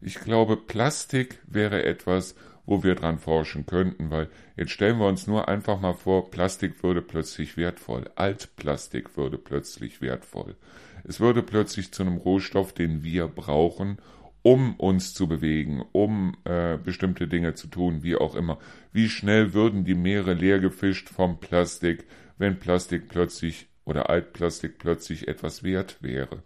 Ich 0.00 0.16
glaube, 0.16 0.56
Plastik 0.56 1.38
wäre 1.46 1.84
etwas, 1.84 2.34
wo 2.64 2.82
wir 2.82 2.94
dran 2.94 3.18
forschen 3.18 3.66
könnten, 3.66 4.10
weil 4.10 4.28
jetzt 4.56 4.70
stellen 4.70 4.98
wir 4.98 5.06
uns 5.06 5.26
nur 5.26 5.48
einfach 5.48 5.80
mal 5.80 5.94
vor, 5.94 6.30
Plastik 6.30 6.82
würde 6.82 7.02
plötzlich 7.02 7.56
wertvoll, 7.56 8.10
Altplastik 8.14 9.16
würde 9.16 9.38
plötzlich 9.38 10.00
wertvoll. 10.00 10.56
Es 11.04 11.18
würde 11.18 11.42
plötzlich 11.42 11.92
zu 11.92 12.02
einem 12.02 12.16
Rohstoff, 12.16 12.72
den 12.72 13.02
wir 13.02 13.26
brauchen, 13.26 13.98
um 14.42 14.74
uns 14.76 15.14
zu 15.14 15.28
bewegen, 15.28 15.84
um 15.92 16.36
äh, 16.44 16.76
bestimmte 16.76 17.28
Dinge 17.28 17.54
zu 17.54 17.68
tun, 17.68 18.02
wie 18.02 18.16
auch 18.16 18.34
immer. 18.34 18.58
Wie 18.92 19.08
schnell 19.08 19.54
würden 19.54 19.84
die 19.84 19.94
Meere 19.94 20.34
leer 20.34 20.58
gefischt 20.58 21.08
vom 21.08 21.40
Plastik, 21.40 22.04
wenn 22.38 22.58
Plastik 22.58 23.08
plötzlich 23.08 23.68
oder 23.84 24.10
Altplastik 24.10 24.78
plötzlich 24.78 25.28
etwas 25.28 25.62
wert 25.62 25.98
wäre? 26.00 26.42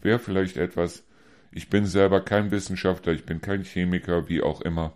Wäre 0.00 0.18
vielleicht 0.18 0.56
etwas, 0.56 1.06
ich 1.50 1.70
bin 1.70 1.86
selber 1.86 2.20
kein 2.20 2.50
Wissenschaftler, 2.50 3.12
ich 3.12 3.24
bin 3.24 3.40
kein 3.40 3.64
Chemiker, 3.64 4.28
wie 4.28 4.42
auch 4.42 4.60
immer. 4.62 4.94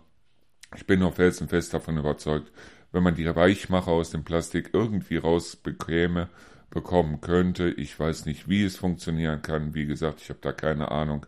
Ich 0.75 0.85
bin 0.85 0.99
noch 0.99 1.15
felsenfest 1.15 1.73
davon 1.73 1.97
überzeugt, 1.97 2.51
wenn 2.91 3.03
man 3.03 3.15
die 3.15 3.33
Weichmacher 3.35 3.91
aus 3.91 4.11
dem 4.11 4.23
Plastik 4.23 4.71
irgendwie 4.73 5.17
rausbekäme, 5.17 6.29
bekommen 6.69 7.21
könnte. 7.21 7.69
Ich 7.69 7.99
weiß 7.99 8.25
nicht, 8.25 8.49
wie 8.49 8.63
es 8.63 8.77
funktionieren 8.77 9.41
kann. 9.41 9.73
Wie 9.73 9.85
gesagt, 9.85 10.21
ich 10.21 10.29
habe 10.29 10.39
da 10.41 10.53
keine 10.53 10.89
Ahnung. 10.91 11.25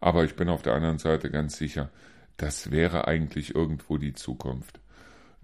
Aber 0.00 0.24
ich 0.24 0.34
bin 0.34 0.48
auf 0.48 0.62
der 0.62 0.74
anderen 0.74 0.98
Seite 0.98 1.30
ganz 1.30 1.56
sicher, 1.56 1.90
das 2.36 2.70
wäre 2.70 3.06
eigentlich 3.06 3.54
irgendwo 3.54 3.98
die 3.98 4.14
Zukunft. 4.14 4.80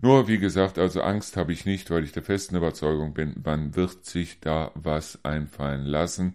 Nur, 0.00 0.28
wie 0.28 0.38
gesagt, 0.38 0.78
also 0.78 1.02
Angst 1.02 1.36
habe 1.36 1.52
ich 1.52 1.66
nicht, 1.66 1.90
weil 1.90 2.04
ich 2.04 2.12
der 2.12 2.22
festen 2.22 2.56
Überzeugung 2.56 3.14
bin, 3.14 3.40
man 3.44 3.74
wird 3.76 4.04
sich 4.04 4.40
da 4.40 4.70
was 4.74 5.24
einfallen 5.24 5.84
lassen. 5.84 6.34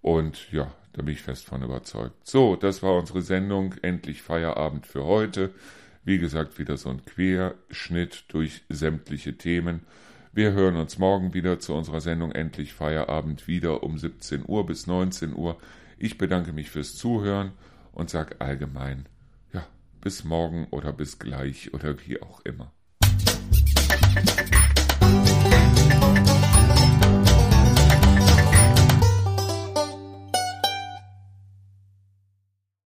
Und 0.00 0.50
ja, 0.52 0.72
da 0.92 1.02
bin 1.02 1.14
ich 1.14 1.22
fest 1.22 1.46
von 1.46 1.62
überzeugt. 1.62 2.26
So, 2.26 2.56
das 2.56 2.82
war 2.82 2.96
unsere 2.96 3.22
Sendung. 3.22 3.74
Endlich 3.82 4.22
Feierabend 4.22 4.86
für 4.86 5.04
heute. 5.04 5.50
Wie 6.04 6.18
gesagt, 6.18 6.58
wieder 6.58 6.76
so 6.76 6.88
ein 6.88 7.04
Querschnitt 7.04 8.24
durch 8.28 8.62
sämtliche 8.68 9.38
Themen. 9.38 9.82
Wir 10.32 10.52
hören 10.52 10.74
uns 10.74 10.98
morgen 10.98 11.32
wieder 11.32 11.60
zu 11.60 11.74
unserer 11.74 12.00
Sendung 12.00 12.32
Endlich 12.32 12.72
Feierabend 12.72 13.46
wieder 13.46 13.84
um 13.84 13.96
17 13.96 14.42
Uhr 14.44 14.66
bis 14.66 14.88
19 14.88 15.32
Uhr. 15.36 15.58
Ich 15.98 16.18
bedanke 16.18 16.52
mich 16.52 16.70
fürs 16.70 16.96
Zuhören 16.96 17.52
und 17.92 18.10
sage 18.10 18.40
allgemein, 18.40 19.06
ja, 19.52 19.64
bis 20.00 20.24
morgen 20.24 20.66
oder 20.72 20.92
bis 20.92 21.20
gleich 21.20 21.72
oder 21.72 21.94
wie 22.04 22.20
auch 22.20 22.40
immer. 22.40 22.72